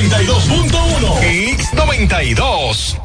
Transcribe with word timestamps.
X92.1. 0.00 1.20
X92. 1.20 2.96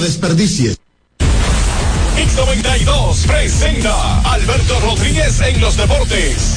Desperdicies. 0.00 0.78
X92 2.16 3.26
presenta 3.26 4.20
Alberto 4.20 4.80
Rodríguez 4.80 5.40
en 5.40 5.60
los 5.60 5.76
deportes. 5.76 6.56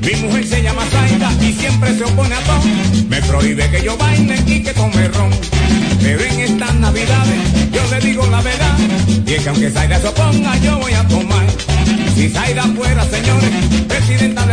Mi 0.00 0.14
mujer 0.16 0.46
se 0.46 0.62
llama 0.62 0.84
Zaida 0.90 1.32
y 1.40 1.52
siempre 1.52 1.96
se 1.96 2.04
opone 2.04 2.34
a 2.34 2.40
todo. 2.40 2.60
Me 3.08 3.22
prohíbe 3.22 3.70
que 3.70 3.82
yo 3.82 3.96
baile 3.96 4.42
y 4.46 4.62
que 4.62 4.74
tome 4.74 5.08
ron. 5.08 5.30
Pero 6.00 6.22
en 6.22 6.40
estas 6.40 6.74
navidades 6.74 7.70
yo 7.70 7.82
le 7.90 8.00
digo 8.00 8.26
la 8.26 8.40
verdad. 8.40 8.76
Y 9.26 9.32
es 9.34 9.42
que 9.42 9.48
aunque 9.48 9.70
Zaida 9.70 10.00
se 10.00 10.08
oponga, 10.08 10.56
yo 10.58 10.78
voy 10.78 10.92
a 10.92 11.06
tomar. 11.06 11.71
Si 12.14 12.28
Zaida 12.28 12.62
fuera, 12.76 13.04
señores, 13.04 13.50
presidenta 13.88 14.46
del 14.46 14.51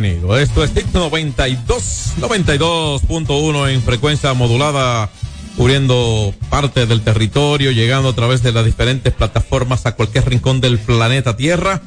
bienvenido. 0.00 0.36
Esto 0.36 0.64
es 0.64 0.72
TIC 0.72 0.92
92, 0.92 2.14
92.1 2.18 3.70
en 3.70 3.80
frecuencia 3.80 4.34
modulada, 4.34 5.08
cubriendo 5.56 6.34
parte 6.50 6.86
del 6.86 7.02
territorio, 7.02 7.70
llegando 7.70 8.08
a 8.08 8.12
través 8.12 8.42
de 8.42 8.50
las 8.50 8.64
diferentes 8.64 9.12
plataformas 9.12 9.86
a 9.86 9.94
cualquier 9.94 10.28
rincón 10.28 10.60
del 10.60 10.78
planeta 10.78 11.36
Tierra. 11.36 11.80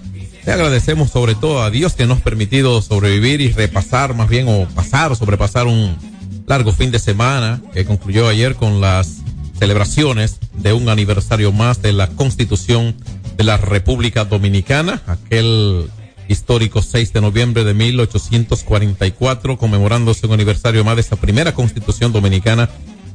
Le 0.45 0.51
agradecemos 0.53 1.09
sobre 1.09 1.35
todo 1.35 1.61
a 1.61 1.69
Dios 1.69 1.95
que 1.95 2.05
nos 2.05 2.19
ha 2.19 2.23
permitido 2.23 2.81
sobrevivir 2.81 3.41
y 3.41 3.51
repasar, 3.51 4.13
más 4.13 4.29
bien, 4.29 4.47
o 4.47 4.65
pasar, 4.73 5.13
sobrepasar 5.17 5.67
un 5.67 5.97
largo 6.47 6.71
fin 6.71 6.91
de 6.91 6.99
semana 6.99 7.61
que 7.73 7.83
concluyó 7.83 8.29
ayer 8.29 8.55
con 8.55 8.79
las 8.79 9.17
celebraciones 9.59 10.37
de 10.53 10.71
un 10.71 10.87
aniversario 10.87 11.51
más 11.51 11.81
de 11.81 11.91
la 11.91 12.07
Constitución 12.07 12.95
de 13.35 13.43
la 13.43 13.57
República 13.57 14.23
Dominicana, 14.23 15.01
aquel 15.07 15.89
histórico 16.27 16.81
6 16.81 17.13
de 17.13 17.21
noviembre 17.21 17.63
de 17.63 17.73
1844, 17.73 19.57
conmemorándose 19.57 20.27
un 20.27 20.33
aniversario 20.33 20.83
más 20.83 20.95
de 20.95 21.01
esa 21.01 21.15
primera 21.15 21.53
Constitución 21.53 22.11
Dominicana. 22.11 22.69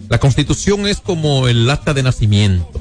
La 0.09 0.19
Constitución 0.19 0.87
es 0.87 1.01
como 1.01 1.49
el 1.49 1.69
acta 1.71 1.95
de 1.95 2.03
nacimiento. 2.03 2.81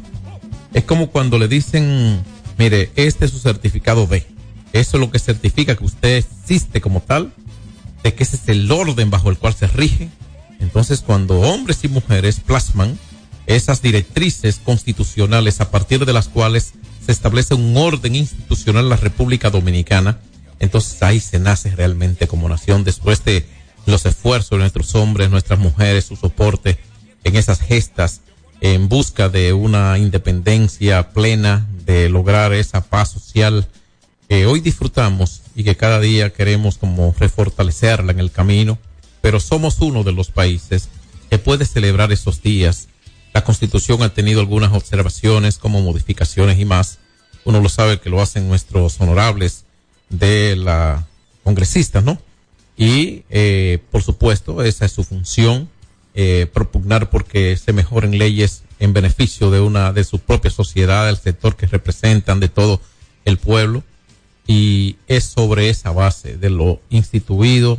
Es 0.74 0.84
como 0.84 1.08
cuando 1.08 1.38
le 1.38 1.48
dicen, 1.48 2.24
mire, 2.58 2.92
este 2.96 3.26
es 3.26 3.32
su 3.32 3.40
certificado 3.40 4.08
B. 4.08 4.26
Eso 4.74 4.98
es 4.98 5.02
lo 5.02 5.12
que 5.12 5.20
certifica 5.20 5.76
que 5.76 5.86
usted 5.86 6.18
existe 6.18 6.82
como 6.82 7.02
tal, 7.02 7.34
de 8.04 8.14
que 8.14 8.24
ese 8.24 8.38
es 8.38 8.48
el 8.48 8.72
orden 8.72 9.10
bajo 9.10 9.30
el 9.30 9.38
cual 9.38 9.54
se 9.54 9.68
rige. 9.68 10.10
Entonces, 10.60 11.02
cuando 11.02 11.40
hombres 11.42 11.84
y 11.84 11.88
mujeres 11.90 12.40
plasman 12.40 12.98
esas 13.48 13.82
directrices 13.82 14.62
constitucionales 14.64 15.60
a 15.60 15.72
partir 15.72 16.06
de 16.06 16.14
las 16.14 16.30
cuales 16.30 16.74
se 17.06 17.12
establece 17.12 17.54
un 17.54 17.76
orden 17.78 18.16
institucional 18.16 18.84
en 18.86 18.90
la 18.90 18.98
República 18.98 19.50
Dominicana, 19.50 20.20
entonces 20.60 21.02
ahí 21.04 21.20
se 21.20 21.40
nace 21.40 21.76
realmente 21.76 22.28
como 22.28 22.48
nación 22.48 22.84
después 22.84 23.24
de 23.26 23.46
los 23.86 24.06
esfuerzos 24.06 24.52
de 24.52 24.58
nuestros 24.60 24.96
hombres, 24.96 25.30
nuestras 25.30 25.60
mujeres, 25.60 26.06
su 26.06 26.16
soporte 26.16 26.78
en 27.24 27.36
esas 27.36 27.60
gestas 27.60 28.22
en 28.62 28.88
busca 28.88 29.28
de 29.28 29.54
una 29.54 29.98
independencia 29.98 31.10
plena, 31.10 31.68
de 31.84 32.10
lograr 32.10 32.54
esa 32.54 32.82
paz 32.82 33.10
social 33.10 33.68
que 34.30 34.46
hoy 34.46 34.62
disfrutamos 34.62 35.42
y 35.56 35.64
que 35.64 35.76
cada 35.76 36.00
día 36.00 36.32
queremos 36.32 36.78
como 36.78 37.14
refortalecerla 37.20 38.12
en 38.12 38.20
el 38.20 38.32
camino, 38.32 38.78
pero 39.20 39.40
somos 39.40 39.80
uno 39.82 40.04
de 40.04 40.14
los 40.14 40.30
países 40.30 40.90
que 41.30 41.40
puede 41.40 41.66
celebrar 41.66 42.12
esos 42.12 42.42
días. 42.44 42.88
La 43.34 43.44
constitución 43.44 44.04
ha 44.04 44.14
tenido 44.14 44.42
algunas 44.42 44.74
observaciones 44.74 45.58
como 45.58 45.82
modificaciones 45.82 46.60
y 46.60 46.66
más. 46.66 47.00
Uno 47.46 47.62
lo 47.62 47.70
sabe 47.70 48.00
que 48.00 48.10
lo 48.10 48.22
hacen 48.22 48.48
nuestros 48.48 49.00
honorables 49.00 49.66
de 50.10 50.56
la 50.56 51.08
congresista, 51.44 52.02
¿no? 52.02 52.22
Y, 52.78 53.24
eh, 53.30 53.80
por 53.92 54.04
supuesto, 54.04 54.64
esa 54.64 54.86
es 54.86 54.92
su 54.92 55.04
función, 55.04 55.70
eh, 56.14 56.48
propugnar 56.54 57.10
porque 57.10 57.56
se 57.56 57.74
mejoren 57.74 58.18
leyes 58.18 58.64
en 58.80 58.94
beneficio 58.94 59.50
de 59.50 59.62
una, 59.62 59.94
de 59.94 60.04
su 60.04 60.20
propia 60.20 60.52
sociedad, 60.52 61.06
del 61.06 61.18
sector 61.18 61.56
que 61.56 61.68
representan, 61.68 62.40
de 62.40 62.50
todo 62.50 62.82
el 63.26 63.38
pueblo. 63.38 63.84
y 64.48 64.98
es 65.08 65.26
sobre 65.26 65.70
esa 65.70 65.92
base 65.92 66.36
de 66.36 66.50
lo 66.50 66.82
instituido 66.90 67.78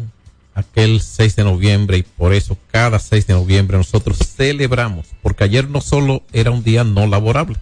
aquel 0.55 1.01
6 1.01 1.37
de 1.37 1.45
noviembre 1.45 1.99
y 1.99 2.03
por 2.03 2.33
eso 2.33 2.59
cada 2.71 2.99
6 2.99 3.27
de 3.27 3.35
noviembre 3.35 3.79
nosotros 3.79 4.19
celebramos, 4.19 5.07
porque 5.23 5.45
ayer 5.45 5.69
no 5.69 5.81
solo 5.81 6.23
era 6.33 6.51
un 6.51 6.63
día 6.63 6.85
no 6.85 7.07
laborable, 7.07 7.57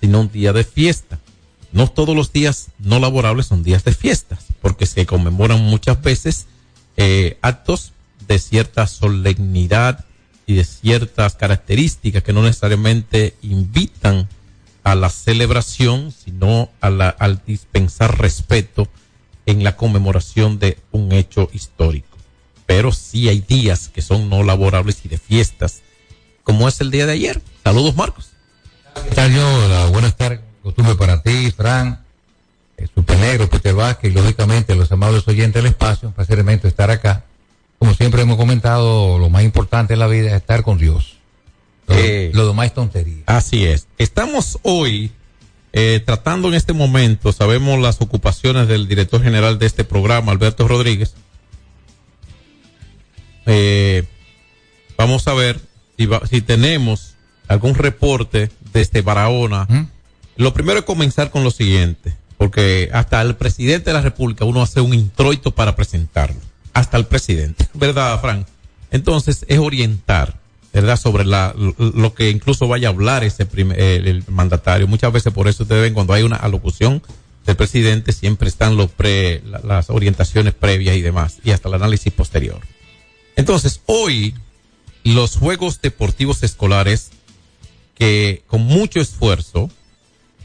sino 0.00 0.20
un 0.20 0.32
día 0.32 0.52
de 0.52 0.64
fiesta. 0.64 1.18
No 1.72 1.88
todos 1.88 2.14
los 2.14 2.32
días 2.32 2.68
no 2.78 2.98
laborables 2.98 3.46
son 3.46 3.62
días 3.62 3.84
de 3.84 3.92
fiestas, 3.92 4.46
porque 4.60 4.86
se 4.86 5.06
conmemoran 5.06 5.60
muchas 5.60 6.02
veces 6.02 6.46
eh, 6.96 7.38
actos 7.40 7.92
de 8.26 8.38
cierta 8.38 8.86
solemnidad 8.86 10.04
y 10.46 10.54
de 10.54 10.64
ciertas 10.64 11.34
características 11.34 12.22
que 12.22 12.32
no 12.32 12.42
necesariamente 12.42 13.34
invitan 13.42 14.28
a 14.84 14.94
la 14.94 15.08
celebración, 15.08 16.12
sino 16.12 16.70
a 16.80 16.90
la, 16.90 17.08
al 17.08 17.40
dispensar 17.46 18.18
respeto 18.18 18.88
en 19.46 19.64
la 19.64 19.76
conmemoración 19.76 20.58
de 20.58 20.78
un 20.90 21.12
hecho 21.12 21.48
histórico. 21.52 22.11
Pero 22.66 22.92
sí 22.92 23.28
hay 23.28 23.40
días 23.40 23.88
que 23.88 24.02
son 24.02 24.28
no 24.28 24.42
laborables 24.42 25.04
y 25.04 25.08
de 25.08 25.18
fiestas, 25.18 25.82
como 26.44 26.68
es 26.68 26.80
el 26.80 26.90
día 26.90 27.06
de 27.06 27.12
ayer. 27.12 27.42
Saludos, 27.64 27.96
Marcos. 27.96 28.30
¿Qué 29.08 29.14
tal, 29.14 29.32
yo? 29.32 29.90
buenas 29.90 30.16
tardes, 30.16 30.40
costumbre 30.62 30.94
para 30.94 31.22
ti, 31.22 31.50
Fran, 31.50 32.04
eh, 32.76 32.86
Super 32.94 33.18
Negro, 33.18 33.48
Peter 33.48 33.74
Vázquez 33.74 34.10
y 34.10 34.14
lógicamente 34.14 34.74
los 34.74 34.90
amables 34.92 35.26
oyentes 35.26 35.62
del 35.62 35.72
espacio, 35.72 36.08
un 36.08 36.14
placer 36.14 36.44
estar 36.64 36.90
acá. 36.90 37.24
Como 37.78 37.94
siempre 37.94 38.22
hemos 38.22 38.36
comentado, 38.36 39.18
lo 39.18 39.28
más 39.28 39.42
importante 39.42 39.94
en 39.94 39.98
la 39.98 40.06
vida 40.06 40.28
es 40.28 40.34
estar 40.34 40.62
con 40.62 40.78
Dios. 40.78 41.16
Lo, 41.88 41.96
eh, 41.96 42.30
lo 42.32 42.46
demás 42.46 42.66
es 42.66 42.74
tontería. 42.74 43.24
Así 43.26 43.64
es. 43.64 43.88
Estamos 43.98 44.58
hoy 44.62 45.10
eh, 45.72 46.02
tratando 46.04 46.48
en 46.48 46.54
este 46.54 46.74
momento, 46.74 47.32
sabemos 47.32 47.80
las 47.80 48.00
ocupaciones 48.00 48.68
del 48.68 48.88
director 48.88 49.22
general 49.22 49.58
de 49.58 49.66
este 49.66 49.84
programa, 49.84 50.30
Alberto 50.30 50.68
Rodríguez. 50.68 51.14
Eh, 53.46 54.04
vamos 54.96 55.26
a 55.28 55.34
ver 55.34 55.60
si, 55.96 56.08
si 56.30 56.40
tenemos 56.40 57.14
algún 57.48 57.74
reporte 57.74 58.50
desde 58.72 59.02
Barahona. 59.02 59.66
¿Mm? 59.68 59.88
Lo 60.36 60.54
primero 60.54 60.80
es 60.80 60.84
comenzar 60.84 61.30
con 61.30 61.44
lo 61.44 61.50
siguiente, 61.50 62.14
porque 62.38 62.90
hasta 62.92 63.20
el 63.20 63.36
presidente 63.36 63.90
de 63.90 63.94
la 63.94 64.00
República 64.00 64.44
uno 64.44 64.62
hace 64.62 64.80
un 64.80 64.94
introito 64.94 65.50
para 65.54 65.76
presentarlo. 65.76 66.40
Hasta 66.72 66.96
el 66.96 67.06
presidente, 67.06 67.68
¿verdad, 67.74 68.20
Frank? 68.20 68.46
Entonces 68.90 69.44
es 69.48 69.58
orientar 69.58 70.42
¿verdad? 70.72 70.96
Sobre 70.96 71.24
la, 71.24 71.54
lo 71.54 72.14
que 72.14 72.30
incluso 72.30 72.66
vaya 72.66 72.88
a 72.88 72.92
hablar 72.92 73.24
ese 73.24 73.46
el, 73.52 74.24
mandatario. 74.28 74.88
Muchas 74.88 75.12
veces 75.12 75.32
por 75.32 75.48
eso 75.48 75.64
ustedes 75.64 75.82
ven 75.82 75.94
cuando 75.94 76.14
hay 76.14 76.22
una 76.22 76.36
alocución 76.36 77.02
del 77.44 77.56
presidente 77.56 78.12
siempre 78.12 78.48
están 78.48 78.76
los 78.76 78.90
pre, 78.90 79.42
las 79.64 79.90
orientaciones 79.90 80.54
previas 80.54 80.96
y 80.96 81.02
demás 81.02 81.38
y 81.44 81.50
hasta 81.50 81.68
el 81.68 81.74
análisis 81.74 82.12
posterior. 82.12 82.60
Entonces, 83.36 83.80
hoy 83.86 84.34
los 85.04 85.36
Juegos 85.36 85.80
Deportivos 85.80 86.42
Escolares 86.42 87.10
que 87.94 88.42
con 88.46 88.62
mucho 88.62 89.00
esfuerzo 89.00 89.70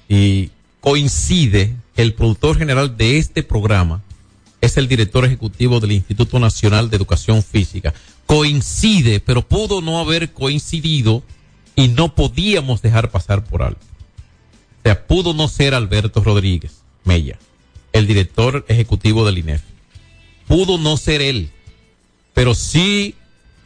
y 0.10 0.52
coincide 0.80 1.76
el 1.96 2.14
productor 2.14 2.58
general 2.58 2.98
de 2.98 3.18
este 3.18 3.44
programa 3.44 4.04
es 4.62 4.78
el 4.78 4.88
director 4.88 5.26
ejecutivo 5.26 5.80
del 5.80 5.92
Instituto 5.92 6.40
Nacional 6.40 6.90
de 6.90 6.98
Educación 6.98 7.44
Física 7.44 7.94
coincide, 8.28 9.20
pero 9.20 9.42
pudo 9.42 9.82
no 9.82 10.00
haber 10.00 10.34
coincidido 10.34 11.24
y 11.76 11.88
no 11.88 12.14
podíamos 12.14 12.82
dejar 12.82 13.10
pasar 13.10 13.44
por 13.44 13.64
algo. 13.64 13.80
O 13.80 14.82
sea, 14.84 15.08
pudo 15.08 15.34
no 15.34 15.48
ser 15.48 15.74
Alberto 15.74 16.22
Rodríguez 16.22 16.82
Mella, 17.06 17.40
el 17.94 18.06
director 18.06 18.66
ejecutivo 18.68 19.26
del 19.26 19.40
INEF. 19.40 19.62
Pudo 20.48 20.78
no 20.78 20.98
ser 20.98 21.22
él, 21.22 21.50
pero 22.38 22.54
sí 22.54 23.16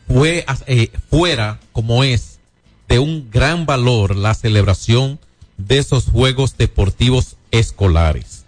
fue 0.07 0.45
eh, 0.65 0.91
fuera 1.09 1.59
como 1.73 2.05
es 2.05 2.39
de 2.87 2.99
un 2.99 3.29
gran 3.29 3.65
valor 3.65 4.15
la 4.15 4.33
celebración 4.33 5.19
de 5.57 5.79
esos 5.79 6.05
Juegos 6.05 6.55
Deportivos 6.55 7.35
Escolares, 7.51 8.45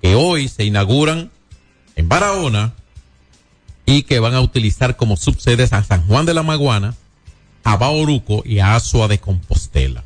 que 0.00 0.14
hoy 0.14 0.46
se 0.46 0.62
inauguran 0.64 1.32
en 1.96 2.08
Barahona, 2.08 2.74
y 3.84 4.04
que 4.04 4.20
van 4.20 4.34
a 4.34 4.42
utilizar 4.42 4.96
como 4.96 5.16
subsedes 5.16 5.72
a 5.72 5.82
San 5.82 6.06
Juan 6.06 6.24
de 6.24 6.34
la 6.34 6.44
Maguana, 6.44 6.94
a 7.64 7.76
Bauruco 7.76 8.44
y 8.46 8.60
a 8.60 8.76
Azua 8.76 9.08
de 9.08 9.18
Compostela. 9.18 10.04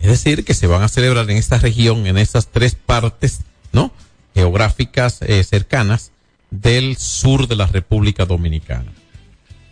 Es 0.00 0.08
decir, 0.08 0.44
que 0.44 0.52
se 0.52 0.66
van 0.66 0.82
a 0.82 0.88
celebrar 0.88 1.30
en 1.30 1.38
esta 1.38 1.56
región, 1.56 2.06
en 2.06 2.18
esas 2.18 2.48
tres 2.48 2.74
partes, 2.74 3.40
¿no? 3.72 3.90
Geográficas 4.34 5.22
eh, 5.22 5.42
cercanas 5.44 6.12
del 6.52 6.96
sur 6.98 7.48
de 7.48 7.56
la 7.56 7.66
República 7.66 8.26
Dominicana. 8.26 8.92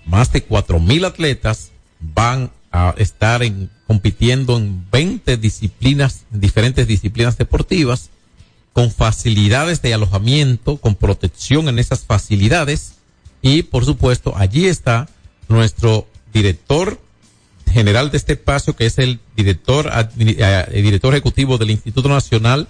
Más 0.06 0.32
de 0.32 0.42
cuatro 0.42 0.80
mil 0.80 1.04
atletas 1.04 1.70
van 2.00 2.50
a 2.72 2.94
estar 2.96 3.42
en, 3.42 3.70
compitiendo 3.86 4.56
en 4.56 4.90
20 4.90 5.36
disciplinas, 5.36 6.24
diferentes 6.30 6.86
disciplinas 6.86 7.36
deportivas, 7.36 8.10
con 8.72 8.90
facilidades 8.90 9.82
de 9.82 9.94
alojamiento, 9.94 10.78
con 10.78 10.94
protección 10.94 11.68
en 11.68 11.78
esas 11.78 12.00
facilidades, 12.00 12.94
y 13.42 13.62
por 13.62 13.84
supuesto, 13.84 14.32
allí 14.36 14.66
está 14.66 15.08
nuestro 15.48 16.06
director 16.32 17.00
general 17.70 18.10
de 18.10 18.16
este 18.16 18.34
espacio, 18.34 18.74
que 18.74 18.86
es 18.86 18.98
el 18.98 19.20
director, 19.36 19.90
eh, 20.18 20.82
director 20.82 21.12
ejecutivo 21.14 21.58
del 21.58 21.70
Instituto 21.70 22.08
Nacional 22.08 22.68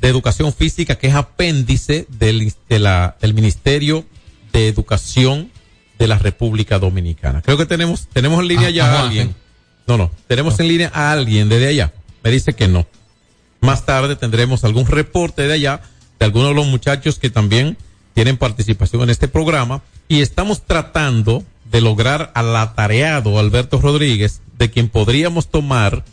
de 0.00 0.08
Educación 0.08 0.52
Física, 0.52 0.96
que 0.96 1.08
es 1.08 1.14
apéndice 1.14 2.06
del, 2.08 2.52
de 2.68 2.78
la, 2.78 3.16
del 3.20 3.34
Ministerio 3.34 4.04
de 4.52 4.68
Educación 4.68 5.50
de 5.98 6.08
la 6.08 6.18
República 6.18 6.78
Dominicana. 6.78 7.42
Creo 7.42 7.56
que 7.56 7.66
tenemos, 7.66 8.08
tenemos 8.12 8.40
en 8.40 8.48
línea 8.48 8.68
ah, 8.68 8.70
ya 8.70 8.92
a 8.92 9.02
alguien. 9.02 9.34
No, 9.86 9.96
no, 9.96 10.10
tenemos 10.26 10.58
en 10.60 10.68
línea 10.68 10.90
a 10.94 11.12
alguien 11.12 11.48
desde 11.48 11.68
allá. 11.68 11.92
Me 12.22 12.30
dice 12.30 12.54
que 12.54 12.68
no. 12.68 12.86
Más 13.60 13.86
tarde 13.86 14.16
tendremos 14.16 14.64
algún 14.64 14.86
reporte 14.86 15.46
de 15.46 15.54
allá 15.54 15.80
de 16.18 16.26
algunos 16.26 16.50
de 16.50 16.54
los 16.54 16.66
muchachos 16.66 17.18
que 17.18 17.30
también 17.30 17.76
tienen 18.14 18.36
participación 18.36 19.02
en 19.02 19.10
este 19.10 19.28
programa 19.28 19.82
y 20.08 20.20
estamos 20.20 20.62
tratando 20.62 21.42
de 21.70 21.80
lograr 21.80 22.30
al 22.34 22.54
atareado 22.56 23.38
Alberto 23.38 23.80
Rodríguez, 23.80 24.40
de 24.58 24.70
quien 24.70 24.88
podríamos 24.88 25.48
tomar 25.48 26.04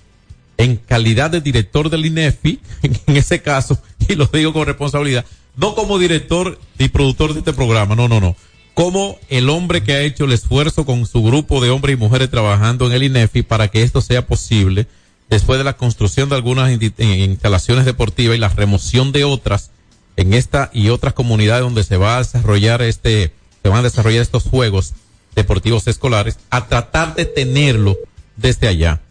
en 0.63 0.78
calidad 0.78 1.31
de 1.31 1.42
director 1.42 1.90
del 1.90 2.06
INEFI, 2.06 2.60
en 2.84 3.18
ese 3.18 3.42
caso, 3.42 3.81
y 4.08 4.16
lo 4.16 4.28
digo 4.28 4.54
con 4.54 4.66
responsabilidad, 4.66 5.25
no 5.56 5.75
como 5.75 6.00
director 6.00 6.60
y 6.77 6.89
productor 6.89 7.34
de 7.34 7.39
este 7.39 7.53
programa, 7.53 7.96
no, 7.96 8.08
no, 8.08 8.20
no, 8.20 8.36
como 8.74 9.18
el 9.30 9.50
hombre 9.50 9.84
que 9.84 9.94
ha 9.94 10.01
hecho 10.01 10.25
el 10.25 10.32
esfuerzo 10.32 10.86
con 10.86 11.06
su 11.06 11.24
grupo 11.24 11.62
de 11.62 11.70
hombres 11.70 11.96
y 11.96 12.00
mujeres 12.00 12.30
trabajando 12.30 12.88
en 12.88 12.94
el 12.94 13.03
INEFI 13.03 13.44
para 13.44 13.68
que 13.70 13.82
esto 13.82 14.01
sea 14.01 14.27
posible, 14.27 14.88
después 15.30 15.58
de 15.58 15.63
la 15.63 15.77
construcción 15.77 16.30
de 16.30 16.36
algunas 16.36 16.72
instalaciones 16.72 17.86
deportivas 17.86 18.36
y 18.36 18.39
la 18.39 18.50
remoción 18.50 19.12
de 19.12 19.24
otras 19.24 19.72
en 20.18 20.34
esta 20.34 20.70
y 20.74 20.89
otras 20.89 21.13
comunidades 21.13 21.63
donde 21.63 21.84
se 21.84 21.98
va 21.98 22.18
a 22.18 22.20
desarrollar 22.20 22.82
este, 22.82 23.34
se 23.63 23.70
van 23.70 23.80
a 23.80 23.84
desarrollar 23.84 24.22
estos 24.22 24.44
juegos 24.44 24.94
deportivos 25.36 25.88
escolares, 25.88 26.38
a 26.50 26.68
tratar 26.68 27.15
de 27.15 27.25
tenerlo 27.25 27.98
desde 28.36 28.68
allá. 28.68 29.01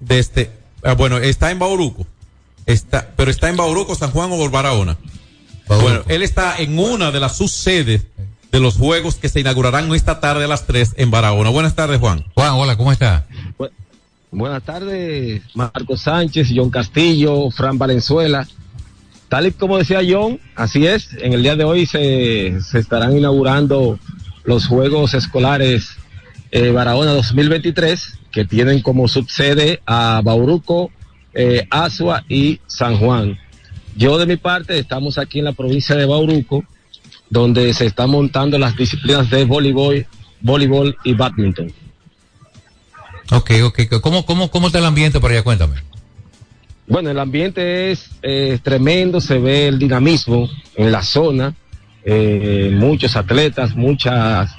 Desde, 0.00 0.50
ah, 0.82 0.94
bueno, 0.94 1.18
está 1.18 1.50
en 1.50 1.58
Bauruco, 1.58 2.06
está, 2.66 3.10
pero 3.16 3.30
está 3.30 3.48
en 3.48 3.56
Bauruco, 3.56 3.94
San 3.94 4.10
Juan 4.10 4.30
o 4.32 4.50
Barahona. 4.50 4.96
Bueno, 5.66 6.02
él 6.08 6.22
está 6.22 6.58
en 6.58 6.78
una 6.78 7.10
de 7.10 7.20
las 7.20 7.36
subsedes 7.36 8.04
de 8.52 8.60
los 8.60 8.76
juegos 8.76 9.16
que 9.16 9.28
se 9.28 9.40
inaugurarán 9.40 9.92
esta 9.94 10.20
tarde 10.20 10.44
a 10.44 10.48
las 10.48 10.66
3 10.66 10.94
en 10.98 11.10
Barahona. 11.10 11.50
Buenas 11.50 11.74
tardes, 11.74 11.98
Juan. 11.98 12.24
Juan, 12.34 12.52
hola, 12.52 12.76
¿cómo 12.76 12.92
está? 12.92 13.26
buenas 14.30 14.64
tardes, 14.64 15.42
Marco 15.54 15.96
Sánchez, 15.96 16.48
John 16.54 16.68
Castillo, 16.68 17.50
Fran 17.50 17.78
Valenzuela. 17.78 18.46
Tal 19.28 19.46
y 19.46 19.52
como 19.52 19.78
decía 19.78 20.00
John, 20.06 20.40
así 20.54 20.86
es, 20.86 21.12
en 21.14 21.32
el 21.32 21.42
día 21.42 21.56
de 21.56 21.64
hoy 21.64 21.86
se, 21.86 22.60
se 22.60 22.78
estarán 22.78 23.16
inaugurando 23.16 23.98
los 24.44 24.66
Juegos 24.66 25.14
Escolares 25.14 25.96
eh, 26.50 26.70
Barahona 26.70 27.12
2023, 27.12 28.18
que 28.34 28.44
tienen 28.44 28.82
como 28.82 29.06
subsede 29.06 29.80
a 29.86 30.20
Bauruco, 30.24 30.90
eh, 31.32 31.66
Asua 31.70 32.24
y 32.28 32.58
San 32.66 32.96
Juan. 32.96 33.38
Yo 33.96 34.18
de 34.18 34.26
mi 34.26 34.36
parte 34.36 34.76
estamos 34.76 35.18
aquí 35.18 35.38
en 35.38 35.44
la 35.44 35.52
provincia 35.52 35.94
de 35.94 36.04
Bauruco, 36.04 36.64
donde 37.30 37.72
se 37.74 37.86
están 37.86 38.10
montando 38.10 38.58
las 38.58 38.76
disciplinas 38.76 39.30
de 39.30 39.44
voleibol, 39.44 40.04
voleibol 40.40 40.96
y 41.04 41.14
badminton. 41.14 41.72
Ok, 43.30 43.52
ok. 43.62 44.00
¿Cómo, 44.00 44.26
cómo, 44.26 44.50
cómo 44.50 44.66
está 44.66 44.80
el 44.80 44.84
ambiente 44.84 45.20
por 45.20 45.30
allá? 45.30 45.44
Cuéntame. 45.44 45.76
Bueno, 46.88 47.10
el 47.10 47.18
ambiente 47.20 47.92
es 47.92 48.10
tremendo, 48.64 49.20
se 49.20 49.38
ve 49.38 49.68
el 49.68 49.78
dinamismo 49.78 50.50
en 50.74 50.90
la 50.90 51.02
zona, 51.02 51.54
eh, 52.04 52.70
muchos 52.74 53.14
atletas, 53.14 53.76
muchas... 53.76 54.50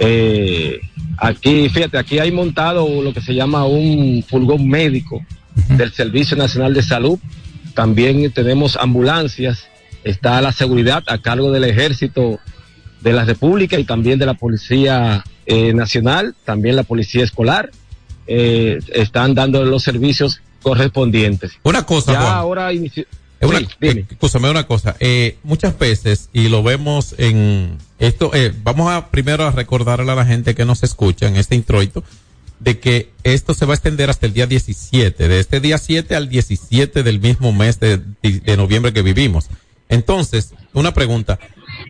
Eh, 0.00 0.80
aquí, 1.18 1.68
fíjate, 1.68 1.98
aquí 1.98 2.18
hay 2.18 2.32
montado 2.32 3.02
lo 3.02 3.12
que 3.12 3.20
se 3.20 3.34
llama 3.34 3.64
un 3.66 4.24
furgón 4.28 4.66
médico 4.66 5.24
del 5.68 5.92
Servicio 5.92 6.36
Nacional 6.36 6.74
de 6.74 6.82
Salud. 6.82 7.18
También 7.74 8.32
tenemos 8.32 8.76
ambulancias 8.76 9.70
está 10.04 10.40
la 10.40 10.52
seguridad 10.52 11.02
a 11.06 11.18
cargo 11.18 11.52
del 11.52 11.64
ejército 11.64 12.38
de 13.00 13.12
la 13.12 13.24
República 13.24 13.78
y 13.78 13.84
también 13.84 14.18
de 14.18 14.26
la 14.26 14.34
Policía 14.34 15.24
eh, 15.46 15.72
Nacional, 15.72 16.34
también 16.44 16.76
la 16.76 16.82
Policía 16.82 17.24
Escolar, 17.24 17.70
eh, 18.26 18.78
están 18.92 19.34
dando 19.34 19.64
los 19.64 19.82
servicios 19.82 20.40
correspondientes. 20.62 21.52
Una 21.62 21.84
cosa, 21.84 22.12
Ya 22.12 22.20
Juan. 22.20 22.34
ahora 22.34 22.72
inició. 22.72 23.04
Es 23.40 23.48
una, 23.48 23.58
Sí, 23.58 23.66
eh, 23.80 24.06
escúchame 24.08 24.50
una 24.50 24.66
cosa, 24.66 24.96
eh, 25.00 25.38
muchas 25.42 25.78
veces, 25.78 26.28
y 26.32 26.48
lo 26.48 26.62
vemos 26.62 27.14
en 27.18 27.78
esto, 27.98 28.32
eh, 28.34 28.52
vamos 28.62 28.92
a 28.92 29.10
primero 29.10 29.46
a 29.46 29.50
recordarle 29.50 30.12
a 30.12 30.14
la 30.14 30.26
gente 30.26 30.54
que 30.54 30.66
nos 30.66 30.82
escucha 30.82 31.26
en 31.26 31.36
este 31.36 31.54
introito, 31.54 32.04
de 32.58 32.78
que 32.78 33.10
esto 33.24 33.54
se 33.54 33.64
va 33.64 33.72
a 33.72 33.76
extender 33.76 34.10
hasta 34.10 34.26
el 34.26 34.34
día 34.34 34.46
17, 34.46 35.26
de 35.26 35.40
este 35.40 35.60
día 35.60 35.78
7 35.78 36.14
al 36.14 36.28
17 36.28 37.02
del 37.02 37.18
mismo 37.18 37.52
mes 37.54 37.80
de, 37.80 37.96
de 38.22 38.56
noviembre 38.58 38.92
que 38.92 39.00
vivimos. 39.00 39.48
Entonces, 39.88 40.54
una 40.72 40.94
pregunta, 40.94 41.38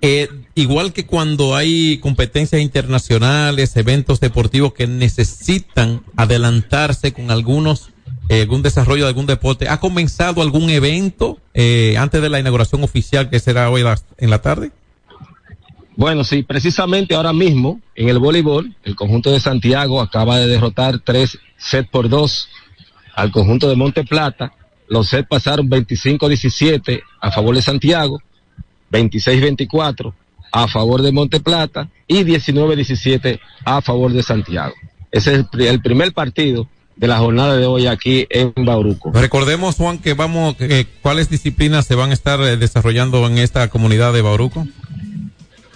eh, 0.00 0.28
igual 0.60 0.92
que 0.92 1.06
cuando 1.06 1.56
hay 1.56 1.98
competencias 1.98 2.60
internacionales, 2.62 3.76
eventos 3.76 4.20
deportivos 4.20 4.72
que 4.74 4.86
necesitan 4.86 6.02
adelantarse 6.16 7.12
con 7.12 7.30
algunos 7.30 7.90
eh, 8.28 8.42
algún 8.42 8.62
desarrollo 8.62 9.02
de 9.04 9.08
algún 9.08 9.26
deporte. 9.26 9.68
¿Ha 9.68 9.80
comenzado 9.80 10.40
algún 10.40 10.70
evento 10.70 11.38
eh, 11.52 11.96
antes 11.98 12.22
de 12.22 12.28
la 12.28 12.38
inauguración 12.38 12.84
oficial 12.84 13.28
que 13.28 13.40
será 13.40 13.68
hoy 13.70 13.82
la- 13.82 14.00
en 14.18 14.30
la 14.30 14.40
tarde? 14.40 14.70
Bueno, 15.96 16.22
sí, 16.22 16.44
precisamente 16.44 17.14
ahora 17.16 17.32
mismo 17.32 17.80
en 17.96 18.08
el 18.08 18.18
voleibol, 18.20 18.74
el 18.84 18.94
conjunto 18.94 19.32
de 19.32 19.40
Santiago 19.40 20.00
acaba 20.00 20.38
de 20.38 20.46
derrotar 20.46 21.00
tres 21.00 21.38
sets 21.58 21.88
por 21.90 22.08
dos 22.08 22.48
al 23.16 23.32
conjunto 23.32 23.68
de 23.68 23.74
Monte 23.76 24.04
Plata. 24.04 24.52
Los 24.88 25.08
sets 25.08 25.28
pasaron 25.28 25.68
25-17 25.68 27.02
a 27.20 27.30
favor 27.32 27.54
de 27.56 27.62
Santiago, 27.62 28.20
26-24 28.92 30.14
a 30.52 30.68
favor 30.68 31.02
de 31.02 31.12
Monte 31.12 31.40
Plata 31.40 31.88
y 32.06 32.24
19-17 32.24 33.40
a 33.64 33.80
favor 33.82 34.12
de 34.12 34.22
Santiago. 34.22 34.74
Ese 35.12 35.32
es 35.32 35.38
el, 35.38 35.46
pri- 35.46 35.66
el 35.66 35.80
primer 35.82 36.12
partido 36.12 36.68
de 36.96 37.06
la 37.08 37.18
jornada 37.18 37.56
de 37.56 37.66
hoy 37.66 37.86
aquí 37.86 38.26
en 38.30 38.52
Bauruco. 38.56 39.10
Recordemos, 39.12 39.76
Juan, 39.76 39.98
que 39.98 40.14
vamos, 40.14 40.54
eh, 40.60 40.84
cuáles 41.02 41.30
disciplinas 41.30 41.86
se 41.86 41.94
van 41.94 42.10
a 42.10 42.14
estar 42.14 42.40
eh, 42.42 42.56
desarrollando 42.56 43.26
en 43.26 43.38
esta 43.38 43.68
comunidad 43.68 44.12
de 44.12 44.22
Bauruco. 44.22 44.66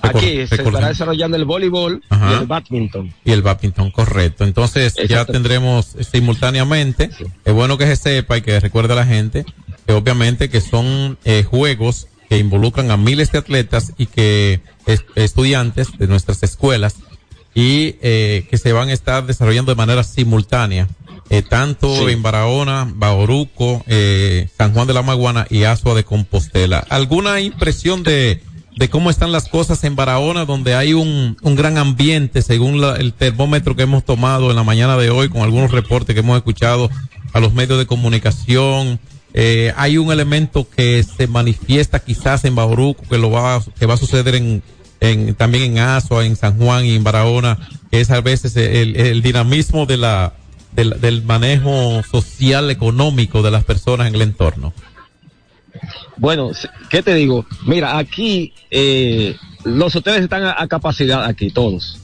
Aquí 0.02 0.46
se 0.46 0.56
estará 0.56 0.88
desarrollando 0.88 1.38
el 1.38 1.46
voleibol 1.46 2.02
Ajá. 2.10 2.32
y 2.32 2.34
el 2.40 2.46
badminton. 2.46 3.14
Y 3.24 3.32
el 3.32 3.40
badminton, 3.40 3.90
correcto. 3.90 4.44
Entonces, 4.44 4.94
ya 5.08 5.24
tendremos 5.24 5.96
simultáneamente. 6.12 7.08
Es 7.44 7.54
bueno 7.54 7.78
que 7.78 7.86
se 7.86 7.96
sepa 7.96 8.36
y 8.36 8.42
que 8.42 8.60
recuerde 8.60 8.92
a 8.92 8.96
la 8.96 9.06
gente 9.06 9.46
que 9.86 9.92
obviamente 9.94 10.50
que 10.50 10.60
son 10.60 11.16
eh, 11.24 11.42
juegos 11.42 12.08
que 12.34 12.40
involucran 12.40 12.90
a 12.90 12.96
miles 12.96 13.30
de 13.32 13.38
atletas 13.38 13.92
y 13.96 14.06
que 14.06 14.60
es- 14.86 15.04
estudiantes 15.14 15.96
de 15.98 16.06
nuestras 16.08 16.42
escuelas 16.42 16.96
y 17.54 17.96
eh, 18.02 18.46
que 18.50 18.58
se 18.58 18.72
van 18.72 18.88
a 18.88 18.92
estar 18.92 19.24
desarrollando 19.26 19.70
de 19.72 19.76
manera 19.76 20.02
simultánea, 20.02 20.88
eh, 21.30 21.42
tanto 21.42 21.94
Sí. 22.06 22.12
en 22.12 22.22
Barahona, 22.22 22.90
Bauruco, 22.94 23.84
eh, 23.86 24.48
San 24.58 24.72
Juan 24.74 24.86
de 24.88 24.94
la 24.94 25.02
Maguana 25.02 25.46
y 25.48 25.62
Asua 25.64 25.94
de 25.94 26.04
Compostela. 26.04 26.84
¿Alguna 26.90 27.40
impresión 27.40 28.02
de, 28.02 28.42
de 28.76 28.88
cómo 28.90 29.08
están 29.10 29.30
las 29.30 29.48
cosas 29.48 29.84
en 29.84 29.94
Barahona, 29.94 30.44
donde 30.44 30.74
hay 30.74 30.94
un, 30.94 31.36
un 31.40 31.54
gran 31.54 31.78
ambiente, 31.78 32.42
según 32.42 32.80
la- 32.80 32.96
el 32.96 33.12
termómetro 33.12 33.76
que 33.76 33.84
hemos 33.84 34.04
tomado 34.04 34.50
en 34.50 34.56
la 34.56 34.64
mañana 34.64 34.96
de 34.96 35.10
hoy, 35.10 35.28
con 35.28 35.42
algunos 35.42 35.70
reportes 35.70 36.14
que 36.14 36.20
hemos 36.20 36.36
escuchado 36.36 36.90
a 37.32 37.38
los 37.40 37.52
medios 37.54 37.78
de 37.78 37.86
comunicación? 37.86 38.98
Eh, 39.36 39.72
hay 39.76 39.98
un 39.98 40.12
elemento 40.12 40.64
que 40.70 41.02
se 41.02 41.26
manifiesta 41.26 41.98
quizás 41.98 42.44
en 42.44 42.54
Bauruco, 42.54 43.02
que 43.10 43.18
lo 43.18 43.32
va, 43.32 43.60
que 43.76 43.84
va 43.84 43.94
a 43.94 43.96
suceder 43.96 44.36
en, 44.36 44.62
en, 45.00 45.34
también 45.34 45.64
en 45.72 45.78
Asua, 45.80 46.24
en 46.24 46.36
San 46.36 46.56
Juan 46.56 46.84
y 46.84 46.94
en 46.94 47.02
Barahona, 47.02 47.58
que 47.90 48.00
es 48.00 48.12
a 48.12 48.20
veces 48.20 48.56
el, 48.56 49.22
dinamismo 49.22 49.86
de 49.86 49.96
la, 49.96 50.34
del, 50.72 51.22
manejo 51.24 52.00
social, 52.08 52.70
económico 52.70 53.42
de 53.42 53.50
las 53.50 53.64
personas 53.64 54.06
en 54.06 54.14
el 54.14 54.22
entorno. 54.22 54.72
Bueno, 56.16 56.52
¿qué 56.88 57.02
te 57.02 57.14
digo? 57.16 57.44
Mira, 57.66 57.98
aquí 57.98 58.52
eh, 58.70 59.34
los 59.64 59.96
hoteles 59.96 60.22
están 60.22 60.44
a, 60.44 60.54
a 60.56 60.68
capacidad 60.68 61.24
aquí, 61.24 61.50
todos. 61.50 61.98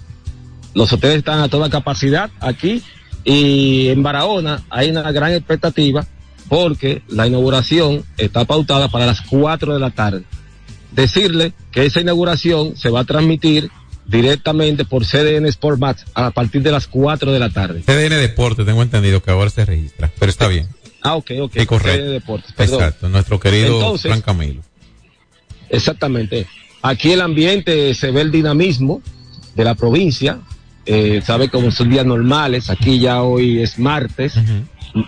Los 0.75 0.93
hoteles 0.93 1.19
están 1.19 1.39
a 1.39 1.49
toda 1.49 1.71
capacidad 1.71 2.29
aquí 2.41 2.83
y 3.23 3.87
en 3.89 4.03
Barahona 4.03 4.65
hay 4.69 4.91
una 4.91 5.13
gran 5.13 5.33
expectativa 5.33 6.05
porque 6.51 7.03
la 7.07 7.29
inauguración 7.29 8.05
está 8.19 8.45
pautada 8.45 8.89
para 8.89 9.07
las 9.07 9.21
4 9.21 9.73
de 9.73 9.79
la 9.79 9.91
tarde. 9.91 10.25
Decirle 10.91 11.53
que 11.71 11.87
esa 11.87 12.01
inauguración 12.01 12.77
se 12.77 12.91
va 12.91 13.01
a 13.01 13.05
transmitir 13.05 13.71
directamente 14.05 14.85
por 14.85 15.07
CDN 15.07 15.47
Sport 15.47 15.79
Max 15.79 16.05
a 16.13 16.33
partir 16.33 16.61
de 16.63 16.73
las 16.73 16.89
4 16.89 17.31
de 17.31 17.39
la 17.39 17.51
tarde. 17.51 17.83
CDN 17.87 18.17
Deporte, 18.17 18.65
tengo 18.65 18.83
entendido 18.83 19.23
que 19.23 19.31
ahora 19.31 19.49
se 19.49 19.65
registra, 19.65 20.11
pero 20.19 20.29
está 20.29 20.49
bien. 20.49 20.67
Ah, 21.03 21.15
ok, 21.15 21.31
ok. 21.41 21.53
Sí, 21.57 21.67
correcto. 21.67 22.03
CDN 22.03 22.13
Deportes, 22.15 22.53
perdón. 22.53 22.81
Exacto, 22.81 23.09
nuestro 23.09 23.39
querido 23.39 23.77
Entonces- 23.77 24.11
Fran 24.11 24.21
Camilo. 24.21 24.63
Exactamente. 25.69 26.49
Aquí 26.83 27.13
el 27.13 27.21
ambiente 27.21 27.95
se 27.95 28.11
ve 28.11 28.23
el 28.23 28.33
dinamismo 28.33 29.03
de 29.55 29.65
la 29.65 29.77
provincia. 29.77 30.41
Eh, 30.85 31.23
sabe 31.25 31.49
cómo 31.49 31.71
son 31.71 31.91
días 31.91 32.05
normales. 32.05 32.71
Aquí 32.71 32.99
ya 32.99 33.23
hoy 33.23 33.63
es 33.63 33.79
martes. 33.79 34.35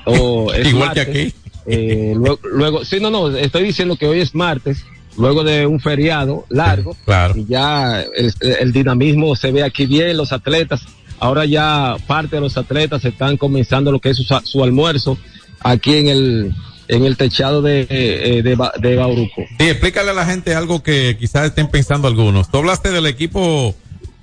O 0.04 0.52
es 0.54 0.68
Igual 0.68 0.92
que 0.92 1.00
aquí. 1.00 1.34
Eh, 1.66 2.12
luego, 2.16 2.38
luego, 2.52 2.84
sí, 2.84 2.98
no, 3.00 3.10
no, 3.10 3.28
estoy 3.36 3.62
diciendo 3.64 3.96
que 3.96 4.06
hoy 4.06 4.20
es 4.20 4.34
martes, 4.34 4.84
luego 5.16 5.44
de 5.44 5.66
un 5.66 5.78
feriado 5.80 6.44
largo. 6.48 6.96
Claro. 7.04 7.34
Y 7.36 7.46
ya 7.46 8.02
el, 8.02 8.32
el 8.60 8.72
dinamismo 8.72 9.36
se 9.36 9.52
ve 9.52 9.62
aquí 9.62 9.86
bien, 9.86 10.16
los 10.16 10.32
atletas. 10.32 10.82
Ahora 11.20 11.44
ya 11.44 11.94
parte 12.08 12.36
de 12.36 12.40
los 12.42 12.56
atletas 12.56 13.04
están 13.04 13.36
comenzando 13.36 13.92
lo 13.92 14.00
que 14.00 14.10
es 14.10 14.16
su, 14.16 14.24
su 14.44 14.64
almuerzo 14.64 15.16
aquí 15.60 15.94
en 15.94 16.08
el, 16.08 16.52
en 16.88 17.04
el 17.04 17.16
techado 17.16 17.62
de, 17.62 17.86
eh, 17.88 18.42
de, 18.42 18.54
Ba- 18.56 18.72
de 18.80 18.96
Bauruco. 18.96 19.42
Sí, 19.60 19.68
explícale 19.68 20.10
a 20.10 20.14
la 20.14 20.26
gente 20.26 20.52
algo 20.56 20.82
que 20.82 21.16
quizás 21.20 21.46
estén 21.46 21.68
pensando 21.68 22.08
algunos. 22.08 22.50
Tú 22.50 22.58
hablaste 22.58 22.90
del 22.90 23.06
equipo 23.06 23.72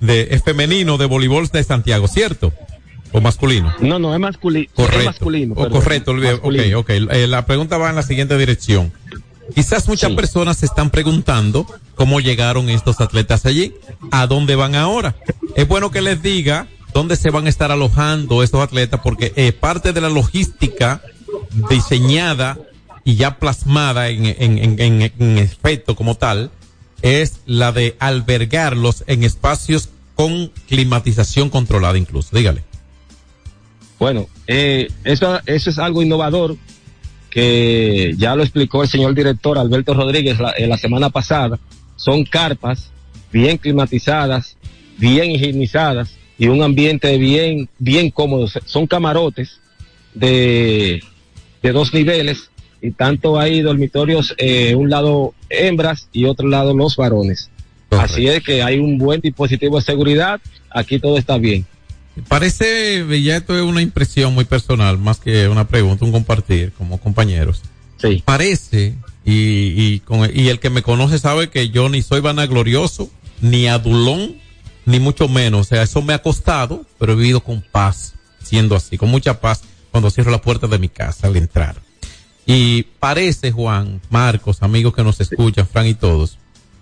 de 0.00 0.38
femenino 0.44 0.98
de 0.98 1.06
voleibol 1.06 1.46
de 1.48 1.64
Santiago, 1.64 2.06
¿cierto? 2.06 2.52
¿O 3.12 3.20
masculino? 3.20 3.74
No, 3.80 3.98
no, 3.98 4.14
es, 4.14 4.20
masculi 4.20 4.66
Correcto. 4.68 4.98
es 5.00 5.06
masculino. 5.06 5.54
O 5.54 5.62
perdón, 5.62 5.80
correcto, 5.82 6.10
olvidé. 6.12 6.32
masculino. 6.32 6.78
ok, 6.78 6.90
ok. 6.90 7.10
Eh, 7.12 7.26
la 7.26 7.44
pregunta 7.46 7.76
va 7.78 7.90
en 7.90 7.96
la 7.96 8.02
siguiente 8.02 8.36
dirección. 8.38 8.92
Quizás 9.54 9.88
muchas 9.88 10.10
Sí. 10.10 10.16
personas 10.16 10.58
se 10.58 10.66
están 10.66 10.90
preguntando 10.90 11.66
cómo 11.96 12.20
llegaron 12.20 12.68
estos 12.68 13.00
atletas 13.00 13.46
allí, 13.46 13.74
a 14.12 14.26
dónde 14.28 14.54
van 14.54 14.76
ahora. 14.76 15.16
Es 15.56 15.66
bueno 15.66 15.90
que 15.90 16.02
les 16.02 16.22
diga 16.22 16.68
dónde 16.94 17.16
se 17.16 17.30
van 17.30 17.46
a 17.46 17.48
estar 17.48 17.72
alojando 17.72 18.42
estos 18.44 18.62
atletas, 18.62 19.00
porque 19.02 19.32
eh, 19.34 19.50
parte 19.52 19.92
de 19.92 20.00
la 20.00 20.08
logística 20.08 21.02
diseñada 21.68 22.58
y 23.04 23.16
ya 23.16 23.38
plasmada 23.38 24.08
en, 24.08 24.26
en, 24.26 24.58
en, 24.58 24.80
en, 24.80 25.12
en 25.18 25.38
efecto 25.38 25.96
como 25.96 26.14
tal, 26.16 26.50
es 27.02 27.40
la 27.46 27.72
de 27.72 27.96
albergarlos 27.98 29.04
en 29.06 29.24
espacios 29.24 29.88
con 30.14 30.52
climatización 30.68 31.48
controlada 31.50 31.96
incluso. 31.98 32.36
Dígale. 32.36 32.62
Bueno, 34.00 34.28
eh, 34.46 34.88
eso, 35.04 35.38
eso 35.44 35.68
es 35.68 35.78
algo 35.78 36.02
innovador 36.02 36.56
que 37.28 38.14
ya 38.16 38.34
lo 38.34 38.42
explicó 38.42 38.82
el 38.82 38.88
señor 38.88 39.14
director 39.14 39.58
Alberto 39.58 39.92
Rodríguez 39.92 40.40
la, 40.40 40.52
eh, 40.52 40.66
la 40.66 40.78
semana 40.78 41.10
pasada. 41.10 41.60
Son 41.96 42.24
carpas 42.24 42.90
bien 43.30 43.58
climatizadas, 43.58 44.56
bien 44.96 45.30
higienizadas 45.30 46.16
y 46.38 46.48
un 46.48 46.62
ambiente 46.62 47.18
bien, 47.18 47.68
bien 47.78 48.10
cómodo. 48.10 48.48
Son 48.64 48.86
camarotes 48.86 49.60
de, 50.14 51.02
de 51.62 51.72
dos 51.72 51.92
niveles 51.92 52.50
y 52.80 52.92
tanto 52.92 53.38
hay 53.38 53.60
dormitorios, 53.60 54.34
eh, 54.38 54.74
un 54.74 54.88
lado 54.88 55.34
hembras 55.50 56.08
y 56.10 56.24
otro 56.24 56.48
lado 56.48 56.74
los 56.74 56.96
varones. 56.96 57.50
Así 57.90 58.28
es 58.28 58.42
que 58.42 58.62
hay 58.62 58.78
un 58.78 58.96
buen 58.96 59.20
dispositivo 59.20 59.76
de 59.76 59.82
seguridad. 59.82 60.40
Aquí 60.70 60.98
todo 60.98 61.18
está 61.18 61.36
bien. 61.36 61.66
Parece, 62.28 63.04
ya 63.22 63.36
esto 63.36 63.56
es 63.56 63.62
una 63.62 63.82
impresión 63.82 64.34
muy 64.34 64.44
personal, 64.44 64.98
más 64.98 65.18
que 65.18 65.48
una 65.48 65.68
pregunta, 65.68 66.04
un 66.04 66.12
compartir 66.12 66.72
como 66.72 66.98
compañeros. 66.98 67.62
Sí. 67.96 68.22
Parece, 68.24 68.94
y, 69.24 69.74
y, 69.76 70.00
con, 70.00 70.30
y 70.32 70.48
el 70.48 70.58
que 70.58 70.70
me 70.70 70.82
conoce 70.82 71.18
sabe 71.18 71.50
que 71.50 71.70
yo 71.70 71.88
ni 71.88 72.02
soy 72.02 72.20
vanaglorioso, 72.20 73.10
ni 73.40 73.66
adulón, 73.66 74.36
ni 74.86 74.98
mucho 75.00 75.28
menos. 75.28 75.60
O 75.60 75.64
sea, 75.64 75.82
eso 75.82 76.02
me 76.02 76.14
ha 76.14 76.22
costado, 76.22 76.86
pero 76.98 77.12
he 77.12 77.16
vivido 77.16 77.40
con 77.40 77.62
paz, 77.62 78.14
siendo 78.42 78.76
así, 78.76 78.96
con 78.96 79.10
mucha 79.10 79.40
paz 79.40 79.62
cuando 79.90 80.10
cierro 80.10 80.30
la 80.30 80.40
puerta 80.40 80.66
de 80.66 80.78
mi 80.78 80.88
casa 80.88 81.26
al 81.26 81.36
entrar. 81.36 81.76
Y 82.46 82.84
parece, 82.98 83.52
Juan, 83.52 84.00
Marcos, 84.10 84.62
amigos 84.62 84.94
que 84.94 85.04
nos 85.04 85.20
escuchan, 85.20 85.68
Fran 85.68 85.86
y 85.86 85.94
todos, 85.94 86.38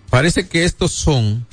parece 0.08 0.48
que 0.48 0.64
estos 0.64 0.92
son 0.92 1.46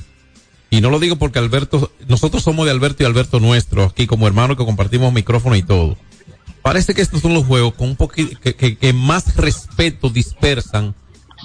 y 0.70 0.80
no 0.80 0.90
lo 0.90 0.98
digo 0.98 1.16
porque 1.16 1.38
Alberto, 1.38 1.92
nosotros 2.08 2.42
somos 2.42 2.66
de 2.66 2.72
Alberto 2.72 3.02
y 3.02 3.06
Alberto 3.06 3.40
nuestro, 3.40 3.84
aquí 3.84 4.06
como 4.06 4.26
hermanos 4.26 4.56
que 4.56 4.64
compartimos 4.64 5.12
micrófono 5.12 5.56
y 5.56 5.62
todo. 5.62 5.96
Parece 6.62 6.94
que 6.94 7.02
estos 7.02 7.22
son 7.22 7.34
los 7.34 7.44
juegos 7.46 7.74
con 7.74 7.90
un 7.90 7.96
poquito, 7.96 8.38
que, 8.40 8.54
que, 8.54 8.76
que 8.76 8.92
más 8.92 9.36
respeto 9.36 10.10
dispersan 10.10 10.94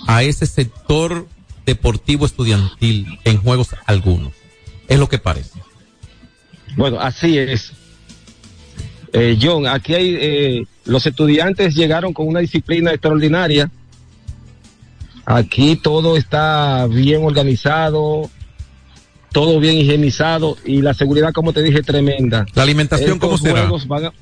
a 0.07 0.23
ese 0.23 0.47
sector 0.47 1.27
deportivo 1.65 2.25
estudiantil 2.25 3.19
en 3.23 3.37
juegos 3.37 3.69
algunos. 3.85 4.33
Es 4.87 4.99
lo 4.99 5.07
que 5.07 5.19
parece. 5.19 5.59
Bueno, 6.75 6.99
así 6.99 7.37
es. 7.37 7.73
Eh, 9.13 9.37
John, 9.41 9.67
aquí 9.67 9.93
hay, 9.93 10.17
eh, 10.19 10.65
los 10.85 11.05
estudiantes 11.05 11.75
llegaron 11.75 12.13
con 12.13 12.27
una 12.27 12.39
disciplina 12.39 12.91
extraordinaria. 12.91 13.69
Aquí 15.25 15.75
todo 15.75 16.17
está 16.17 16.87
bien 16.87 17.23
organizado, 17.23 18.29
todo 19.31 19.59
bien 19.59 19.77
higienizado 19.77 20.57
y 20.65 20.81
la 20.81 20.93
seguridad, 20.93 21.33
como 21.33 21.53
te 21.53 21.63
dije, 21.63 21.81
tremenda. 21.81 22.45
¿La 22.53 22.63
alimentación 22.63 23.19
cómo 23.19 23.37
será? 23.37 23.69
Van 23.87 24.05
a, 24.05 24.13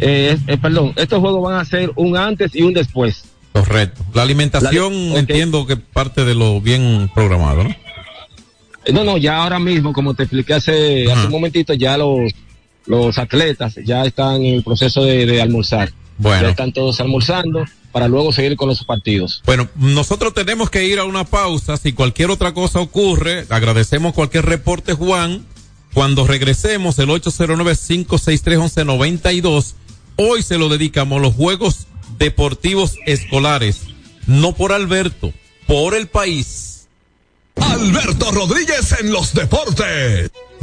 eh, 0.00 0.36
eh, 0.46 0.58
perdón, 0.58 0.92
estos 0.96 1.20
juegos 1.20 1.42
van 1.42 1.60
a 1.60 1.64
ser 1.64 1.92
un 1.96 2.16
antes 2.16 2.54
y 2.54 2.62
un 2.62 2.74
después. 2.74 3.24
Correcto. 3.52 4.04
La 4.12 4.22
alimentación 4.22 4.92
entiendo 4.92 5.66
que 5.66 5.76
parte 5.76 6.24
de 6.24 6.34
lo 6.34 6.60
bien 6.60 7.08
programado, 7.14 7.64
¿no? 7.64 7.76
No, 8.92 9.04
no, 9.04 9.16
ya 9.16 9.42
ahora 9.42 9.58
mismo, 9.58 9.92
como 9.92 10.12
te 10.14 10.24
expliqué 10.24 10.54
hace, 10.54 11.10
hace 11.10 11.26
un 11.26 11.32
momentito, 11.32 11.72
ya 11.72 11.96
los, 11.96 12.32
los 12.86 13.16
atletas 13.16 13.76
ya 13.84 14.04
están 14.04 14.42
en 14.42 14.56
el 14.56 14.62
proceso 14.62 15.04
de, 15.04 15.40
almorzar. 15.40 15.90
Bueno. 16.18 16.42
Ya 16.42 16.50
están 16.50 16.72
todos 16.72 17.00
almorzando 17.00 17.64
para 17.92 18.08
luego 18.08 18.32
seguir 18.32 18.56
con 18.56 18.68
los 18.68 18.82
partidos. 18.84 19.40
Bueno, 19.46 19.68
nosotros 19.76 20.34
tenemos 20.34 20.68
que 20.70 20.84
ir 20.84 20.98
a 20.98 21.04
una 21.04 21.22
pausa. 21.24 21.76
Si 21.76 21.92
cualquier 21.92 22.30
otra 22.30 22.52
cosa 22.52 22.80
ocurre, 22.80 23.46
agradecemos 23.50 24.14
cualquier 24.14 24.46
reporte, 24.46 24.94
Juan. 24.94 25.46
Cuando 25.92 26.26
regresemos, 26.26 26.98
el 26.98 27.10
809-563-1192, 27.10 29.74
hoy 30.16 30.42
se 30.42 30.58
lo 30.58 30.68
dedicamos 30.68 31.18
a 31.18 31.22
los 31.22 31.34
Juegos 31.34 31.86
Deportivos 32.18 32.96
Escolares. 33.06 33.82
No 34.26 34.54
por 34.54 34.72
Alberto, 34.72 35.32
por 35.68 35.94
el 35.94 36.08
país. 36.08 36.88
Alberto 37.56 38.32
Rodríguez 38.32 38.96
en 39.00 39.12
los 39.12 39.32
deportes. 39.34 40.30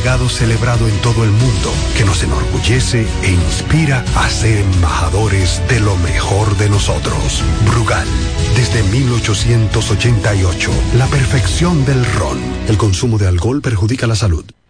legado 0.00 0.30
celebrado 0.30 0.88
en 0.88 0.98
todo 1.02 1.24
el 1.24 1.30
mundo 1.30 1.70
que 1.94 2.06
nos 2.06 2.22
enorgullece 2.22 3.06
e 3.22 3.32
inspira 3.32 4.02
a 4.16 4.30
ser 4.30 4.56
embajadores 4.56 5.60
de 5.68 5.78
lo 5.78 5.94
mejor 5.96 6.56
de 6.56 6.70
nosotros. 6.70 7.44
Brugal, 7.66 8.08
desde 8.56 8.82
1888, 8.82 10.70
la 10.96 11.06
perfección 11.06 11.84
del 11.84 12.02
ron. 12.14 12.38
El 12.66 12.78
consumo 12.78 13.18
de 13.18 13.28
alcohol 13.28 13.60
perjudica 13.60 14.06
la 14.06 14.16
salud. 14.16 14.46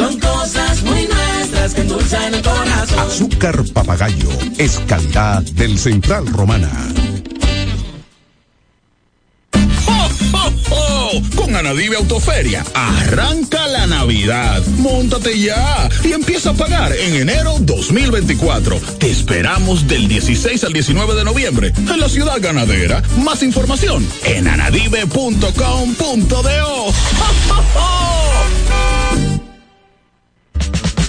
son 0.00 0.18
cosas 0.18 0.82
muy 0.82 1.06
nuestras 1.06 1.74
que 1.74 1.82
endulzan 1.82 2.34
el 2.34 2.42
corazón. 2.42 2.98
Azúcar 2.98 3.62
papagayo 3.72 4.30
es 4.56 4.80
calidad 4.86 5.42
del 5.42 5.78
Central 5.78 6.26
Romana. 6.26 6.70
Con 11.34 11.56
Anadive 11.56 11.96
Autoferia, 11.96 12.64
arranca 12.72 13.66
la 13.66 13.86
Navidad. 13.86 14.64
Móntate 14.78 15.38
ya 15.38 15.88
y 16.04 16.12
empieza 16.12 16.50
a 16.50 16.54
pagar 16.54 16.92
en 16.92 17.16
enero 17.16 17.56
2024. 17.58 18.76
Te 18.98 19.10
esperamos 19.10 19.88
del 19.88 20.06
16 20.06 20.64
al 20.64 20.72
19 20.72 21.16
de 21.16 21.24
noviembre 21.24 21.72
en 21.76 22.00
la 22.00 22.08
ciudad 22.08 22.40
ganadera. 22.40 23.02
Más 23.18 23.42
información 23.42 24.06
en 24.24 24.46
anadive.com.do. 24.46 26.94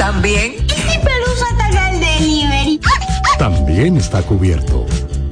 También. 0.00 0.54
¿Y 0.54 0.70
si 0.70 0.98
Pelusa 0.98 1.44
ataca 1.52 1.90
el 1.90 2.00
delivery? 2.00 2.80
También 3.38 3.98
está 3.98 4.22
cubierto. 4.22 4.86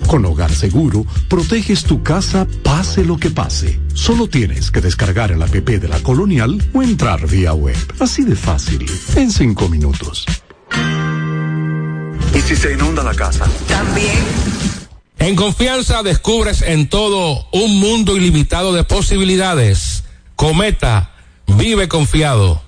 Con 0.07 0.27
Hogar 0.27 0.53
Seguro, 0.53 1.07
proteges 1.27 1.85
tu 1.85 2.03
casa 2.03 2.47
pase 2.63 3.03
lo 3.03 3.17
que 3.17 3.31
pase. 3.31 3.81
Solo 3.95 4.29
tienes 4.29 4.71
que 4.71 4.83
descargar 4.83 5.33
el 5.33 5.41
app 5.41 5.55
de 5.55 5.89
la 5.89 5.99
Colonial 6.01 6.63
o 6.75 6.83
entrar 6.83 7.27
vía 7.27 7.55
web. 7.55 7.79
Así 7.99 8.25
de 8.25 8.37
fácil, 8.37 8.85
en 9.17 9.31
cinco 9.33 9.71
minutos. 9.71 10.27
¿Y 12.35 12.41
si 12.43 12.55
se 12.55 12.75
inunda 12.75 13.03
la 13.03 13.15
casa? 13.15 13.47
También. 13.67 14.19
En 15.19 15.35
confianza 15.35 16.03
descubres 16.03 16.61
en 16.61 16.91
todo 16.91 17.49
un 17.55 17.81
mundo 17.81 18.19
ilimitado 18.19 18.75
de 18.75 18.85
posibilidades. 18.85 20.05
Cometa, 20.37 21.15
vive 21.47 21.89
confiado. 21.89 22.68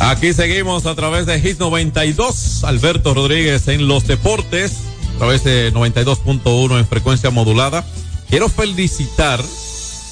Aquí 0.00 0.32
seguimos 0.32 0.86
a 0.86 0.94
través 0.94 1.26
de 1.26 1.38
Hit 1.38 1.58
92, 1.58 2.64
Alberto 2.64 3.12
Rodríguez 3.12 3.68
en 3.68 3.86
los 3.86 4.06
deportes, 4.06 4.78
a 5.14 5.18
través 5.18 5.44
de 5.44 5.74
92.1 5.74 6.78
en 6.78 6.86
frecuencia 6.86 7.28
modulada. 7.28 7.84
Quiero 8.30 8.48
felicitar, 8.48 9.44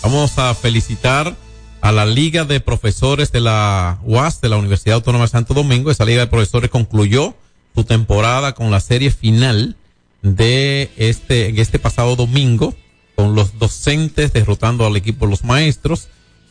vamos 0.02 0.38
a 0.38 0.54
felicitar 0.54 1.34
a 1.80 1.90
la 1.90 2.04
Liga 2.04 2.44
de 2.44 2.60
Profesores 2.60 3.32
de 3.32 3.40
la 3.40 3.98
UAS 4.04 4.42
de 4.42 4.50
la 4.50 4.58
Universidad 4.58 4.96
Autónoma 4.96 5.24
de 5.24 5.30
Santo 5.30 5.54
Domingo. 5.54 5.90
Esa 5.90 6.04
Liga 6.04 6.20
de 6.20 6.26
Profesores 6.26 6.68
concluyó 6.68 7.34
su 7.74 7.84
temporada 7.84 8.54
con 8.54 8.70
la 8.70 8.80
serie 8.80 9.10
final 9.10 9.74
de 10.20 10.90
este, 10.98 11.58
este 11.58 11.78
pasado 11.78 12.14
domingo, 12.14 12.74
con 13.16 13.34
los 13.34 13.58
docentes 13.58 14.34
derrotando 14.34 14.84
al 14.84 14.96
equipo 14.96 15.24
de 15.24 15.30
los 15.30 15.44
maestros 15.44 16.08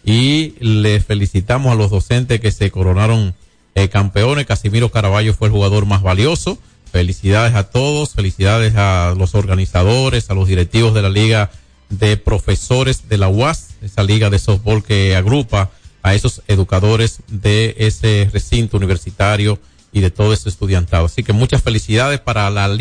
y 0.07 0.53
le 0.61 1.01
felicitamos 1.01 1.69
a 1.69 1.75
los 1.75 1.91
docentes 1.91 2.39
que 2.39 2.53
se 2.53 2.71
coronaron 2.71 3.35
eh, 3.75 3.89
campeones. 3.89 4.45
Casimiro 4.45 4.89
Caraballo 4.89 5.33
fue 5.33 5.49
el 5.49 5.51
jugador 5.51 5.85
más 5.85 6.01
valioso. 6.01 6.57
Felicidades 6.89 7.55
a 7.55 7.69
todos, 7.69 8.13
felicidades 8.13 8.73
a 8.77 9.13
los 9.17 9.35
organizadores, 9.35 10.29
a 10.29 10.33
los 10.33 10.47
directivos 10.47 10.93
de 10.93 11.01
la 11.01 11.09
Liga 11.09 11.51
de 11.89 12.15
Profesores 12.15 13.09
de 13.09 13.17
la 13.17 13.27
UAS, 13.27 13.71
esa 13.81 14.01
liga 14.01 14.29
de 14.29 14.39
softball 14.39 14.81
que 14.81 15.13
agrupa 15.13 15.71
a 16.03 16.15
esos 16.15 16.41
educadores 16.47 17.19
de 17.27 17.75
ese 17.77 18.29
recinto 18.31 18.77
universitario 18.77 19.59
y 19.91 19.99
de 19.99 20.09
todo 20.09 20.31
ese 20.31 20.47
estudiantado. 20.47 21.07
Así 21.07 21.21
que 21.23 21.33
muchas 21.33 21.61
felicidades 21.61 22.21
para 22.21 22.49
la 22.49 22.73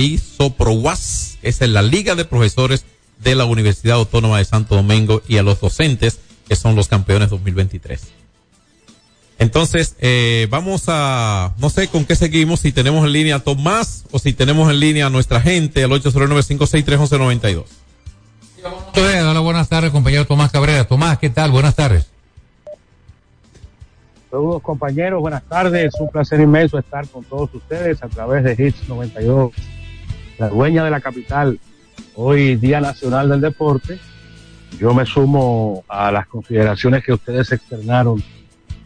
Pro 0.56 0.70
UAS, 0.70 1.38
esa 1.42 1.64
es 1.64 1.70
la 1.72 1.82
Liga 1.82 2.14
de 2.14 2.24
Profesores 2.24 2.84
de 3.18 3.34
la 3.34 3.46
Universidad 3.46 3.96
Autónoma 3.96 4.38
de 4.38 4.44
Santo 4.44 4.76
Domingo 4.76 5.22
y 5.26 5.38
a 5.38 5.42
los 5.42 5.60
docentes 5.60 6.20
que 6.48 6.56
son 6.56 6.76
los 6.76 6.88
campeones 6.88 7.30
2023. 7.30 8.08
Entonces, 9.38 9.96
eh, 9.98 10.46
vamos 10.50 10.84
a, 10.88 11.54
no 11.58 11.68
sé 11.68 11.88
con 11.88 12.06
qué 12.06 12.16
seguimos, 12.16 12.60
si 12.60 12.72
tenemos 12.72 13.04
en 13.04 13.12
línea 13.12 13.36
a 13.36 13.40
Tomás 13.40 14.04
o 14.10 14.18
si 14.18 14.32
tenemos 14.32 14.70
en 14.70 14.80
línea 14.80 15.06
a 15.06 15.10
nuestra 15.10 15.40
gente 15.40 15.84
al 15.84 15.90
809-563-1192. 15.90 17.64
Hola, 18.96 19.40
buenas 19.40 19.68
tardes, 19.68 19.90
compañero 19.90 20.26
Tomás 20.26 20.50
Cabrera. 20.50 20.84
Tomás, 20.86 21.18
¿qué 21.18 21.28
tal? 21.28 21.50
Buenas 21.50 21.74
tardes. 21.74 22.10
Saludos 24.30 24.62
compañeros, 24.62 25.20
buenas 25.20 25.42
tardes. 25.44 25.94
Un 26.00 26.08
placer 26.08 26.40
inmenso 26.40 26.78
estar 26.78 27.06
con 27.08 27.22
todos 27.24 27.54
ustedes 27.54 28.02
a 28.02 28.08
través 28.08 28.42
de 28.42 28.52
Hits 28.52 28.88
92, 28.88 29.52
la 30.38 30.48
dueña 30.48 30.84
de 30.84 30.90
la 30.90 31.00
capital, 31.00 31.60
hoy 32.14 32.56
Día 32.56 32.80
Nacional 32.80 33.28
del 33.28 33.40
Deporte. 33.40 33.98
Yo 34.78 34.94
me 34.94 35.06
sumo 35.06 35.84
a 35.88 36.10
las 36.10 36.26
consideraciones 36.26 37.04
que 37.04 37.12
ustedes 37.12 37.50
externaron 37.52 38.22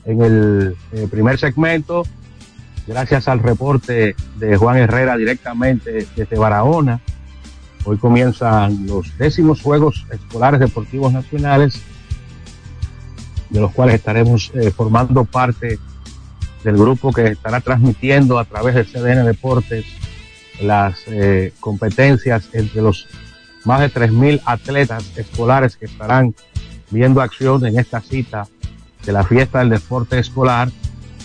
en 0.05 0.23
el 0.23 0.77
primer 1.11 1.39
segmento, 1.39 2.05
gracias 2.87 3.29
al 3.29 3.41
reporte 3.41 4.15
de 4.37 4.57
Juan 4.57 4.79
Herrera 4.79 5.17
directamente 5.17 6.07
desde 6.17 6.39
Barahona. 6.39 7.01
Hoy 7.85 7.97
comienzan 7.97 8.87
los 8.87 9.17
décimos 9.17 9.63
Juegos 9.63 10.07
Escolares 10.11 10.61
Deportivos 10.61 11.13
Nacionales, 11.13 11.81
de 13.49 13.61
los 13.61 13.73
cuales 13.73 13.97
estaremos 13.97 14.53
eh, 14.55 14.71
formando 14.71 15.25
parte 15.25 15.79
del 16.63 16.77
grupo 16.77 17.13
que 17.13 17.29
estará 17.29 17.61
transmitiendo 17.61 18.39
a 18.39 18.45
través 18.45 18.75
de 18.75 18.85
CDN 18.85 19.25
Deportes 19.25 19.87
las 20.61 21.03
eh, 21.07 21.53
competencias 21.59 22.51
entre 22.53 22.83
los 22.83 23.09
más 23.65 23.81
de 23.81 23.91
3.000 23.91 24.41
atletas 24.45 25.13
escolares 25.17 25.77
que 25.77 25.87
estarán 25.87 26.35
viendo 26.91 27.21
acción 27.21 27.65
en 27.67 27.79
esta 27.79 28.01
cita 28.01 28.47
de 29.05 29.13
la 29.13 29.25
fiesta 29.25 29.61
del 29.61 29.71
deporte 29.71 30.19
escolar 30.19 30.71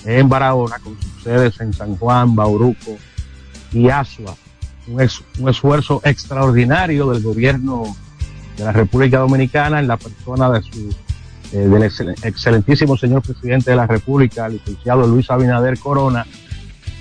en 0.05 0.29
Barahona, 0.29 0.77
con 0.79 0.95
sus 1.01 1.23
sedes 1.23 1.59
en 1.59 1.73
San 1.73 1.95
Juan, 1.97 2.35
Bauruco 2.35 2.97
y 3.73 3.89
Asua. 3.89 4.35
Un, 4.87 5.01
esfuerzo 5.49 5.99
extraordinario 6.03 7.09
del 7.09 7.23
gobierno 7.23 7.95
de 8.55 8.63
la 8.63 8.71
República 8.71 9.17
Dominicana 9.17 9.79
en 9.79 9.87
la 9.87 9.97
persona 9.97 10.51
eh, 11.51 11.57
del 11.57 11.83
excelentísimo 11.83 12.95
señor 12.95 13.23
presidente 13.23 13.71
de 13.71 13.77
la 13.77 13.87
República, 13.87 14.47
licenciado 14.47 15.07
Luis 15.07 15.29
Abinader 15.31 15.79
Corona, 15.79 16.25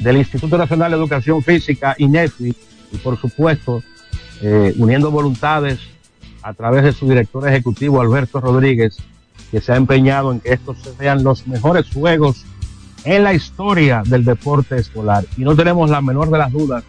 del 0.00 0.16
Instituto 0.16 0.56
Nacional 0.56 0.92
de 0.92 0.96
Educación 0.96 1.42
Física, 1.42 1.94
INEFI, 1.98 2.54
y 2.92 2.96
por 2.98 3.20
supuesto, 3.20 3.82
eh, 4.42 4.74
uniendo 4.78 5.10
voluntades 5.10 5.80
a 6.42 6.52
través 6.52 6.84
de 6.84 6.92
su 6.92 7.08
director 7.08 7.48
ejecutivo, 7.48 8.00
Alberto 8.00 8.40
Rodríguez, 8.40 8.96
que 9.50 9.60
se 9.60 9.72
ha 9.72 9.76
empeñado 9.76 10.32
en 10.32 10.40
que 10.40 10.52
estos 10.52 10.76
sean 10.98 11.24
los 11.24 11.46
mejores 11.46 11.86
juegos 11.92 12.44
en 13.04 13.22
la 13.22 13.34
historia 13.34 14.02
del 14.04 14.24
deporte 14.24 14.76
escolar. 14.76 15.24
Y 15.36 15.42
no 15.42 15.54
tenemos 15.54 15.90
la 15.90 16.00
menor 16.00 16.30
de 16.30 16.38
las 16.38 16.52
dudas 16.52 16.84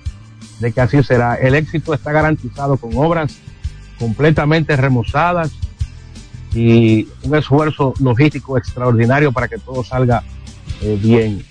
de 0.59 0.71
que 0.71 0.81
así 0.81 1.01
será. 1.03 1.35
El 1.35 1.55
éxito 1.55 1.93
está 1.93 2.11
garantizado 2.11 2.77
con 2.77 2.95
obras 2.95 3.37
completamente 3.99 4.75
remozadas 4.75 5.51
y 6.53 7.07
un 7.23 7.35
esfuerzo 7.35 7.93
logístico 7.99 8.57
extraordinario 8.57 9.31
para 9.31 9.47
que 9.47 9.57
todo 9.57 9.83
salga 9.83 10.23
eh, 10.81 10.97
bien. 11.01 11.43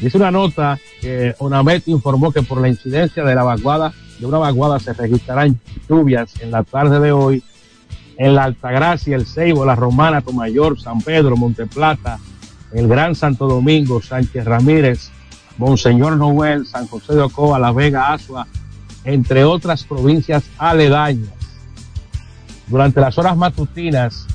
Dice 0.00 0.16
una 0.16 0.30
nota 0.30 0.78
que 1.00 1.34
ONAMET 1.38 1.88
informó 1.88 2.30
que 2.30 2.42
por 2.42 2.60
la 2.60 2.68
incidencia 2.68 3.24
de 3.24 3.34
la 3.34 3.42
vaguada, 3.42 3.92
de 4.18 4.26
una 4.26 4.38
vaguada 4.38 4.78
se 4.78 4.92
registrarán 4.92 5.58
lluvias 5.88 6.40
en 6.40 6.50
la 6.50 6.64
tarde 6.64 7.00
de 7.00 7.12
hoy 7.12 7.42
en 8.16 8.34
la 8.34 8.44
Altagracia, 8.44 9.14
el 9.14 9.26
Ceibo, 9.26 9.64
la 9.64 9.76
Romana, 9.76 10.20
Tomayor, 10.20 10.80
San 10.80 11.00
Pedro, 11.00 11.36
Monteplata, 11.36 12.18
el 12.72 12.88
Gran 12.88 13.14
Santo 13.14 13.46
Domingo, 13.46 14.02
Sánchez 14.02 14.44
Ramírez, 14.44 15.10
Monseñor 15.56 16.16
Noel, 16.16 16.66
San 16.66 16.88
José 16.88 17.14
de 17.14 17.22
Ocoa, 17.22 17.58
La 17.58 17.72
Vega, 17.72 18.12
Asua, 18.12 18.46
entre 19.04 19.44
otras 19.44 19.84
provincias 19.84 20.44
aledañas. 20.58 21.32
Durante 22.66 23.00
las 23.00 23.16
horas 23.18 23.36
matutinas 23.36 24.26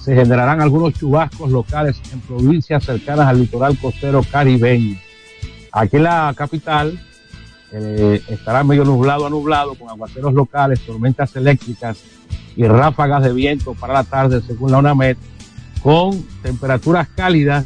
se 0.00 0.14
generarán 0.14 0.60
algunos 0.60 0.94
chubascos 0.94 1.50
locales 1.50 2.00
en 2.12 2.20
provincias 2.20 2.84
cercanas 2.84 3.26
al 3.26 3.40
litoral 3.40 3.76
costero 3.78 4.22
caribeño. 4.22 4.96
Aquí 5.72 5.98
la 5.98 6.32
capital 6.36 7.00
eh, 7.72 8.22
estará 8.28 8.62
medio 8.64 8.84
nublado 8.84 9.26
a 9.26 9.30
nublado 9.30 9.74
con 9.74 9.88
aguaceros 9.88 10.34
locales, 10.34 10.80
tormentas 10.80 11.34
eléctricas 11.36 11.98
y 12.54 12.64
ráfagas 12.64 13.22
de 13.22 13.32
viento 13.32 13.74
para 13.74 13.94
la 13.94 14.04
tarde, 14.04 14.42
según 14.46 14.72
la 14.72 14.78
UNAMED, 14.78 15.16
con 15.82 16.22
temperaturas 16.42 17.08
cálidas 17.14 17.64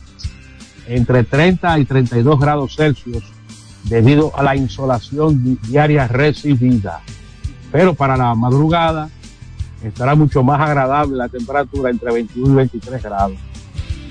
entre 0.86 1.24
30 1.24 1.78
y 1.80 1.84
32 1.84 2.38
grados 2.38 2.76
Celsius 2.76 3.24
debido 3.84 4.36
a 4.36 4.42
la 4.42 4.56
insolación 4.56 5.58
diaria 5.62 6.06
recibida. 6.06 7.00
Pero 7.72 7.94
para 7.94 8.16
la 8.16 8.34
madrugada 8.34 9.10
estará 9.82 10.14
mucho 10.14 10.42
más 10.42 10.60
agradable 10.60 11.16
la 11.16 11.28
temperatura 11.28 11.90
entre 11.90 12.12
21 12.12 12.52
y 12.52 12.56
23 12.56 13.02
grados. 13.02 13.38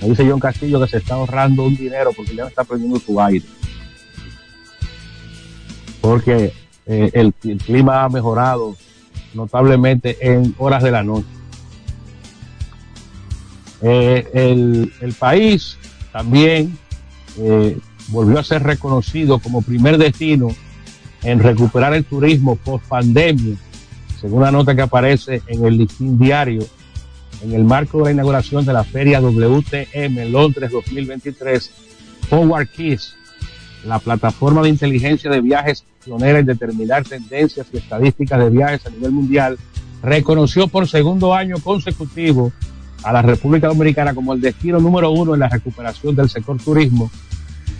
Me 0.01 0.10
dice 0.10 0.27
John 0.29 0.39
Castillo 0.39 0.81
que 0.81 0.89
se 0.89 0.97
está 0.97 1.15
ahorrando 1.15 1.63
un 1.63 1.75
dinero 1.75 2.12
porque 2.15 2.36
ya 2.36 2.43
no 2.43 2.49
está 2.49 2.63
prendiendo 2.63 2.99
su 2.99 3.19
aire. 3.21 3.45
Porque 6.05 6.53
eh, 6.85 7.09
el, 7.13 7.33
clima 7.33 8.03
ha 8.03 8.09
mejorado 8.09 8.75
notablemente 9.33 10.15
en 10.21 10.53
horas 10.59 10.83
de 10.83 10.91
la 10.91 11.01
noche. 11.01 11.25
Eh, 13.81 14.29
el, 15.01 15.13
país 15.13 15.79
también 16.13 16.77
eh, 17.39 17.79
volvió 18.09 18.37
a 18.37 18.43
ser 18.43 18.61
reconocido 18.61 19.39
como 19.39 19.63
primer 19.63 19.97
destino 19.97 20.49
en 21.23 21.39
recuperar 21.39 21.95
el 21.95 22.05
turismo 22.05 22.55
post 22.55 22.85
pandemia, 22.85 23.55
según 24.21 24.41
una 24.41 24.51
nota 24.51 24.75
que 24.75 24.83
aparece 24.83 25.41
en 25.47 25.65
el 25.65 25.75
listín 25.75 26.19
diario, 26.19 26.63
en 27.41 27.51
el 27.51 27.63
marco 27.63 27.97
de 27.97 28.03
la 28.03 28.11
inauguración 28.11 28.63
de 28.63 28.73
la 28.73 28.83
feria 28.83 29.19
WTM 29.21 30.31
Londres 30.31 30.69
2023, 30.69 31.71
Forward 32.29 32.67
Keys, 32.67 33.15
la 33.83 33.97
plataforma 33.97 34.61
de 34.61 34.69
inteligencia 34.69 35.31
de 35.31 35.41
viajes 35.41 35.83
pionera 36.05 36.39
en 36.39 36.45
determinar 36.45 37.03
tendencias 37.03 37.67
y 37.73 37.77
estadísticas 37.77 38.39
de 38.39 38.49
viajes 38.49 38.85
a 38.85 38.91
nivel 38.91 39.11
mundial, 39.11 39.57
reconoció 40.03 40.67
por 40.67 40.87
segundo 40.87 41.33
año 41.33 41.55
consecutivo 41.57 42.51
a 43.03 43.11
la 43.11 43.21
República 43.21 43.67
Dominicana 43.67 44.13
como 44.13 44.33
el 44.33 44.41
destino 44.41 44.79
número 44.79 45.11
uno 45.11 45.33
en 45.33 45.39
la 45.39 45.49
recuperación 45.49 46.15
del 46.15 46.29
sector 46.29 46.57
turismo, 46.57 47.09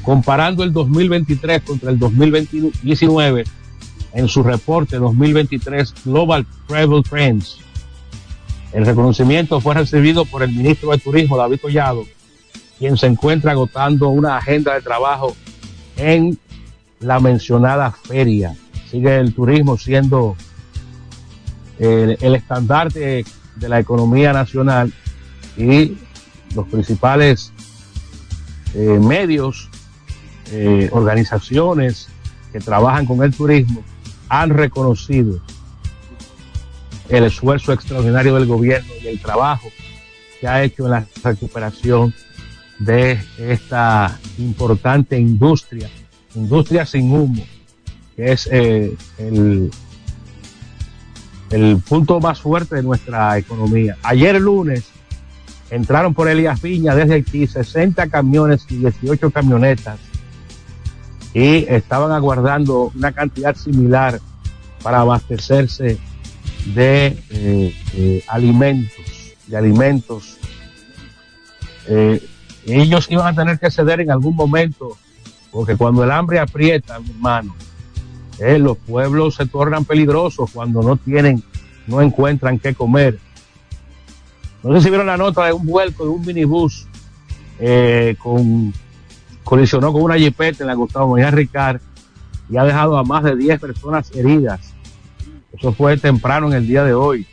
comparando 0.02 0.64
el 0.64 0.74
2023 0.74 1.62
contra 1.62 1.92
el 1.92 2.00
2019 2.00 3.44
en 4.14 4.28
su 4.28 4.44
reporte 4.44 4.98
2023 4.98 5.94
Global 6.06 6.46
Travel 6.68 7.04
Trends. 7.04 7.60
El 8.72 8.86
reconocimiento 8.86 9.62
fue 9.62 9.76
recibido 9.76 10.26
por 10.26 10.44
el 10.44 10.52
ministro 10.52 10.92
de 10.92 10.98
Turismo, 10.98 11.38
David 11.38 11.60
Collado, 11.62 12.04
quien 12.78 12.98
se 12.98 13.08
encuentra 13.08 13.52
agotando 13.52 14.10
una 14.10 14.38
agenda 14.38 14.74
de 14.74 14.82
trabajo 14.82 15.36
en 15.98 16.38
la 17.00 17.20
mencionada 17.20 17.92
feria. 17.92 18.56
Sigue 18.90 19.18
el 19.18 19.34
turismo 19.34 19.78
siendo 19.78 20.36
el, 21.80 22.18
el 22.22 22.36
estandarte 22.36 23.26
de 23.56 23.70
la 23.70 23.80
economía 23.80 24.34
nacional 24.34 24.94
y 25.58 25.98
los 26.56 26.68
principales 26.68 27.52
eh, 28.74 29.00
medios, 29.00 29.70
eh, 30.52 30.90
organizaciones 30.92 32.10
que 32.52 32.60
trabajan 32.60 33.06
con 33.06 33.24
el 33.24 33.34
turismo 33.34 33.84
han 34.30 34.50
reconocido 34.50 35.40
el 37.10 37.24
esfuerzo 37.24 37.72
extraordinario 37.72 38.36
del 38.36 38.46
gobierno 38.46 38.92
y 39.02 39.08
el 39.08 39.22
trabajo 39.22 39.70
que 40.40 40.48
ha 40.48 40.64
hecho 40.64 40.86
en 40.86 40.92
la 40.92 41.08
recuperación 41.24 42.14
de 42.80 43.20
esta 43.38 44.20
importante 44.38 45.18
industria, 45.18 45.90
industria 46.36 46.86
sin 46.86 47.12
humo, 47.12 47.44
que 48.16 48.32
es 48.32 48.48
eh, 48.52 48.96
el, 49.18 49.72
punto 51.88 52.20
más 52.20 52.42
fuerte 52.42 52.76
de 52.76 52.84
nuestra 52.84 53.38
economía. 53.38 53.98
Ayer 54.04 54.40
lunes 54.40 54.86
entraron 55.70 56.14
por 56.14 56.28
Elías 56.28 56.60
Piña 56.60 56.96
desde 56.96 57.16
aquí 57.16 57.48
60 57.48 58.08
camiones 58.08 58.66
y 58.70 58.78
18 58.78 59.32
camionetas 59.32 60.00
y 61.34 61.66
estaban 61.70 62.12
aguardando 62.12 62.92
una 62.96 63.12
cantidad 63.12 63.56
similar 63.56 64.20
para 64.84 65.00
abastecerse 65.00 65.98
de 66.74 67.18
eh, 67.30 67.76
eh, 67.94 68.24
alimentos, 68.28 69.36
de 69.48 69.58
alimentos. 69.58 70.38
Ellos 72.66 73.08
iban 73.12 73.28
a 73.28 73.36
tener 73.36 73.60
que 73.60 73.70
ceder 73.70 74.02
en 74.02 74.12
algún 74.12 74.36
momento, 74.36 74.98
porque 75.56 75.78
cuando 75.78 76.04
el 76.04 76.12
hambre 76.12 76.38
aprieta, 76.38 77.00
mi 77.00 77.12
hermano, 77.12 77.56
eh, 78.40 78.60
los 78.60 78.76
pueblos 78.76 79.36
se 79.36 79.46
tornan 79.46 79.86
peligrosos 79.86 80.52
cuando 80.52 80.84
no 80.84 80.98
tienen, 80.98 81.42
no 81.88 82.02
encuentran 82.02 82.60
qué 82.60 82.76
comer. 82.76 83.18
No 84.62 84.76
sé 84.76 84.82
si 84.82 84.90
vieron 84.90 85.08
la 85.08 85.16
nota 85.16 85.46
de 85.46 85.54
un 85.54 85.66
vuelco 85.66 86.04
de 86.04 86.10
un 86.10 86.26
minibús 86.26 86.88
eh, 87.58 88.18
con 88.20 88.74
colisionó 89.46 89.94
con 89.94 90.02
una 90.02 90.18
jipeta 90.18 90.66
en 90.66 90.68
la 90.68 90.74
Gustavo 90.74 91.16
Mejía 91.16 91.32
Ricard 91.32 91.80
y 92.50 92.58
ha 92.58 92.66
dejado 92.66 92.98
a 92.98 93.06
más 93.06 93.24
de 93.24 93.38
10 93.38 93.58
personas 93.62 94.12
heridas. 94.14 94.60
Eso 95.58 95.72
fue 95.72 95.96
temprano 95.96 96.48
en 96.48 96.54
el 96.54 96.68
día 96.68 96.84
de 96.84 96.94
hoy. 96.94 97.26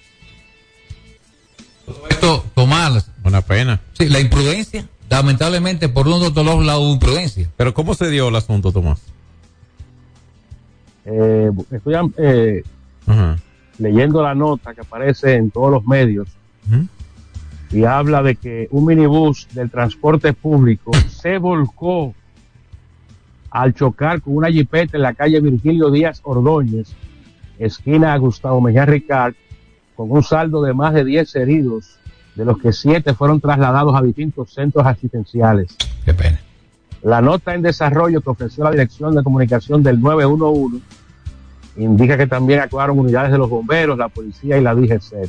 Esto, 2.08 2.44
Tomás. 2.54 3.10
Una 3.24 3.40
pena. 3.40 3.80
Sí, 3.94 4.08
la 4.08 4.20
imprudencia. 4.20 4.86
Lamentablemente, 5.12 5.90
por 5.90 6.08
uno 6.08 6.20
de 6.20 6.30
todos 6.30 6.64
lados 6.64 6.84
hubo 6.84 6.94
imprudencia. 6.94 7.46
Pero 7.58 7.74
¿cómo 7.74 7.92
se 7.92 8.08
dio 8.08 8.28
el 8.28 8.36
asunto, 8.36 8.72
Tomás? 8.72 9.02
Eh, 11.04 11.50
estoy 11.70 11.94
eh, 12.16 12.62
Ajá. 13.06 13.36
leyendo 13.76 14.22
la 14.22 14.34
nota 14.34 14.72
que 14.72 14.80
aparece 14.80 15.34
en 15.34 15.50
todos 15.50 15.70
los 15.70 15.84
medios 15.84 16.28
y 17.70 17.84
habla 17.84 18.22
de 18.22 18.36
que 18.36 18.68
un 18.70 18.86
minibús 18.86 19.48
del 19.52 19.70
transporte 19.70 20.32
público 20.32 20.92
se 21.10 21.36
volcó 21.36 22.14
al 23.50 23.74
chocar 23.74 24.22
con 24.22 24.34
una 24.36 24.50
jipeta 24.50 24.96
en 24.96 25.02
la 25.02 25.12
calle 25.12 25.40
Virgilio 25.40 25.90
Díaz 25.90 26.22
Ordóñez, 26.24 26.88
esquina 27.58 28.16
Gustavo 28.16 28.62
Mejía 28.62 28.86
Ricard, 28.86 29.34
con 29.94 30.10
un 30.10 30.22
saldo 30.22 30.62
de 30.62 30.72
más 30.72 30.94
de 30.94 31.04
10 31.04 31.36
heridos, 31.36 31.98
de 32.34 32.44
los 32.44 32.58
que 32.58 32.72
7 32.72 33.14
fueron 33.14 33.40
trasladados 33.40 33.94
a 33.94 34.02
distintos 34.02 34.52
centros 34.52 34.86
asistenciales. 34.86 35.76
Qué 36.04 36.14
pena. 36.14 36.40
La 37.02 37.20
nota 37.20 37.54
en 37.54 37.62
desarrollo 37.62 38.20
que 38.20 38.30
ofreció 38.30 38.64
la 38.64 38.70
Dirección 38.70 39.14
de 39.14 39.22
Comunicación 39.22 39.82
del 39.82 40.00
911 40.00 40.80
indica 41.76 42.16
que 42.16 42.26
también 42.26 42.60
actuaron 42.60 42.98
unidades 42.98 43.32
de 43.32 43.38
los 43.38 43.50
bomberos, 43.50 43.98
la 43.98 44.08
policía 44.08 44.58
y 44.58 44.62
la 44.62 44.74
DGC. 44.74 45.28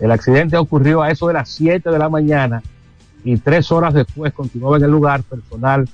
El 0.00 0.10
accidente 0.10 0.56
ocurrió 0.56 1.02
a 1.02 1.10
eso 1.10 1.26
de 1.26 1.34
las 1.34 1.48
7 1.50 1.90
de 1.90 1.98
la 1.98 2.08
mañana 2.08 2.62
y 3.24 3.36
tres 3.36 3.72
horas 3.72 3.94
después 3.94 4.32
continuaba 4.32 4.76
en 4.76 4.84
el 4.84 4.90
lugar 4.90 5.22
personal 5.22 5.88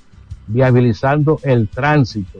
viabilizando 0.47 1.39
el 1.43 1.67
tránsito, 1.67 2.39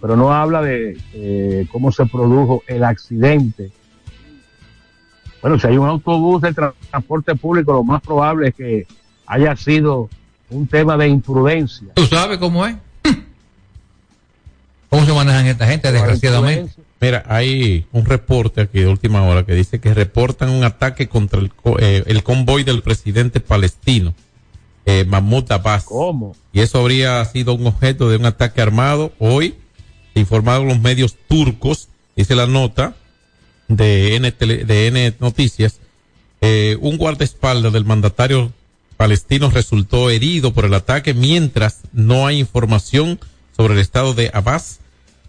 pero 0.00 0.16
no 0.16 0.32
habla 0.32 0.62
de 0.62 0.98
eh, 1.12 1.66
cómo 1.70 1.92
se 1.92 2.06
produjo 2.06 2.62
el 2.66 2.82
accidente. 2.82 3.70
Bueno, 5.42 5.58
si 5.58 5.66
hay 5.66 5.76
un 5.76 5.88
autobús 5.88 6.40
de 6.40 6.54
tra- 6.54 6.72
transporte 6.90 7.34
público, 7.34 7.72
lo 7.72 7.82
más 7.84 8.00
probable 8.00 8.48
es 8.48 8.54
que 8.54 8.86
haya 9.26 9.54
sido 9.56 10.08
un 10.50 10.66
tema 10.66 10.96
de 10.96 11.08
imprudencia. 11.08 11.88
¿Tú 11.94 12.06
sabes 12.06 12.38
cómo 12.38 12.64
es? 12.66 12.76
¿Cómo 14.88 15.06
se 15.06 15.12
manejan 15.12 15.46
esta 15.46 15.66
gente, 15.66 15.90
desgraciadamente? 15.90 16.72
Mira, 17.00 17.24
hay 17.26 17.86
un 17.92 18.04
reporte 18.04 18.60
aquí 18.60 18.80
de 18.80 18.86
última 18.88 19.22
hora 19.22 19.44
que 19.44 19.54
dice 19.54 19.80
que 19.80 19.92
reportan 19.94 20.50
un 20.50 20.62
ataque 20.64 21.08
contra 21.08 21.40
el, 21.40 21.52
co- 21.52 21.78
eh, 21.80 22.04
el 22.06 22.22
convoy 22.22 22.62
del 22.62 22.82
presidente 22.82 23.40
palestino, 23.40 24.14
eh, 24.86 25.04
Mahmoud 25.06 25.50
Abbas. 25.50 25.84
¿Cómo? 25.84 26.36
Y 26.52 26.60
eso 26.60 26.78
habría 26.78 27.24
sido 27.24 27.54
un 27.54 27.66
objeto 27.66 28.08
de 28.10 28.18
un 28.18 28.26
ataque 28.26 28.60
armado. 28.60 29.12
Hoy, 29.18 29.54
informaron 30.14 30.68
los 30.68 30.78
medios 30.80 31.16
turcos, 31.28 31.88
dice 32.14 32.36
la 32.36 32.46
nota 32.46 32.94
de 33.76 34.16
N, 34.16 34.32
Tele- 34.32 34.64
de 34.64 34.86
N 34.86 35.14
Noticias, 35.20 35.80
eh, 36.40 36.76
un 36.80 36.96
guardaespaldas 36.96 37.72
del 37.72 37.84
mandatario 37.84 38.52
palestino 38.96 39.50
resultó 39.50 40.10
herido 40.10 40.52
por 40.52 40.64
el 40.64 40.74
ataque, 40.74 41.14
mientras 41.14 41.80
no 41.92 42.26
hay 42.26 42.38
información 42.38 43.18
sobre 43.56 43.74
el 43.74 43.80
estado 43.80 44.14
de 44.14 44.30
Abbas. 44.32 44.78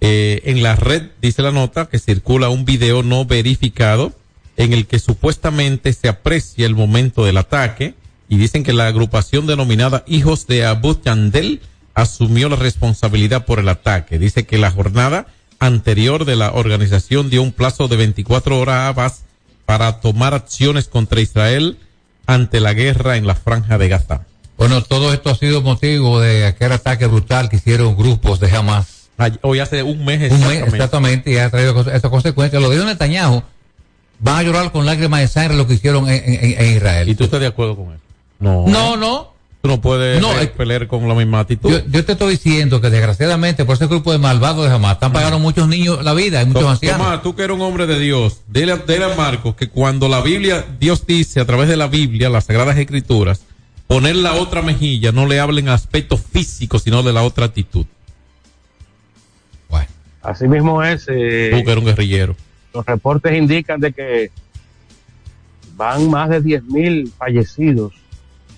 Eh, 0.01 0.41
en 0.45 0.61
la 0.61 0.75
red, 0.75 1.03
dice 1.21 1.41
la 1.41 1.51
nota, 1.51 1.85
que 1.85 1.97
circula 1.97 2.49
un 2.49 2.65
video 2.65 3.03
no 3.03 3.25
verificado 3.25 4.11
en 4.57 4.73
el 4.73 4.85
que 4.85 4.99
supuestamente 4.99 5.93
se 5.93 6.09
aprecia 6.09 6.65
el 6.65 6.75
momento 6.75 7.25
del 7.25 7.37
ataque 7.37 7.95
y 8.29 8.37
dicen 8.37 8.63
que 8.63 8.73
la 8.73 8.87
agrupación 8.87 9.47
denominada 9.47 10.03
Hijos 10.07 10.45
de 10.45 10.65
Abu 10.65 10.99
Yandel 11.03 11.61
asumió 11.93 12.49
la 12.49 12.55
responsabilidad 12.55 13.45
por 13.45 13.59
el 13.59 13.69
ataque. 13.69 14.19
Dice 14.19 14.45
que 14.45 14.57
la 14.57 14.71
jornada 14.71 15.27
anterior 15.65 16.25
de 16.25 16.35
la 16.35 16.51
organización 16.51 17.29
dio 17.29 17.41
un 17.41 17.51
plazo 17.51 17.87
de 17.87 17.95
24 17.97 18.59
horas 18.59 18.75
a 18.75 18.87
Abbas 18.89 19.23
para 19.65 19.99
tomar 20.01 20.33
acciones 20.33 20.87
contra 20.87 21.21
Israel 21.21 21.77
ante 22.25 22.59
la 22.59 22.73
guerra 22.73 23.17
en 23.17 23.27
la 23.27 23.35
franja 23.35 23.77
de 23.77 23.87
Gaza. 23.89 24.21
Bueno, 24.57 24.81
todo 24.83 25.13
esto 25.13 25.29
ha 25.29 25.35
sido 25.35 25.61
motivo 25.61 26.19
de 26.19 26.45
aquel 26.45 26.71
ataque 26.73 27.05
brutal 27.07 27.49
que 27.49 27.55
hicieron 27.57 27.95
grupos 27.97 28.39
de 28.39 28.55
Hamas. 28.55 29.09
Ay- 29.17 29.39
Hoy 29.41 29.59
hace 29.59 29.83
un 29.83 30.03
mes 30.05 30.31
Un 30.31 30.39
mes, 30.41 30.49
exactamente. 30.49 30.75
exactamente, 30.75 31.31
y 31.31 31.37
ha 31.37 31.49
traído 31.49 31.79
estas 31.91 32.11
consecuencias. 32.11 32.61
Lo 32.61 32.69
de 32.69 32.83
Netanyahu 32.85 33.43
van 34.19 34.37
a 34.37 34.43
llorar 34.43 34.71
con 34.71 34.85
lágrimas 34.85 35.21
de 35.21 35.27
sangre 35.27 35.55
lo 35.57 35.67
que 35.67 35.73
hicieron 35.75 36.09
en, 36.09 36.23
en- 36.25 36.61
en 36.61 36.75
Israel. 36.77 37.09
¿Y 37.09 37.15
tú 37.15 37.23
estás 37.23 37.39
de 37.39 37.47
acuerdo 37.47 37.75
con 37.75 37.93
eso? 37.93 38.01
No. 38.39 38.65
No, 38.67 38.97
no. 38.97 39.32
Tú 39.63 39.69
no 39.69 39.79
puedes 39.79 40.19
No, 40.21 40.37
eh, 40.41 40.47
pelear 40.47 40.87
con 40.87 41.07
la 41.07 41.15
misma 41.15 41.39
actitud. 41.39 41.71
Yo, 41.71 41.79
yo 41.89 42.03
te 42.03 42.11
estoy 42.11 42.31
diciendo 42.31 42.81
que 42.81 42.89
desgraciadamente 42.89 43.63
por 43.63 43.75
ese 43.77 43.87
grupo 43.87 44.11
de 44.11 44.17
malvados 44.17 44.67
de 44.67 44.75
Hamas 44.75 44.95
están 44.95 45.13
pagando 45.13 45.39
muchos 45.39 45.69
niños 45.69 46.03
la 46.03 46.13
vida, 46.13 46.41
y 46.41 46.45
muchos 46.47 46.63
Tom- 46.63 46.71
ancianos. 46.71 46.97
Tomás, 47.07 47.23
tú 47.23 47.33
que 47.33 47.43
eres 47.43 47.55
un 47.55 47.61
hombre 47.61 47.87
de 47.87 47.97
Dios, 47.97 48.41
dile, 48.49 48.73
a- 48.73 48.77
dile 48.85 49.05
a 49.05 49.15
Marcos 49.15 49.55
que 49.55 49.69
cuando 49.69 50.09
la 50.09 50.19
Biblia, 50.19 50.65
Dios 50.81 51.05
dice 51.07 51.39
a 51.39 51.45
través 51.45 51.69
de 51.69 51.77
la 51.77 51.87
Biblia, 51.87 52.29
las 52.29 52.43
Sagradas 52.43 52.77
Escrituras, 52.77 53.45
poner 53.87 54.17
la 54.17 54.33
otra 54.33 54.61
mejilla, 54.61 55.13
no 55.13 55.25
le 55.27 55.39
hablen 55.39 55.69
aspecto 55.69 56.17
físico, 56.17 56.77
sino 56.77 57.01
de 57.01 57.13
la 57.13 57.23
otra 57.23 57.45
actitud. 57.45 57.85
Así 60.21 60.45
mismo 60.47 60.81
es. 60.83 61.05
eh, 61.09 61.51
Tú 61.51 61.63
que 61.65 61.71
eres 61.71 61.77
un 61.77 61.85
guerrillero. 61.85 62.35
los 62.73 62.85
reportes 62.85 63.33
indican 63.37 63.79
de 63.79 63.91
que 63.93 64.31
van 65.77 66.09
más 66.09 66.29
de 66.29 66.41
10.000 66.41 67.11
fallecidos 67.17 67.93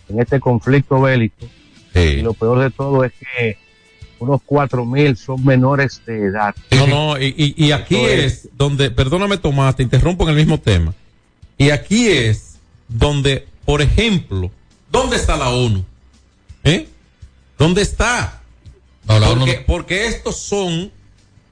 en 0.10 0.20
este 0.22 0.39
conflicto 0.39 1.02
bélico. 1.02 1.46
Y 1.94 2.22
lo 2.22 2.34
peor 2.34 2.60
de 2.60 2.72
todo 2.72 3.04
es 3.04 3.13
que 3.13 3.58
unos 4.20 4.41
4.000 4.46 5.15
son 5.15 5.44
menores 5.46 6.02
de 6.06 6.26
edad. 6.26 6.54
No, 6.72 6.88
no, 6.88 7.22
y, 7.22 7.34
y- 7.58 7.65
y 7.65 7.72
aquí 7.72 7.96
es 7.98 8.50
donde, 8.58 8.91
perdóname 8.91 9.38
Tomás, 9.38 9.76
te 9.76 9.84
interrumpo 9.84 10.24
en 10.24 10.30
el 10.32 10.36
mismo 10.36 10.60
tema. 10.60 10.94
Y 11.58 11.70
aquí 11.70 12.08
es 12.08 12.58
donde, 12.88 13.48
por 13.65 13.82
ejemplo, 13.82 14.52
¿dónde 14.91 15.15
está 15.15 15.38
la 15.38 15.50
ONU? 15.50 15.86
¿Eh? 16.63 16.88
¿Dónde 17.58 17.82
está? 17.82 18.41
No, 19.08 19.20
la 19.20 19.30
ONU 19.30 19.46
porque, 19.46 19.63
porque 19.65 20.08
estos 20.08 20.38
son, 20.38 20.91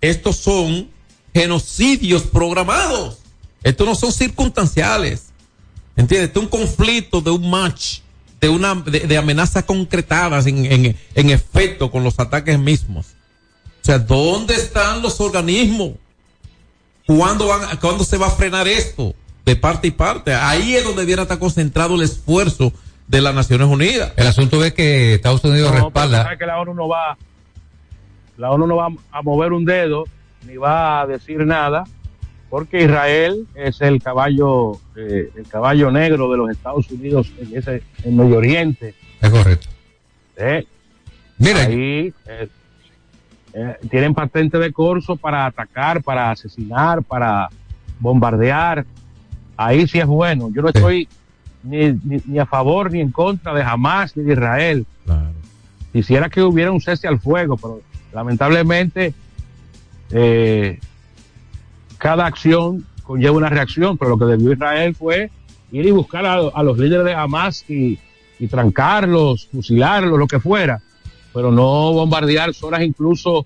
estos 0.01 0.35
son 0.37 0.89
genocidios 1.33 2.23
programados. 2.23 3.19
Estos 3.63 3.87
no 3.87 3.95
son 3.95 4.11
circunstanciales. 4.11 5.27
¿Entiendes? 5.95 6.27
Este 6.29 6.39
es 6.39 6.43
un 6.45 6.49
conflicto 6.49 7.21
de 7.21 7.31
un 7.31 7.49
match, 7.49 7.99
de 8.43 8.49
una, 8.49 8.75
de, 8.75 8.99
de 8.99 9.17
amenazas 9.17 9.63
concretadas 9.63 10.47
en, 10.47 10.65
en, 10.65 10.97
en 11.15 11.29
efecto 11.29 11.89
con 11.89 12.03
los 12.03 12.19
ataques 12.19 12.59
mismos. 12.59 13.05
O 13.81 13.85
sea, 13.85 13.99
¿dónde 13.99 14.53
están 14.55 15.01
los 15.01 15.21
organismos? 15.21 15.91
¿Cuándo, 17.07 17.47
van, 17.47 17.77
¿Cuándo 17.77 18.03
se 18.03 18.17
va 18.17 18.27
a 18.27 18.31
frenar 18.31 18.67
esto? 18.67 19.15
De 19.45 19.55
parte 19.55 19.87
y 19.87 19.91
parte. 19.91 20.33
Ahí 20.33 20.75
es 20.75 20.83
donde 20.83 21.01
debiera 21.03 21.21
estar 21.21 21.39
concentrado 21.39 21.95
el 21.95 22.01
esfuerzo 22.01 22.73
de 23.07 23.21
las 23.21 23.33
Naciones 23.33 23.67
Unidas. 23.67 24.11
El 24.17 24.27
asunto 24.27 24.61
es 24.65 24.73
que 24.73 25.13
Estados 25.13 25.41
Unidos 25.45 25.71
No, 25.73 25.85
respalda. 25.85 26.23
sabe 26.23 26.37
que 26.37 26.45
la 26.45 26.59
ONU 26.59 26.73
no 26.73 26.89
va, 26.89 27.17
la 28.37 28.51
ONU 28.51 28.67
no 28.67 28.75
va 28.75 28.87
a 29.11 29.21
mover 29.21 29.53
un 29.53 29.63
dedo 29.63 30.03
ni 30.45 30.57
va 30.57 30.99
a 30.99 31.07
decir 31.07 31.45
nada 31.45 31.85
porque 32.53 32.83
Israel 32.83 33.47
es 33.55 33.81
el 33.81 33.99
caballo 33.99 34.73
eh, 34.95 35.31
el 35.35 35.47
caballo 35.47 35.89
negro 35.89 36.29
de 36.29 36.37
los 36.37 36.51
Estados 36.51 36.87
Unidos 36.91 37.33
en 37.39 37.57
ese 37.57 37.81
en 38.03 38.15
Medio 38.15 38.37
Oriente. 38.37 38.93
Es 39.19 39.29
correcto. 39.31 39.69
¿eh? 40.37 40.63
Mira, 41.39 41.61
Ahí 41.63 42.13
eh, 42.27 42.47
eh, 43.53 43.77
tienen 43.89 44.13
patente 44.13 44.59
de 44.59 44.71
corso 44.71 45.15
para 45.15 45.47
atacar, 45.47 46.03
para 46.03 46.29
asesinar, 46.29 47.01
para 47.01 47.49
bombardear. 47.99 48.85
Ahí 49.57 49.87
sí 49.87 49.97
es 49.97 50.05
bueno. 50.05 50.51
Yo 50.53 50.61
no 50.61 50.67
estoy 50.67 51.07
ni, 51.63 51.93
ni, 52.03 52.21
ni 52.23 52.37
a 52.37 52.45
favor 52.45 52.91
ni 52.91 53.01
en 53.01 53.09
contra 53.09 53.51
de 53.55 53.63
Hamas 53.63 54.15
ni 54.15 54.25
de 54.25 54.33
Israel. 54.33 54.85
Quisiera 55.91 56.29
que 56.29 56.43
hubiera 56.43 56.71
un 56.71 56.81
cese 56.81 57.07
al 57.07 57.19
fuego, 57.19 57.57
pero 57.57 57.81
lamentablemente 58.13 59.15
eh, 60.11 60.79
cada 62.03 62.25
acción 62.25 62.85
conlleva 63.03 63.35
una 63.37 63.49
reacción, 63.49 63.97
pero 63.97 64.11
lo 64.11 64.17
que 64.19 64.25
debió 64.25 64.51
Israel 64.53 64.93
fue 64.93 65.31
ir 65.71 65.85
y 65.85 65.91
buscar 65.91 66.25
a, 66.25 66.33
a 66.53 66.61
los 66.63 66.77
líderes 66.77 67.05
de 67.05 67.13
Hamas 67.13 67.63
y, 67.69 67.97
y 68.39 68.47
trancarlos, 68.47 69.47
fusilarlos, 69.51 70.19
lo 70.19 70.27
que 70.27 70.39
fuera, 70.39 70.81
pero 71.33 71.49
no 71.51 71.93
bombardear 71.93 72.53
zonas 72.53 72.81
incluso, 72.83 73.45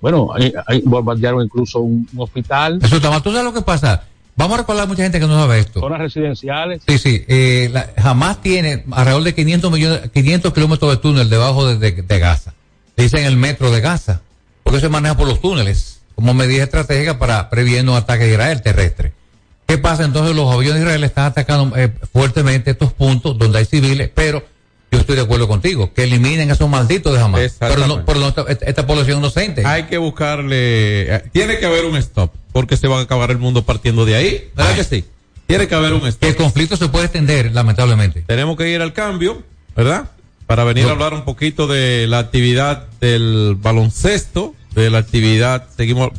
bueno, 0.00 0.28
hay, 0.34 0.52
hay- 0.66 0.82
bombardearon 0.82 1.42
incluso 1.42 1.80
un, 1.80 2.06
un 2.12 2.20
hospital, 2.20 2.78
Eso 2.82 2.96
está 2.96 3.10
mal. 3.10 3.22
¿Tú 3.22 3.30
sabes 3.30 3.44
lo 3.46 3.52
que 3.54 3.62
pasa? 3.62 4.04
Vamos 4.36 4.54
a 4.58 4.60
recordar 4.62 4.84
a 4.84 4.86
mucha 4.86 5.02
gente 5.02 5.18
que 5.20 5.26
no 5.26 5.34
sabe 5.34 5.58
esto. 5.58 5.80
zonas 5.80 5.98
residenciales. 5.98 6.82
Sí, 6.86 6.98
sí. 6.98 7.24
Eh, 7.28 7.68
la- 7.72 7.90
jamás 7.98 8.40
tiene 8.42 8.84
alrededor 8.92 9.22
de 9.24 9.34
500 9.34 9.72
millones, 9.72 10.10
500 10.12 10.52
kilómetros 10.54 10.90
de 10.92 10.96
túnel 10.98 11.28
debajo 11.30 11.66
de, 11.66 11.76
de- 11.78 12.02
de 12.02 12.18
Gaza. 12.18 12.54
Dicen 12.96 13.24
el 13.24 13.36
metro 13.36 13.70
de 13.70 13.80
Gaza. 13.80 14.20
Porque 14.62 14.80
se 14.80 14.88
maneja 14.88 15.16
por 15.16 15.26
los 15.26 15.40
túneles 15.40 15.99
como 16.20 16.34
medida 16.34 16.64
estratégica 16.64 17.18
para 17.18 17.48
previendo 17.48 17.92
un 17.92 17.98
ataque 17.98 18.24
de 18.24 18.32
Israel 18.32 18.60
terrestre. 18.60 19.14
¿Qué 19.66 19.78
pasa? 19.78 20.04
Entonces 20.04 20.36
los 20.36 20.52
aviones 20.52 20.80
de 20.80 20.80
Israel 20.80 21.04
están 21.04 21.24
atacando 21.24 21.74
eh, 21.78 21.90
fuertemente 22.12 22.72
estos 22.72 22.92
puntos 22.92 23.38
donde 23.38 23.58
hay 23.58 23.64
civiles, 23.64 24.10
pero 24.14 24.44
yo 24.92 24.98
estoy 24.98 25.16
de 25.16 25.22
acuerdo 25.22 25.48
contigo, 25.48 25.94
que 25.94 26.02
eliminen 26.02 26.50
a 26.50 26.52
esos 26.52 26.68
malditos 26.68 27.14
de 27.14 27.20
jamás. 27.20 27.56
Pero 27.58 27.86
no, 27.86 28.04
pero 28.04 28.20
no 28.20 28.28
esta, 28.28 28.42
esta 28.42 28.86
población 28.86 29.20
inocente. 29.20 29.64
Hay 29.64 29.84
que 29.84 29.96
buscarle, 29.96 31.14
eh, 31.14 31.22
tiene 31.32 31.58
que 31.58 31.64
haber 31.64 31.86
un 31.86 31.96
stop, 31.96 32.34
porque 32.52 32.76
se 32.76 32.86
va 32.86 32.98
a 32.98 33.02
acabar 33.02 33.30
el 33.30 33.38
mundo 33.38 33.64
partiendo 33.64 34.04
de 34.04 34.16
ahí, 34.16 34.50
¿verdad 34.54 34.74
que 34.74 34.84
sí? 34.84 35.04
Tiene 35.46 35.68
que 35.68 35.74
haber 35.74 35.94
un 35.94 36.06
stop. 36.06 36.28
El 36.28 36.36
conflicto 36.36 36.76
se 36.76 36.88
puede 36.88 37.06
extender, 37.06 37.50
lamentablemente. 37.54 38.24
Tenemos 38.26 38.58
que 38.58 38.68
ir 38.68 38.82
al 38.82 38.92
cambio, 38.92 39.42
¿verdad? 39.74 40.10
Para 40.46 40.64
venir 40.64 40.84
a 40.86 40.90
hablar 40.90 41.14
un 41.14 41.24
poquito 41.24 41.66
de 41.66 42.06
la 42.08 42.18
actividad 42.18 42.88
del 43.00 43.56
baloncesto, 43.58 44.54
de 44.74 44.90
la 44.90 44.98
actividad, 44.98 45.68
seguimos, 45.76 46.10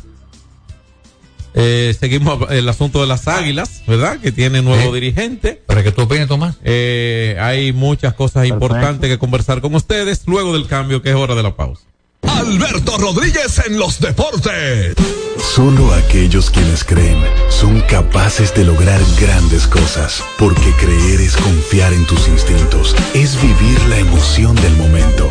eh, 1.54 1.94
seguimos 1.98 2.50
el 2.50 2.68
asunto 2.68 3.00
de 3.00 3.06
las 3.06 3.28
águilas, 3.28 3.82
¿verdad? 3.86 4.18
Que 4.20 4.32
tiene 4.32 4.62
nuevo 4.62 4.92
dirigente. 4.94 5.62
¿Para 5.66 5.82
que 5.82 5.92
tú 5.92 6.02
opines, 6.02 6.28
Tomás? 6.28 6.56
Eh, 6.64 7.36
hay 7.40 7.72
muchas 7.72 8.14
cosas 8.14 8.46
importantes 8.46 9.08
que 9.08 9.18
conversar 9.18 9.60
con 9.60 9.74
ustedes 9.74 10.22
luego 10.26 10.52
del 10.52 10.66
cambio, 10.66 11.02
que 11.02 11.10
es 11.10 11.16
hora 11.16 11.34
de 11.34 11.42
la 11.42 11.56
pausa. 11.56 11.82
Alberto 12.22 12.98
Rodríguez 12.98 13.62
en 13.66 13.78
los 13.78 14.00
deportes. 14.00 14.94
Solo 15.38 15.92
aquellos 15.92 16.50
quienes 16.50 16.84
creen 16.84 17.18
son 17.48 17.80
capaces 17.82 18.54
de 18.54 18.64
lograr 18.64 19.00
grandes 19.20 19.66
cosas, 19.66 20.22
porque 20.38 20.72
creer 20.80 21.20
es 21.20 21.36
confiar 21.36 21.92
en 21.92 22.06
tus 22.06 22.28
instintos, 22.28 22.94
es 23.12 23.40
vivir 23.42 23.80
la 23.88 23.98
emoción 23.98 24.54
del 24.56 24.76
momento, 24.76 25.30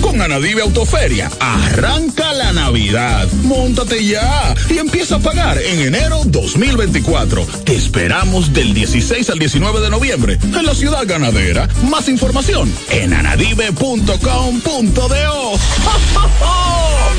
Con 0.00 0.20
Anadive 0.20 0.62
Autoferia, 0.62 1.30
arranca 1.38 2.32
la 2.32 2.52
Navidad. 2.52 3.28
Móntate 3.44 4.04
ya 4.04 4.54
y 4.68 4.78
empieza 4.78 5.16
a 5.16 5.20
pagar 5.20 5.58
en 5.58 5.80
enero 5.80 6.22
2024. 6.26 7.46
Te 7.64 7.74
esperamos 7.74 8.52
del 8.52 8.74
16 8.74 9.30
al 9.30 9.38
19 9.38 9.80
de 9.80 9.90
noviembre 9.90 10.38
en 10.42 10.66
la 10.66 10.74
ciudad 10.74 11.04
ganadera. 11.06 11.68
Más 11.88 12.08
información 12.08 12.72
en 12.90 13.14
anadive.com.do. 13.14 15.52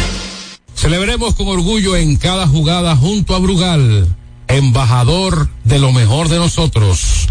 Celebremos 0.81 1.35
con 1.35 1.47
orgullo 1.47 1.95
en 1.95 2.15
cada 2.17 2.47
jugada 2.47 2.95
junto 2.95 3.35
a 3.35 3.39
Brugal, 3.39 4.07
embajador 4.47 5.47
de 5.63 5.77
lo 5.77 5.91
mejor 5.91 6.27
de 6.27 6.37
nosotros. 6.37 7.27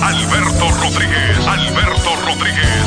Alberto 0.00 0.70
Rodríguez, 0.70 1.36
Alberto 1.48 2.10
Rodríguez, 2.24 2.84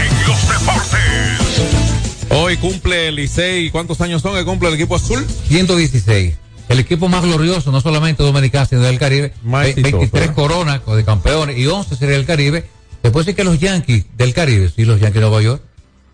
en 0.00 0.26
los 0.26 0.48
deportes. 0.48 2.30
Hoy 2.30 2.56
cumple 2.56 3.08
el 3.08 3.16
Licey. 3.16 3.68
¿Cuántos 3.70 4.00
años 4.00 4.22
son 4.22 4.34
que 4.36 4.44
cumple 4.46 4.68
el 4.68 4.74
equipo 4.76 4.96
azul? 4.96 5.26
116. 5.48 6.34
El 6.70 6.78
equipo 6.80 7.08
más 7.10 7.22
glorioso, 7.22 7.70
no 7.72 7.82
solamente 7.82 8.22
dominicano, 8.22 8.64
sino 8.64 8.80
del 8.80 8.98
Caribe. 8.98 9.34
Más 9.42 9.64
Ve- 9.64 9.70
exitoso, 9.70 9.98
23 9.98 10.30
¿eh? 10.30 10.32
coronas 10.34 10.80
de 10.86 11.04
campeones 11.04 11.58
y 11.58 11.66
11 11.66 11.94
sería 11.96 12.16
el 12.16 12.24
Caribe. 12.24 12.64
Puede 13.02 13.12
decir 13.18 13.34
que 13.34 13.44
los 13.44 13.58
Yankees 13.60 14.06
del 14.16 14.32
Caribe, 14.32 14.70
sí, 14.74 14.86
los 14.86 14.98
Yankees 14.98 15.16
de 15.16 15.20
Nueva 15.20 15.42
York. 15.42 15.62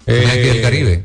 Los 0.07 0.17
Eh, 0.17 0.23
Yankees 0.27 0.53
del 0.55 0.63
Caribe. 0.63 1.05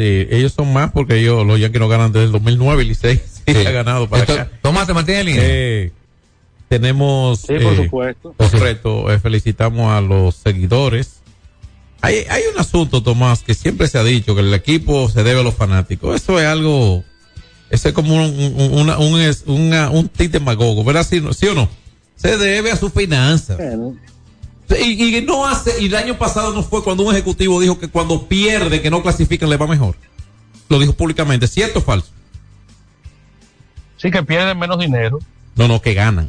Sí, 0.00 0.26
ellos 0.30 0.54
son 0.54 0.72
más 0.72 0.92
porque 0.92 1.18
ellos, 1.18 1.46
los 1.46 1.60
Yankees 1.60 1.78
no 1.78 1.86
ganan 1.88 2.10
desde 2.10 2.24
el 2.24 2.32
2009 2.32 2.84
y 2.84 2.86
Licey 2.86 3.20
sí, 3.46 3.54
ha 3.54 3.70
ganado 3.70 4.08
para 4.08 4.22
Esto- 4.22 4.32
acá. 4.32 4.50
Tomás, 4.62 4.86
¿te 4.86 4.94
mantiene 4.94 5.20
en 5.20 5.26
línea? 5.26 5.42
Eh, 5.44 5.92
tenemos. 6.70 7.40
Sí, 7.40 7.52
por 7.62 7.74
eh, 7.74 7.76
supuesto. 7.84 8.34
Correcto, 8.38 9.12
eh, 9.12 9.18
felicitamos 9.20 9.92
a 9.92 10.00
los 10.00 10.36
seguidores. 10.36 11.16
Hay, 12.00 12.24
hay 12.30 12.42
un 12.50 12.58
asunto, 12.58 13.02
Tomás, 13.02 13.42
que 13.42 13.52
siempre 13.52 13.88
se 13.88 13.98
ha 13.98 14.02
dicho 14.02 14.34
que 14.34 14.40
el 14.40 14.54
equipo 14.54 15.10
se 15.10 15.22
debe 15.22 15.40
a 15.40 15.42
los 15.42 15.54
fanáticos. 15.54 16.16
Eso 16.16 16.40
es 16.40 16.46
algo. 16.46 17.04
Eso 17.68 17.88
es 17.90 17.94
como 17.94 18.14
un, 18.14 18.22
un, 18.22 18.72
una- 18.80 18.96
un, 18.98 19.20
una- 19.48 19.90
un 19.90 20.08
tic 20.08 20.30
demagogo, 20.30 20.82
¿verdad? 20.82 21.06
¿Sí, 21.06 21.20
no- 21.20 21.34
¿Sí 21.34 21.46
o 21.46 21.54
no? 21.54 21.68
Se 22.16 22.38
debe 22.38 22.70
a 22.72 22.76
sus 22.76 22.90
finanzas. 22.90 23.58
Y, 24.78 25.16
y 25.16 25.22
no 25.22 25.46
hace, 25.46 25.82
y 25.82 25.86
el 25.86 25.94
año 25.96 26.16
pasado 26.18 26.52
no 26.52 26.62
fue 26.62 26.82
cuando 26.84 27.02
un 27.04 27.12
ejecutivo 27.14 27.60
dijo 27.60 27.78
que 27.78 27.88
cuando 27.88 28.26
pierde, 28.28 28.80
que 28.80 28.90
no 28.90 29.02
clasifican, 29.02 29.50
le 29.50 29.56
va 29.56 29.66
mejor. 29.66 29.96
Lo 30.68 30.78
dijo 30.78 30.92
públicamente, 30.92 31.48
¿cierto 31.48 31.80
o 31.80 31.82
falso? 31.82 32.08
Sí 33.96 34.10
que 34.10 34.22
pierden 34.22 34.58
menos 34.58 34.78
dinero. 34.78 35.18
No, 35.56 35.68
no, 35.68 35.80
que 35.82 35.94
ganan. 35.94 36.28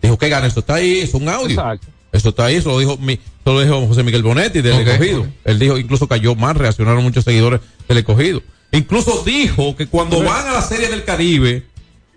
Dijo 0.00 0.18
que 0.18 0.28
ganan, 0.28 0.50
eso 0.50 0.60
está 0.60 0.74
ahí, 0.74 0.98
es 1.00 1.14
un 1.14 1.28
audio. 1.28 1.50
Exacto. 1.58 1.86
Eso 2.12 2.28
está 2.28 2.44
ahí, 2.44 2.56
eso 2.56 2.68
lo 2.70 2.78
dijo, 2.78 2.98
mi, 2.98 3.14
eso 3.14 3.20
lo 3.54 3.60
dijo 3.62 3.86
José 3.86 4.02
Miguel 4.02 4.22
Bonetti 4.22 4.60
del 4.60 4.74
Ok. 4.82 4.86
escogido. 4.88 5.26
Él 5.44 5.58
dijo, 5.58 5.78
incluso 5.78 6.06
cayó 6.06 6.34
mal, 6.34 6.54
reaccionaron 6.54 7.02
muchos 7.02 7.24
seguidores 7.24 7.60
del 7.88 7.98
escogido. 7.98 8.42
Incluso 8.70 9.22
dijo 9.24 9.74
que 9.76 9.86
cuando 9.86 10.22
van 10.22 10.46
a 10.46 10.52
la 10.52 10.62
Serie 10.62 10.88
del 10.88 11.04
Caribe, 11.04 11.66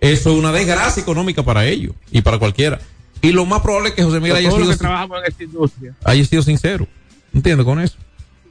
eso 0.01 0.32
es 0.32 0.38
una 0.38 0.51
desgracia 0.51 1.01
económica 1.01 1.43
para 1.43 1.66
ellos 1.66 1.93
y 2.12 2.22
para 2.22 2.39
cualquiera. 2.39 2.80
Y 3.26 3.32
lo 3.32 3.45
más 3.45 3.61
probable 3.61 3.89
es 3.89 3.95
que 3.95 4.03
José 4.03 4.19
Miguel 4.19 4.38
haya 4.38 4.51
sido, 4.51 4.69
que 4.69 4.78
trabajamos 4.78 5.19
en 5.19 5.26
esta 5.32 5.43
industria 5.43 5.93
haya 6.03 6.26
sido 6.26 6.41
sincero. 6.43 6.88
¿Entiendes 7.34 7.65
con 7.65 7.80
eso? 7.82 7.97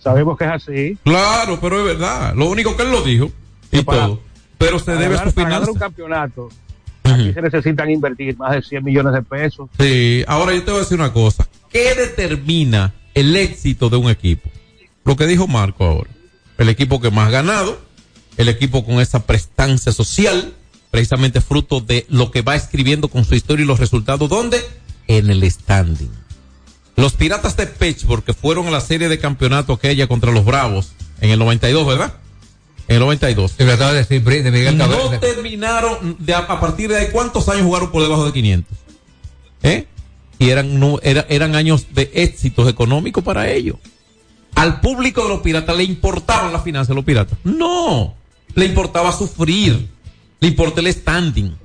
sabemos 0.03 0.37
que 0.37 0.45
es 0.45 0.51
así. 0.51 0.99
Claro, 1.03 1.59
pero 1.63 1.79
es 1.81 1.87
verdad. 1.87 2.35
Lo 2.35 2.51
único 2.51 2.77
que 2.77 2.83
él 2.83 2.91
lo 2.93 3.01
dijo 3.03 3.31
y 3.73 3.81
para- 3.83 4.07
todo. 4.07 4.21
Pero 4.59 4.79
se 4.79 4.91
debe 4.93 5.05
a 5.07 5.09
ganar- 5.09 5.29
su 5.31 5.35
para 5.35 5.49
ganar 5.49 5.71
un 5.71 5.79
campeonato, 5.79 6.49
aquí 7.05 7.33
se 7.33 7.41
necesitan 7.41 7.91
invertir 7.91 8.37
más 8.37 8.53
de 8.53 8.61
100 8.63 8.85
millones 8.85 9.15
de 9.15 9.23
pesos. 9.23 9.71
Sí, 9.81 10.23
ahora 10.29 10.53
yo 10.55 10.63
te 10.63 10.71
voy 10.71 10.81
a 10.81 10.83
decir 10.83 10.99
una 10.99 11.13
cosa. 11.13 11.49
¿Qué 11.71 11.95
determina 11.95 12.93
el 13.15 13.35
éxito 13.35 13.89
de 13.89 13.97
un 13.97 14.11
equipo? 14.11 14.51
Lo 15.05 15.17
que 15.17 15.27
dijo 15.27 15.47
Marco 15.47 15.85
ahora. 15.85 16.11
El 16.59 16.69
equipo 16.69 17.01
que 17.01 17.11
más 17.11 17.29
ha 17.29 17.31
ganado, 17.31 17.81
el 18.37 18.49
equipo 18.51 18.85
con 18.85 19.01
esa 19.01 19.25
prestancia 19.27 19.91
social, 19.91 20.53
precisamente 20.95 21.41
fruto 21.41 21.81
de 21.81 22.07
lo 22.09 22.31
que 22.31 22.43
va 22.43 22.55
escribiendo 22.55 23.09
con 23.09 23.25
su 23.25 23.35
historia 23.35 23.65
y 23.65 23.67
los 23.67 23.81
resultados. 23.81 24.29
¿Dónde? 24.29 24.65
En 25.09 25.29
el 25.29 25.51
standing. 25.51 26.09
Los 26.95 27.15
Piratas 27.15 27.57
de 27.57 27.67
Pittsburgh, 27.67 28.23
que 28.23 28.33
fueron 28.33 28.69
a 28.69 28.71
la 28.71 28.81
serie 28.81 29.09
de 29.09 29.19
campeonato 29.19 29.73
aquella 29.73 30.07
contra 30.07 30.31
los 30.31 30.45
Bravos 30.45 30.93
en 31.21 31.31
el 31.31 31.39
92, 31.41 31.85
¿verdad? 31.85 32.15
En 32.87 32.95
el 32.95 33.01
92. 33.01 33.51
Se 33.59 33.65
trataba 33.65 33.91
de 33.93 33.99
decir 33.99 34.23
Bri- 34.23 34.45
de 34.45 34.53
Miguel 34.53 34.79
No 34.79 34.87
terminaron 35.19 36.17
de 36.21 36.33
a 36.33 36.47
partir 36.61 36.91
de 36.91 36.99
ahí, 36.99 37.07
cuántos 37.11 37.49
años 37.49 37.65
jugaron 37.65 37.91
por 37.91 38.01
debajo 38.01 38.25
de 38.27 38.33
500. 38.33 38.79
¿Eh? 39.65 39.89
Y 40.39 40.51
eran 40.51 40.79
no 40.79 41.01
era- 41.03 41.27
eran 41.29 41.57
años 41.57 41.87
de 41.93 42.09
éxitos 42.15 42.69
económicos 42.69 43.25
para 43.25 43.51
ellos. 43.51 43.79
Al 44.55 44.81
público 44.81 45.25
de 45.25 45.31
los 45.31 45.41
piratas 45.41 45.77
le 45.77 45.83
importaban 45.83 46.53
las 46.53 46.63
finanzas 46.63 46.91
de 46.91 46.95
los 46.95 47.05
piratas. 47.05 47.37
No, 47.43 48.15
le 48.55 48.67
importaba 48.67 49.11
sufrir, 49.11 49.89
le 50.41 50.49
importa 50.49 50.81
el 50.81 50.93
standing. 50.93 51.57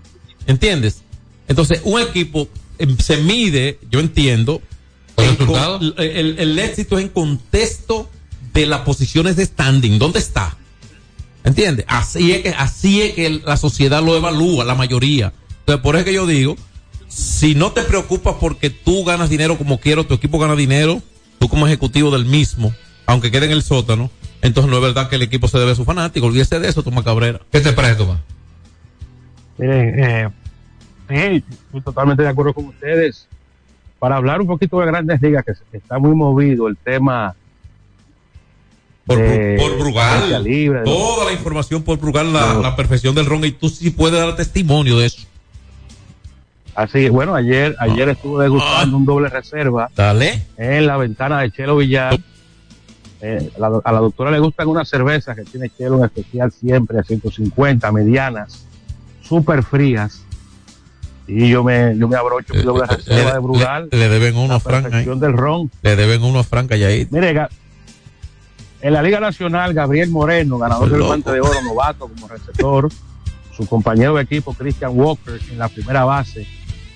¿Entiendes? 0.48 1.04
Entonces, 1.48 1.82
un 1.84 2.02
equipo 2.02 2.48
em, 2.78 2.98
se 2.98 3.18
mide, 3.18 3.80
yo 3.90 4.00
entiendo, 4.00 4.62
el 5.18 6.60
éxito 6.60 6.98
es 6.98 7.06
en 7.06 7.10
contexto 7.10 8.10
de 8.54 8.66
las 8.66 8.82
posiciones 8.82 9.36
de 9.36 9.46
standing. 9.46 10.00
¿Dónde 10.00 10.20
está? 10.20 10.58
¿Entiendes? 11.44 11.86
Así 11.88 12.32
es 12.32 12.42
que, 12.42 12.50
así 12.50 13.02
es 13.02 13.14
que 13.14 13.42
la 13.46 13.58
sociedad 13.58 14.04
lo 14.04 14.16
evalúa, 14.16 14.66
la 14.66 14.76
mayoría. 14.76 15.34
Entonces, 15.60 15.82
por 15.82 15.96
eso 15.96 16.06
que 16.06 16.14
yo 16.14 16.28
digo, 16.28 16.56
si 17.08 17.56
no 17.56 17.72
te 17.72 17.82
preocupas 17.84 18.36
porque 18.40 18.70
tú 18.70 19.04
ganas 19.04 19.30
dinero 19.30 19.58
como 19.58 19.80
quiero, 19.80 20.06
tu 20.06 20.14
equipo 20.14 20.40
gana 20.40 20.56
dinero, 20.56 21.02
tú 21.40 21.48
como 21.48 21.68
ejecutivo 21.68 22.12
del 22.12 22.26
mismo, 22.26 22.74
aunque 23.06 23.32
quede 23.32 23.46
en 23.46 23.52
el 23.52 23.64
sótano, 23.64 24.12
entonces 24.42 24.70
no 24.70 24.78
es 24.78 24.84
verdad 24.84 25.10
que 25.10 25.16
el 25.16 25.22
equipo 25.22 25.48
se 25.48 25.58
debe 25.58 25.72
a 25.72 25.76
su 25.76 25.86
fanático. 25.86 26.28
Olvídese 26.28 26.60
de 26.60 26.70
eso, 26.70 26.84
Tomás 26.84 27.04
Cabrera. 27.04 27.42
¿Qué 27.52 27.62
te 27.62 27.74
parece, 27.74 27.96
Tomás? 27.96 28.20
Miren, 29.60 30.00
eh, 30.00 30.30
sí, 31.10 31.44
estoy 31.68 31.82
totalmente 31.82 32.24
de 32.24 32.30
acuerdo 32.30 32.54
con 32.54 32.66
ustedes. 32.66 33.28
Para 34.00 34.16
hablar 34.16 34.40
un 34.42 34.48
poquito 34.48 34.80
de 34.80 34.86
grandes 34.88 35.22
ligas, 35.22 35.44
que 35.46 35.78
está 35.78 36.00
muy 36.00 36.16
movido 36.16 36.68
el 36.68 36.78
tema. 36.78 37.36
Por, 39.06 39.18
de 39.18 39.58
por 39.60 39.78
Brugal. 39.80 40.44
libre, 40.44 40.82
Toda 40.86 41.26
la 41.26 41.34
información 41.34 41.84
por 41.84 41.98
Brugal, 42.00 42.32
la, 42.32 42.54
la 42.56 42.76
perfección 42.76 43.14
del 43.16 43.26
ron, 43.26 43.44
y 43.44 43.52
tú 43.52 43.68
sí 43.68 43.90
puedes 43.90 44.18
dar 44.20 44.36
testimonio 44.36 44.98
de 45.00 45.08
eso. 45.08 45.24
Así, 46.76 47.10
bueno, 47.10 47.36
ayer, 47.36 47.76
ayer 47.80 48.08
estuve 48.10 48.44
degustando 48.44 48.96
un 48.96 49.06
doble 49.06 49.28
reserva 49.28 49.90
Dale. 49.96 50.46
en 50.58 50.86
la 50.88 50.96
ventana 50.96 51.42
de 51.42 51.52
Chelo 51.52 51.76
Villar. 51.78 52.18
Eh, 53.22 53.52
la- 53.58 53.82
a 53.84 53.92
la 53.92 54.00
doctora 54.00 54.32
le 54.32 54.40
gustan 54.40 54.68
unas 54.70 54.88
cervezas 54.88 55.36
que 55.36 55.44
tiene 55.44 55.70
Chelo 55.78 55.98
en 55.98 56.06
especial 56.06 56.52
siempre 56.54 57.00
a 57.00 57.04
150, 57.04 57.92
medianas, 57.92 58.66
súper 59.30 59.64
frías. 59.64 60.24
Y 61.28 61.50
yo 61.50 61.64
me, 61.64 61.96
yo 61.96 62.08
me 62.08 62.18
abrocho 62.18 62.56
mi 62.56 62.64
doble 62.64 62.88
reserva 62.88 63.34
de 63.34 63.40
Brugal. 63.40 63.88
Le, 63.92 64.00
le 64.00 64.10
deben 64.10 64.36
uno 64.36 64.56
a 64.56 64.56
la 64.56 64.60
Frank 64.60 64.92
ahí. 64.92 65.06
del 65.06 65.34
ron. 65.34 65.72
Le 65.84 65.96
deben 65.96 66.24
uno 66.24 66.40
a 66.40 66.44
Frank 66.44 66.72
allá 66.72 66.88
ahí. 66.88 67.08
Mire, 67.12 67.48
en 68.82 68.94
la 68.94 69.04
Liga 69.04 69.20
Nacional, 69.20 69.74
Gabriel 69.74 70.10
Moreno, 70.10 70.58
ganador 70.58 70.90
del 70.90 71.04
guante 71.04 71.32
de 71.32 71.42
oro, 71.42 71.62
novato 71.62 72.08
como 72.08 72.28
receptor. 72.28 72.90
Su 73.56 73.68
compañero 73.68 74.16
de 74.16 74.24
equipo, 74.24 74.54
Christian 74.54 74.92
Walker, 74.96 75.40
en 75.52 75.60
la 75.60 75.68
primera 75.68 76.06
base. 76.06 76.48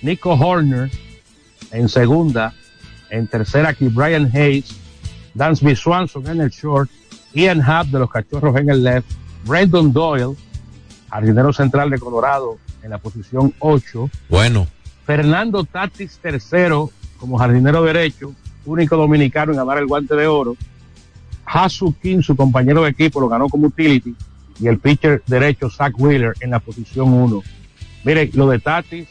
Nico 0.01 0.31
Horner 0.31 0.89
en 1.71 1.89
segunda. 1.89 2.53
En 3.09 3.27
tercera, 3.27 3.69
aquí 3.69 3.87
Brian 3.89 4.31
Hayes. 4.33 4.75
Dansby 5.35 5.75
Swanson 5.75 6.25
en 6.27 6.41
el 6.41 6.49
short. 6.49 6.89
Ian 7.33 7.61
Happ 7.61 7.87
de 7.87 7.99
los 7.99 8.09
Cachorros 8.09 8.55
en 8.55 8.69
el 8.69 8.83
left. 8.83 9.11
Brandon 9.45 9.91
Doyle, 9.91 10.35
jardinero 11.13 11.53
central 11.53 11.91
de 11.91 11.99
Colorado, 11.99 12.57
en 12.81 12.89
la 12.89 12.97
posición 12.97 13.53
8. 13.59 14.09
Bueno. 14.29 14.65
Fernando 15.05 15.63
Tatis 15.63 16.17
tercero 16.17 16.89
como 17.19 17.37
jardinero 17.37 17.83
derecho, 17.83 18.33
único 18.65 18.97
dominicano 18.97 19.51
en 19.51 19.59
ganar 19.59 19.77
el 19.77 19.85
guante 19.85 20.15
de 20.15 20.25
oro. 20.25 20.55
Hasu 21.45 21.93
King, 22.01 22.21
su 22.21 22.35
compañero 22.35 22.83
de 22.83 22.89
equipo, 22.89 23.21
lo 23.21 23.29
ganó 23.29 23.47
como 23.47 23.67
utility. 23.67 24.15
Y 24.59 24.67
el 24.67 24.79
pitcher 24.79 25.21
derecho, 25.27 25.69
Zach 25.69 25.93
Wheeler, 25.99 26.33
en 26.39 26.49
la 26.49 26.59
posición 26.59 27.13
1. 27.13 27.43
Mire, 28.05 28.31
lo 28.33 28.49
de 28.49 28.57
Tatis, 28.57 29.07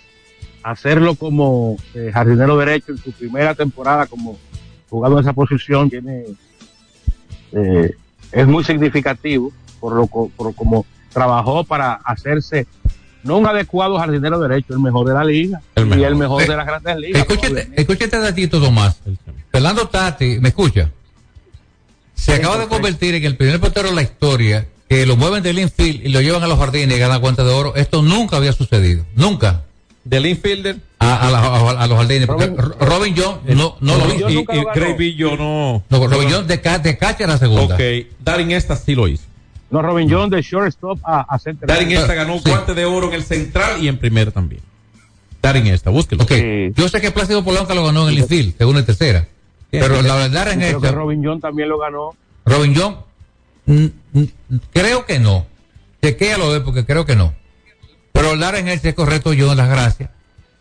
hacerlo 0.65 1.15
como 1.15 1.77
eh, 1.95 2.11
jardinero 2.13 2.57
derecho 2.57 2.91
en 2.93 2.99
su 2.99 3.13
primera 3.13 3.55
temporada 3.55 4.07
como 4.07 4.39
jugando 4.91 5.19
en 5.19 5.23
esa 5.25 5.35
posición, 5.35 5.89
tiene 5.89 6.25
eh, 7.53 7.95
es 8.33 8.47
muy 8.47 8.65
significativo 8.65 9.53
por 9.79 9.95
lo 9.95 10.07
por 10.07 10.55
como 10.55 10.85
trabajó 11.13 11.65
para 11.65 11.95
hacerse 12.05 12.67
no 13.25 13.39
un 13.39 13.47
adecuado 13.47 13.99
jardinero 13.99 14.41
derecho, 14.41 14.73
el 14.73 14.81
mejor 14.81 15.07
de 15.07 15.15
la 15.15 15.25
liga 15.25 15.61
y 15.77 16.03
el 16.03 16.17
mejor 16.17 16.43
de 16.47 16.57
las 16.57 16.67
grandes 16.67 16.97
ligas. 16.97 17.21
Escúchate, 17.23 17.71
escúchate 17.77 18.05
este 18.05 18.19
datito, 18.19 18.61
Tomás. 18.61 19.01
Fernando 19.53 19.87
Tati, 19.89 20.39
¿me 20.41 20.49
escucha? 20.49 20.91
Se 22.15 22.35
acaba 22.35 22.59
de 22.59 22.67
convertir 22.69 23.15
en 23.15 23.25
el 23.25 23.37
primer 23.37 23.61
portero 23.61 23.89
de 23.91 23.95
la 23.95 24.03
historia 24.03 24.67
que 24.89 25.07
lo 25.07 25.17
mueven 25.17 25.43
del 25.43 25.59
infield 25.59 26.05
y 26.05 26.09
lo 26.11 26.21
llevan 26.21 26.43
a 26.43 26.47
los 26.47 26.59
jardines 26.59 26.97
y 26.97 27.01
ganan 27.01 27.21
cuenta 27.21 27.43
de 27.45 27.51
oro. 27.53 27.75
Esto 27.77 28.03
nunca 28.03 28.37
había 28.37 28.53
sucedido. 28.53 29.05
Nunca. 29.15 29.63
Del 30.05 30.27
infielder. 30.27 30.77
A, 30.99 31.29
a 31.29 31.31
la- 31.31 31.39
a- 31.41 31.83
a 31.83 31.87
los 31.87 31.97
jardines. 31.99 32.27
porque 32.27 32.47
Ro- 32.49 32.77
Robin 32.81 33.15
John 33.17 33.41
no, 33.47 33.77
no 33.81 33.97
lo 33.99 34.05
Robin 34.05 34.17
hizo. 34.19 34.29
Lo 34.31 34.45
ganó. 34.45 34.71
Gray 34.75 34.93
Bill 34.95 35.17
no. 35.39 35.83
No, 35.89 36.07
Robin 36.07 36.29
John 36.31 36.47
de, 36.47 36.57
de 36.59 36.99
catcher 36.99 37.31
a 37.31 37.39
segunda. 37.39 37.75
Ok, 37.77 37.81
Darin 38.21 38.51
esta 38.53 38.77
sí 38.77 38.95
lo 38.95 39.09
hizo. 39.09 39.25
No, 39.73 39.81
Robin 39.81 40.07
John 40.09 40.29
de 40.29 40.43
shortstop 40.43 40.99
a, 41.03 41.23
a 41.23 41.39
center. 41.39 41.67
Darin 41.67 41.91
esta 41.93 42.13
ganó 42.13 42.39
guante 42.39 42.75
de 42.75 42.85
oro 42.85 43.09
en 43.09 43.15
el 43.15 43.25
central 43.25 43.83
y 43.83 43.89
en 43.89 43.99
primera 43.99 44.31
también. 44.31 44.61
Darin 45.41 45.67
esta, 45.67 45.89
búsquelo. 45.89 46.25
Ok, 46.25 46.33
yo 46.75 46.89
sé 46.91 47.01
que 47.01 47.11
Plácido 47.11 47.43
Polanco 47.43 47.75
lo 47.75 47.87
ganó 47.87 48.03
en 48.07 48.15
el 48.15 48.19
infield, 48.21 48.57
segunda 48.59 48.83
y 48.83 48.85
tercera. 48.85 49.27
Pero 49.71 50.03
la 50.03 50.15
verdad 50.17 50.53
en 50.53 50.61
Creo 50.61 50.81
que 50.81 50.89
esta, 50.89 50.99
Robin 50.99 51.25
John 51.25 51.41
también 51.41 51.71
lo 51.71 51.79
ganó. 51.79 52.15
Robin 52.45 52.75
John, 52.77 52.99
creo 54.75 55.07
que 55.07 55.19
no. 55.19 55.47
Chequéalo 56.03 56.53
de 56.53 56.61
porque 56.61 56.85
creo 56.85 57.07
que 57.07 57.17
no. 57.17 57.33
Pero 58.13 58.29
hablar 58.29 58.57
en 58.57 58.69
este 58.69 58.91
es 58.91 58.95
correcto, 58.95 59.33
yo 59.33 59.53
en 59.53 59.57
las 59.57 59.71
gracias. 59.71 60.11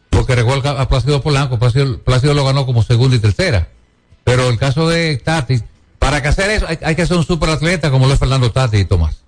Porque 0.09 0.35
recuerdo 0.35 0.69
a 0.69 0.87
Plácido 0.87 1.21
Polanco, 1.21 1.59
Plácido, 1.59 1.99
Plácido 1.99 2.33
lo 2.33 2.45
ganó 2.45 2.65
como 2.65 2.81
segunda 2.81 3.17
y 3.17 3.19
tercera. 3.19 3.67
Pero 4.23 4.47
el 4.47 4.57
caso 4.57 4.87
de 4.87 5.17
Tati, 5.17 5.59
para 6.01 6.19
que 6.19 6.29
hacer 6.29 6.49
eso 6.49 6.65
hay, 6.67 6.79
hay 6.81 6.95
que 6.95 7.05
ser 7.05 7.15
un 7.15 7.23
superatleta 7.23 7.91
como 7.91 8.07
lo 8.07 8.13
es 8.13 8.19
Fernando 8.19 8.51
Tati 8.51 8.77
y 8.77 8.85
Tomás. 8.85 9.21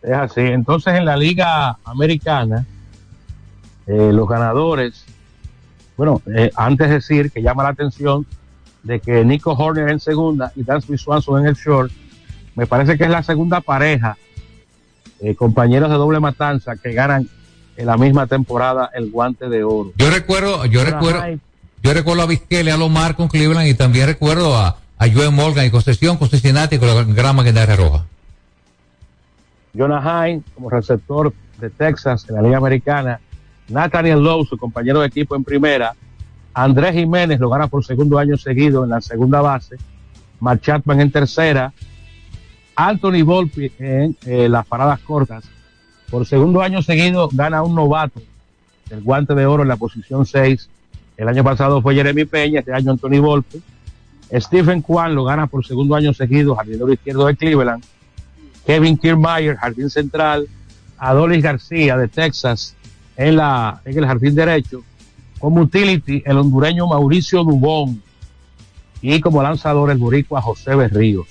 Es 0.00 0.12
así. 0.12 0.40
Entonces, 0.40 0.94
en 0.94 1.04
la 1.04 1.14
Liga 1.14 1.76
Americana, 1.84 2.64
eh, 3.86 4.10
los 4.14 4.26
ganadores, 4.26 5.04
bueno, 5.98 6.22
eh, 6.34 6.50
antes 6.56 6.88
de 6.88 6.94
decir 6.94 7.30
que 7.30 7.42
llama 7.42 7.64
la 7.64 7.68
atención 7.68 8.24
de 8.82 8.98
que 8.98 9.26
Nico 9.26 9.52
Horner 9.52 9.90
en 9.90 10.00
segunda 10.00 10.50
y 10.56 10.62
Dansby 10.62 10.96
Swanson 10.96 11.42
en 11.42 11.48
el 11.48 11.54
short, 11.54 11.92
me 12.54 12.66
parece 12.66 12.96
que 12.96 13.04
es 13.04 13.10
la 13.10 13.22
segunda 13.22 13.60
pareja, 13.60 14.16
eh, 15.20 15.34
compañeros 15.34 15.90
de 15.90 15.96
doble 15.96 16.18
matanza, 16.18 16.76
que 16.76 16.94
ganan 16.94 17.28
en 17.76 17.86
la 17.86 17.98
misma 17.98 18.26
temporada 18.26 18.88
el 18.94 19.10
guante 19.10 19.50
de 19.50 19.64
oro. 19.64 19.92
Yo 19.96 20.08
recuerdo, 20.08 20.64
yo 20.64 20.82
recuerdo, 20.82 21.22
yo 21.86 21.94
recuerdo 21.94 22.22
a 22.22 22.26
Vizquel 22.26 22.68
a 22.68 22.76
Lomar 22.76 23.14
con 23.14 23.28
Cleveland 23.28 23.68
y 23.68 23.74
también 23.74 24.06
recuerdo 24.06 24.56
a, 24.56 24.76
a 24.98 25.08
Joe 25.08 25.30
Morgan 25.30 25.66
y 25.66 25.70
Concesión 25.70 26.16
con 26.16 26.28
con 26.28 26.88
la 26.88 27.04
gran 27.04 27.36
maquinaria 27.36 27.76
roja. 27.76 28.04
Jonah 29.72 30.26
Hine 30.28 30.42
como 30.56 30.68
receptor 30.68 31.32
de 31.60 31.70
Texas 31.70 32.26
en 32.28 32.34
la 32.34 32.42
Liga 32.42 32.56
Americana, 32.56 33.20
Nathaniel 33.68 34.18
Lowe, 34.20 34.44
su 34.46 34.58
compañero 34.58 34.98
de 34.98 35.06
equipo 35.06 35.36
en 35.36 35.44
primera, 35.44 35.94
Andrés 36.54 36.92
Jiménez 36.92 37.38
lo 37.38 37.50
gana 37.50 37.68
por 37.68 37.84
segundo 37.84 38.18
año 38.18 38.36
seguido 38.36 38.82
en 38.82 38.90
la 38.90 39.00
segunda 39.00 39.40
base, 39.40 39.76
Matt 40.40 40.62
Chapman 40.62 41.00
en 41.00 41.12
tercera, 41.12 41.72
Anthony 42.74 43.22
Volpi 43.22 43.70
en 43.78 44.16
eh, 44.26 44.48
las 44.48 44.66
paradas 44.66 44.98
cortas, 44.98 45.44
por 46.10 46.26
segundo 46.26 46.62
año 46.62 46.82
seguido 46.82 47.28
gana 47.32 47.62
un 47.62 47.76
novato 47.76 48.20
el 48.90 49.02
guante 49.02 49.34
de 49.34 49.46
oro 49.46 49.62
en 49.62 49.68
la 49.68 49.76
posición 49.76 50.26
6, 50.26 50.68
el 51.16 51.28
año 51.28 51.42
pasado 51.44 51.80
fue 51.82 51.94
Jeremy 51.94 52.24
Peña, 52.24 52.60
este 52.60 52.72
año 52.72 52.90
Anthony 52.92 53.20
Volpi, 53.20 53.62
Stephen 54.32 54.82
Kwan 54.82 55.14
lo 55.14 55.24
gana 55.24 55.46
por 55.46 55.64
segundo 55.66 55.94
año 55.94 56.12
seguido, 56.12 56.54
jardinero 56.56 56.92
izquierdo 56.92 57.26
de 57.26 57.36
Cleveland, 57.36 57.84
Kevin 58.66 58.96
Kiermaier, 58.98 59.56
jardín 59.56 59.88
central, 59.90 60.46
Adolis 60.98 61.42
García 61.42 61.96
de 61.96 62.08
Texas 62.08 62.74
en 63.16 63.36
la 63.36 63.80
en 63.84 63.96
el 63.98 64.06
jardín 64.06 64.34
derecho, 64.34 64.82
como 65.38 65.60
utility 65.62 66.22
el 66.26 66.38
hondureño 66.38 66.86
Mauricio 66.86 67.44
Dubón 67.44 68.02
y 69.00 69.20
como 69.20 69.42
lanzador 69.42 69.90
el 69.90 69.98
boricua 69.98 70.42
José 70.42 70.74
Berríos. 70.74 71.26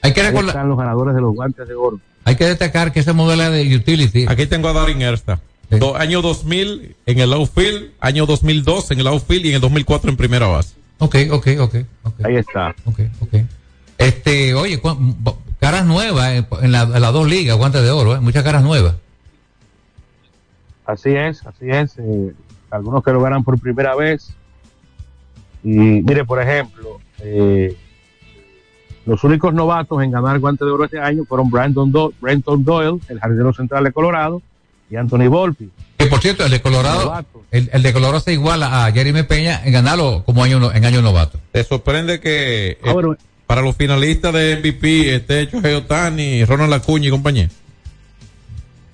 Hay 0.00 0.12
que 0.12 0.20
Ahí 0.22 0.26
recordar- 0.28 0.48
están 0.48 0.68
los 0.68 0.76
ganadores 0.78 1.14
de 1.14 1.20
los 1.20 1.34
guantes 1.34 1.68
de 1.68 1.74
oro. 1.74 2.00
Hay 2.24 2.34
que 2.36 2.44
destacar 2.46 2.92
que 2.92 3.00
ese 3.00 3.12
modelo 3.12 3.50
de 3.50 3.76
utility. 3.76 4.26
Aquí 4.28 4.46
tengo 4.46 4.68
a 4.68 4.72
Darin 4.72 5.02
Ersta. 5.02 5.40
Do- 5.78 5.96
año 5.96 6.22
2000 6.22 6.96
en 7.06 7.18
el 7.18 7.32
outfield, 7.32 7.92
año 8.00 8.26
2002 8.26 8.90
en 8.90 9.00
el 9.00 9.06
outfield 9.06 9.46
y 9.46 9.48
en 9.50 9.54
el 9.56 9.60
2004 9.60 10.10
en 10.10 10.16
primera 10.16 10.46
base. 10.46 10.74
Ok, 10.98 11.16
ok, 11.30 11.46
ok. 11.60 11.74
Ahí 12.24 12.36
está. 12.36 12.74
Ok, 12.84 13.00
ok. 13.20 13.34
Este, 13.98 14.54
oye, 14.54 14.80
caras 15.60 15.84
nuevas 15.86 16.44
en 16.62 16.72
las 16.72 17.12
dos 17.12 17.28
ligas, 17.28 17.56
guantes 17.56 17.82
de 17.82 17.90
oro, 17.90 18.14
eh, 18.16 18.20
muchas 18.20 18.42
caras 18.44 18.62
nuevas. 18.62 18.94
Así 20.84 21.10
es, 21.10 21.44
así 21.46 21.66
es. 21.70 21.96
eh, 21.98 22.32
algunos 22.70 23.02
que 23.04 23.12
lo 23.12 23.20
ganan 23.22 23.44
por 23.44 23.58
primera 23.60 23.94
vez. 23.94 24.32
Y 25.62 25.68
mire, 25.70 26.24
por 26.24 26.40
ejemplo, 26.42 26.98
eh, 27.20 27.76
los 29.06 29.22
únicos 29.24 29.52
novatos 29.54 30.02
en 30.02 30.10
ganar 30.10 30.38
guante 30.40 30.64
de 30.64 30.70
oro 30.70 30.84
este 30.84 30.98
año 30.98 31.24
fueron 31.24 31.50
Brandon 31.50 31.90
Do- 31.92 32.12
Brenton 32.20 32.64
Doyle, 32.64 33.00
el 33.08 33.20
jardinero 33.20 33.52
central 33.52 33.84
de 33.84 33.92
Colorado, 33.92 34.42
y 34.92 34.96
Anthony 34.96 35.28
Volpi. 35.28 35.70
Que 35.96 36.06
por 36.06 36.20
cierto, 36.20 36.44
el 36.44 36.50
de 36.50 36.60
Colorado, 36.60 37.24
el, 37.50 37.70
el 37.72 37.82
de 37.82 37.92
Colorado 37.92 38.20
se 38.20 38.32
iguala 38.34 38.84
a 38.86 38.92
Jeremy 38.92 39.22
Peña 39.22 39.62
en 39.64 39.72
ganarlo 39.72 40.22
como 40.26 40.44
año, 40.44 40.60
no- 40.60 40.72
en 40.72 40.84
año 40.84 41.00
novato. 41.00 41.38
¿Te 41.50 41.64
sorprende 41.64 42.20
que 42.20 42.72
eh, 42.72 42.78
Ah, 42.84 42.92
bueno. 42.92 43.16
para 43.46 43.62
los 43.62 43.74
finalistas 43.76 44.32
de 44.34 44.56
MVP 44.56 45.14
esté 45.16 45.46
Shohei 45.46 45.74
Otani, 45.74 46.44
Ronald 46.44 46.74
Acuña 46.74 47.08
y 47.08 47.10
compañía? 47.10 47.48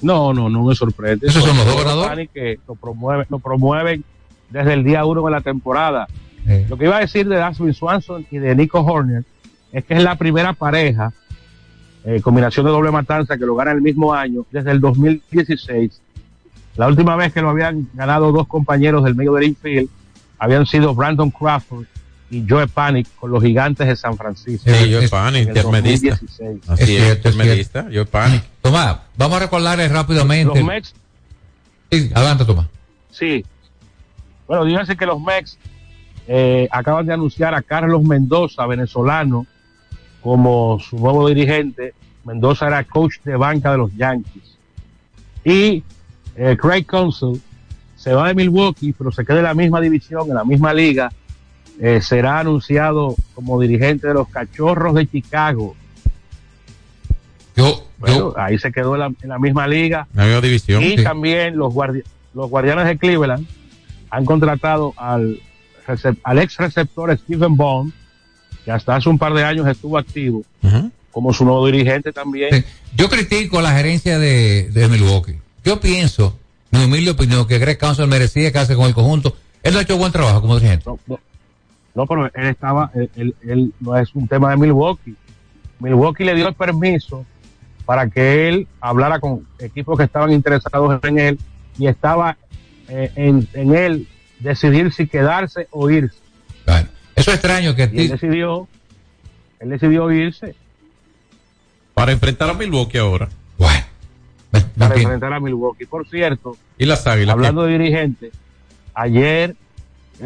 No, 0.01 0.33
no, 0.33 0.49
no 0.49 0.63
me 0.65 0.75
sorprende. 0.75 1.27
¿Esos 1.27 1.43
son 1.45 1.57
los 1.57 1.67
dos 1.67 1.77
ganadores? 1.77 2.29
Que 2.33 2.59
lo 2.69 2.75
promueven, 2.77 3.27
lo 3.31 3.39
promueven 3.41 4.05
desde 4.51 4.75
el 4.75 4.85
día 4.85 5.05
uno 5.05 5.25
de 5.25 5.31
la 5.33 5.41
temporada. 5.41 6.07
Eh. 6.47 6.67
Lo 6.69 6.77
que 6.79 6.85
iba 6.85 6.97
a 6.99 7.01
decir 7.01 7.29
de 7.29 7.37
Daswin 7.37 7.75
Swanson 7.75 8.25
y 8.31 8.39
de 8.39 8.55
Nico 8.55 8.81
Horner 8.81 9.25
es 9.73 9.85
que 9.85 9.95
es 9.95 10.03
la 10.03 10.15
primera 10.17 10.53
pareja, 10.53 11.13
eh, 12.11 12.23
combinación 12.23 12.65
de 12.65 12.73
doble 12.73 12.91
matanza, 12.91 13.37
que 13.37 13.45
lo 13.45 13.55
gana 13.55 13.73
el 13.73 13.83
mismo 13.83 14.15
año, 14.15 14.47
desde 14.51 14.71
el 14.71 14.81
2016. 14.81 16.01
La 16.77 16.87
última 16.89 17.17
vez 17.17 17.35
que 17.35 17.43
lo 17.43 17.51
habían 17.51 17.87
ganado 17.93 18.33
dos 18.33 18.49
compañeros 18.49 19.05
del 19.05 19.15
medio 19.15 19.35
del 19.35 19.49
infield 19.49 19.91
habían 20.39 20.65
sido 20.65 20.95
Brandon 20.95 21.31
Crawford 21.31 21.85
y 22.31 22.47
Joe 22.49 22.67
Panic 22.67 23.09
con 23.17 23.31
los 23.31 23.43
gigantes 23.43 23.87
de 23.87 23.95
San 23.95 24.17
Francisco. 24.17 24.71
Sí, 24.71 24.91
Joe 24.91 25.07
Panic. 25.07 25.53
2016. 25.53 26.61
Así 26.69 26.97
Es 26.97 27.03
es 27.03 27.17
intermedista, 27.17 27.87
Joe 27.93 28.07
Panic. 28.07 28.43
Tomás, 28.63 28.97
vamos 29.19 29.37
a 29.37 29.41
recordarles 29.41 29.93
rápidamente. 29.93 30.55
Los 30.55 30.65
Mex 30.65 30.95
Sí, 31.91 32.11
adelante, 32.15 32.47
Tomás. 32.47 32.69
Sí. 33.11 33.45
Bueno, 34.47 34.65
díganse 34.65 34.97
que 34.97 35.05
los 35.05 35.21
Mex 35.21 35.59
eh, 36.27 36.69
acaban 36.71 37.05
de 37.05 37.13
anunciar 37.13 37.55
a 37.55 37.61
Carlos 37.61 38.03
Mendoza, 38.03 38.65
venezolano, 38.65 39.47
como 40.29 40.79
su 40.81 40.99
nuevo 40.99 41.27
dirigente. 41.29 41.95
Mendoza 42.25 42.67
era 42.67 42.85
coach 42.85 43.15
de 43.25 43.37
banca 43.37 43.71
de 43.73 43.79
los 43.79 43.95
Yankees. 43.97 44.59
Y 45.45 45.83
eh, 46.37 46.57
Craig 46.61 46.85
Counsell 46.85 47.41
se 47.97 48.13
va 48.13 48.29
de 48.29 48.35
Milwaukee, 48.35 48.93
pero 48.93 49.11
se 49.11 49.25
queda 49.25 49.39
en 49.39 49.45
la 49.45 49.55
misma 49.55 49.81
división, 49.81 50.29
en 50.29 50.35
la 50.35 50.45
misma 50.45 50.75
liga. 50.75 51.11
Eh, 51.81 52.01
será 52.03 52.41
anunciado 52.41 53.15
como 53.35 53.59
dirigente 53.61 54.09
de 54.09 54.15
los 54.15 54.29
Cachorros 54.29 54.95
de 54.95 55.07
Chicago. 55.07 55.75
Yo, 57.57 57.85
Bueno, 57.99 58.35
ahí 58.37 58.59
se 58.59 58.71
quedó 58.71 58.95
en 58.95 59.01
la, 59.01 59.07
en 59.23 59.29
la 59.29 59.39
misma 59.39 59.67
liga. 59.67 60.07
La 60.15 60.25
misma 60.25 60.41
división. 60.43 60.83
Y 60.83 60.99
Sí. 60.99 61.05
también 61.05 61.57
los, 61.57 61.73
guardi- 61.73 62.05
los 62.35 62.51
guardianes 62.51 62.87
de 62.87 62.99
Cleveland 62.99 63.47
han 64.11 64.25
contratado 64.25 64.93
al, 64.97 65.41
al 66.25 66.39
ex 66.39 66.57
receptor 66.59 67.17
Stephen 67.17 67.57
Bond, 67.57 67.93
que 68.69 68.73
hasta 68.73 68.97
hace 68.97 69.09
un 69.09 69.17
par 69.17 69.33
de 69.33 69.43
años 69.43 69.67
estuvo 69.67 69.97
activo, 69.97 70.43
como 71.11 71.33
su 71.33 71.43
nuevo 71.47 71.65
dirigente 71.65 72.13
también. 72.13 72.51
Sí. 72.53 72.65
Yo 72.95 73.09
critico 73.09 73.63
la 73.63 73.73
gerencia 73.73 74.19
de, 74.19 74.69
de 74.71 74.89
Milwaukee. 74.89 75.39
Yo 75.65 75.81
pienso, 75.81 76.39
mi 76.71 76.85
humilde 76.85 77.13
opinión, 77.13 77.47
que 77.49 77.59
Greg 77.59 77.79
Council 77.79 78.07
merecía 78.09 78.53
quedarse 78.53 78.77
con 78.77 78.85
el 78.85 78.93
conjunto. 78.93 79.35
Él 79.63 79.73
no 79.73 79.79
ha 79.79 79.83
hecho 79.85 79.97
buen 79.97 80.13
trabajo 80.13 80.43
como 80.43 80.57
dirigente. 80.59 80.85
No, 80.85 80.99
no, 81.07 81.19
no, 81.95 82.07
pero 82.07 82.27
él 82.27 82.47
estaba, 82.49 82.91
él, 82.95 83.09
él- 83.17 83.35
él 83.49 83.73
no 83.81 83.97
es 83.97 84.15
un 84.15 84.29
tema 84.29 84.51
de 84.51 84.59
Milwaukee. 84.59 85.15
Milwaukee 85.81 86.25
le 86.25 86.35
dio 86.35 86.47
el 86.49 86.55
permiso 86.55 87.25
para 87.87 88.07
que 88.11 88.49
él 88.49 88.69
hablara 88.83 89.19
con 89.19 89.47
equipos 89.61 89.97
que 89.97 90.05
estaban 90.05 90.31
interesados 90.31 91.01
en 91.05 91.19
él 91.19 91.39
y 91.79 91.87
estaba 91.87 92.37
eh, 92.91 93.11
en, 93.17 93.49
en 93.55 93.75
él 93.75 94.07
decidir 94.41 94.93
si 94.93 95.07
quedarse 95.07 95.69
o 95.71 95.89
irse. 95.89 96.19
Bueno, 96.67 96.89
eso 97.21 97.31
es 97.31 97.37
extraño 97.37 97.75
que 97.75 97.91
Y 97.93 98.01
él 98.03 98.09
decidió, 98.09 98.69
él 99.61 99.69
decidió 99.71 100.11
irse 100.13 100.55
Para 101.95 102.13
enfrentar 102.13 102.49
a 102.51 102.55
Milwaukee 102.55 102.99
ahora. 102.99 103.29
Bueno, 103.57 103.85
me- 104.53 104.61
me 104.61 104.65
para 104.67 104.87
entiendo. 104.87 105.01
enfrentar 105.15 105.33
a 105.33 105.41
Milwaukee. 105.41 105.87
Por 105.87 106.09
cierto, 106.09 106.57
Y 106.79 106.87
las 106.87 107.07
águilas. 107.07 107.33
hablando 107.35 107.63
de 107.65 107.73
dirigente, 107.79 108.31
ayer 108.95 109.57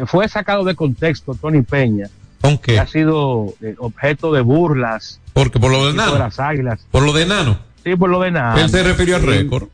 fue 0.05 0.27
sacado 0.27 0.63
de 0.63 0.75
contexto 0.75 1.33
Tony 1.35 1.61
Peña, 1.63 2.07
¿Con 2.41 2.57
que 2.57 2.77
ha 2.79 2.85
sido 2.87 3.53
eh, 3.61 3.75
objeto 3.77 4.33
de 4.33 4.41
burlas 4.41 5.19
Porque 5.33 5.59
por 5.59 5.71
lo 5.71 5.83
de 5.85 5.91
equipo 5.91 6.03
de 6.03 6.11
Nano. 6.11 6.19
las 6.23 6.39
águilas. 6.39 6.85
Por 6.91 7.03
lo 7.03 7.13
de 7.13 7.25
Nano. 7.25 7.57
Sí, 7.83 7.95
por 7.95 8.09
lo 8.09 8.19
de 8.21 8.31
nada. 8.31 8.61
Él 8.61 8.69
se 8.69 8.81
refirió 8.83 9.15
al 9.17 9.23
récord. 9.23 9.67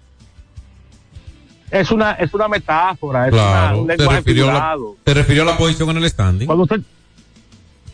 Es 1.71 1.91
una, 1.91 2.13
es 2.13 2.33
una 2.33 2.47
metáfora, 2.47 3.27
es 3.27 3.33
una- 3.33 3.41
Claro. 3.43 3.81
un 3.81 3.87
Se 3.87 3.97
lenguaje 3.97 4.17
refirió, 4.19 4.43
a 4.45 4.47
la, 4.47 4.53
figurado. 4.53 4.95
se 5.05 5.13
refirió 5.13 5.43
a 5.43 5.45
la 5.45 5.57
posición 5.57 5.89
en 5.91 5.97
el 5.97 6.09
standing. 6.09 6.45
Cuando 6.47 6.63
usted, 6.63 6.81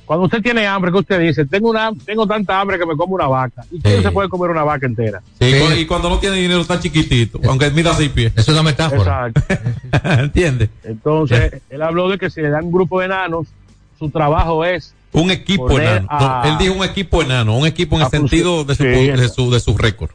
Cuando 0.05 0.25
usted 0.25 0.41
tiene 0.41 0.67
hambre, 0.67 0.91
¿qué 0.91 0.97
usted 0.99 1.19
dice? 1.19 1.45
Tengo 1.45 1.69
una, 1.71 1.91
tengo 2.05 2.27
tanta 2.27 2.59
hambre 2.61 2.77
que 2.77 2.85
me 2.85 2.95
como 2.95 3.15
una 3.15 3.27
vaca. 3.27 3.63
¿Y 3.71 3.81
quién 3.81 3.97
Sí. 3.97 4.03
se 4.03 4.11
puede 4.11 4.29
comer 4.29 4.51
una 4.51 4.63
vaca 4.63 4.85
entera? 4.85 5.21
Sí, 5.39 5.51
y 5.79 5.85
cuando 5.87 6.09
no 6.09 6.19
tiene 6.19 6.35
dinero 6.37 6.61
está 6.61 6.79
chiquitito, 6.79 7.39
aunque 7.49 7.71
mida 7.71 7.93
seis 7.95 8.09
pies. 8.11 8.31
Es 8.35 8.47
una 8.47 8.61
metáfora. 8.61 9.27
Exacto. 9.29 9.55
¿Entiendes? 10.21 10.69
Entonces, 10.83 11.59
él 11.69 11.81
habló 11.81 12.07
de 12.09 12.19
que 12.19 12.29
si 12.29 12.41
le 12.41 12.49
dan 12.49 12.65
un 12.65 12.71
grupo 12.71 12.99
de 12.99 13.07
enanos, 13.07 13.47
su 13.97 14.09
trabajo 14.11 14.63
es 14.63 14.93
Un 15.11 15.31
equipo 15.31 15.71
enano. 15.79 16.07
a- 16.11 16.43
No, 16.45 16.51
él 16.51 16.57
dijo 16.59 16.73
un 16.75 16.83
equipo 16.85 17.23
enano, 17.23 17.57
un 17.57 17.65
equipo 17.65 17.95
en 17.95 18.03
el 18.03 18.09
sentido 18.09 18.63
de 18.63 18.75
su, 18.75 18.83
Sí, 18.83 18.89
de 18.89 19.29
su, 19.29 19.49
de 19.51 19.59
su 19.59 19.75
récord. 19.77 20.11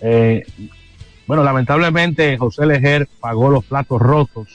Eh, 0.00 0.42
bueno, 1.26 1.42
lamentablemente 1.42 2.36
José 2.38 2.66
Lejer 2.66 3.08
pagó 3.20 3.50
los 3.50 3.64
platos 3.64 4.00
rotos 4.00 4.46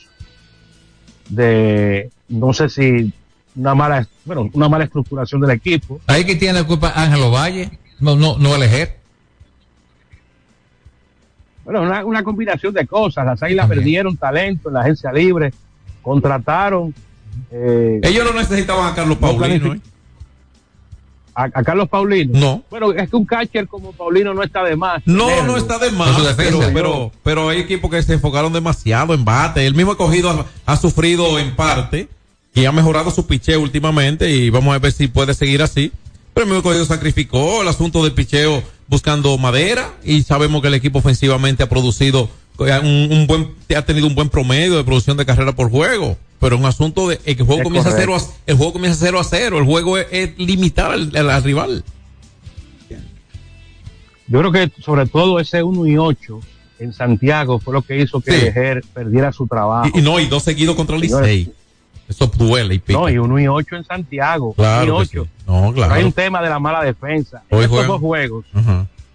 de, 1.29 2.09
no 2.27 2.53
sé 2.53 2.69
si 2.69 3.11
una 3.55 3.75
mala, 3.75 4.07
bueno, 4.25 4.49
una 4.53 4.69
mala 4.69 4.83
estructuración 4.85 5.41
del 5.41 5.51
equipo. 5.51 5.99
Ahí 6.07 6.23
que 6.25 6.35
tiene 6.35 6.59
la 6.59 6.67
culpa 6.67 6.93
Ángelo 6.95 7.31
Valle, 7.31 7.69
no, 7.99 8.15
no, 8.15 8.37
no 8.37 8.55
elegir. 8.55 8.89
Bueno, 11.65 11.81
una, 11.81 12.03
una 12.05 12.23
combinación 12.23 12.73
de 12.73 12.87
cosas. 12.87 13.25
Las 13.25 13.43
Águilas 13.43 13.67
perdieron 13.67 14.17
talento 14.17 14.69
en 14.69 14.75
la 14.75 14.81
agencia 14.81 15.11
libre, 15.11 15.53
contrataron. 16.01 16.93
eh, 17.51 17.99
Ellos 18.03 18.25
no 18.25 18.39
necesitaban 18.39 18.91
a 18.91 18.95
Carlos 18.95 19.19
No 19.19 19.27
Paulino. 19.27 19.73
¿eh? 19.75 19.81
a, 21.35 21.43
a 21.43 21.63
Carlos 21.63 21.87
Paulino. 21.87 22.37
No. 22.39 22.63
Bueno, 22.69 22.91
es 22.93 23.09
que 23.09 23.15
un 23.15 23.25
catcher 23.25 23.67
como 23.67 23.91
Paulino 23.93 24.33
no 24.33 24.41
está 24.43 24.63
de 24.63 24.75
más. 24.75 25.01
No, 25.05 25.27
tenerlo. 25.27 25.51
no 25.53 25.57
está 25.57 25.77
de 25.77 25.91
más, 25.91 26.09
Con 26.11 26.15
su 26.21 26.23
defensa. 26.27 26.57
pero, 26.59 26.73
pero, 26.73 27.11
pero 27.23 27.49
hay 27.49 27.59
equipos 27.59 27.89
que 27.91 28.01
se 28.01 28.13
enfocaron 28.13 28.51
demasiado 28.51 29.13
en 29.13 29.23
bate. 29.23 29.65
El 29.67 29.75
mismo 29.75 29.91
escogido 29.91 30.29
ha, 30.31 30.45
ha 30.73 30.75
sufrido 30.77 31.37
en 31.39 31.55
parte 31.55 32.09
y 32.53 32.65
ha 32.65 32.71
mejorado 32.71 33.11
su 33.11 33.25
picheo 33.27 33.61
últimamente 33.61 34.29
y 34.31 34.49
vamos 34.49 34.75
a 34.75 34.79
ver 34.79 34.91
si 34.91 35.07
puede 35.07 35.33
seguir 35.33 35.61
así. 35.61 35.91
Pero 36.33 36.45
el 36.45 36.49
mismo 36.51 36.59
escogido 36.59 36.85
sacrificó 36.85 37.61
el 37.61 37.67
asunto 37.67 38.03
del 38.03 38.13
picheo 38.13 38.63
buscando 38.87 39.37
madera 39.37 39.93
y 40.03 40.23
sabemos 40.23 40.61
que 40.61 40.67
el 40.69 40.73
equipo 40.73 40.99
ofensivamente 40.99 41.63
ha 41.63 41.69
producido 41.69 42.29
eh, 42.59 42.79
un, 42.81 43.17
un 43.17 43.27
buen, 43.27 43.49
ha 43.75 43.81
tenido 43.83 44.07
un 44.07 44.15
buen 44.15 44.29
promedio 44.29 44.77
de 44.77 44.83
producción 44.83 45.17
de 45.17 45.25
carrera 45.25 45.53
por 45.55 45.69
juego. 45.69 46.17
Pero 46.39 46.57
un 46.57 46.65
asunto 46.65 47.07
de 47.09 47.17
que 47.17 47.31
el 47.31 47.37
juego 47.45 47.61
Es 47.61 47.63
comienza 47.63 47.89
correcto. 47.91 48.15
0 48.17 48.33
a, 48.33 48.51
el 48.51 48.57
juego 48.57 48.73
comienza 48.73 48.97
0 49.01 49.19
a 49.19 49.23
0, 49.25 49.57
el 49.59 49.65
juego 49.65 49.97
es, 49.97 50.07
es 50.11 50.37
limitar 50.37 50.91
al, 50.91 51.11
al- 51.15 51.29
al 51.29 51.43
rival. 51.43 51.83
Yo 54.27 54.39
creo 54.39 54.51
que 54.51 54.71
sobre 54.81 55.05
todo 55.07 55.39
ese 55.39 55.63
1 55.63 55.87
y 55.87 55.97
8 55.97 56.39
en 56.79 56.93
Santiago 56.93 57.59
fue 57.59 57.73
lo 57.73 57.81
que 57.81 57.99
hizo 57.99 58.21
que 58.21 58.31
Sí. 58.31 58.89
Perdiera 58.93 59.33
su 59.33 59.47
trabajo. 59.47 59.89
Y, 59.93 59.99
y 59.99 60.01
no, 60.01 60.19
y 60.19 60.27
dos 60.27 60.43
seguidos 60.43 60.75
contra 60.75 60.95
el. 60.95 61.01
Licey. 61.01 61.51
Eso 62.09 62.25
duele 62.27 62.75
y 62.75 62.79
pica. 62.79 62.99
No, 62.99 63.07
y 63.07 63.17
1 63.19 63.39
y 63.39 63.47
8 63.47 63.75
en 63.75 63.83
Santiago. 63.85 64.53
Claro 64.55 64.95
uno 64.95 65.03
y 65.03 65.07
que 65.07 65.19
8. 65.19 65.29
sí. 65.37 65.43
No, 65.47 65.71
claro. 65.73 65.93
Hay 65.93 66.03
un 66.03 66.11
tema 66.11 66.41
de 66.41 66.49
la 66.49 66.59
mala 66.59 66.83
defensa. 66.83 67.43
En 67.49 67.59
estos 67.61 67.87
dos 67.87 68.01
juegos, 68.01 68.45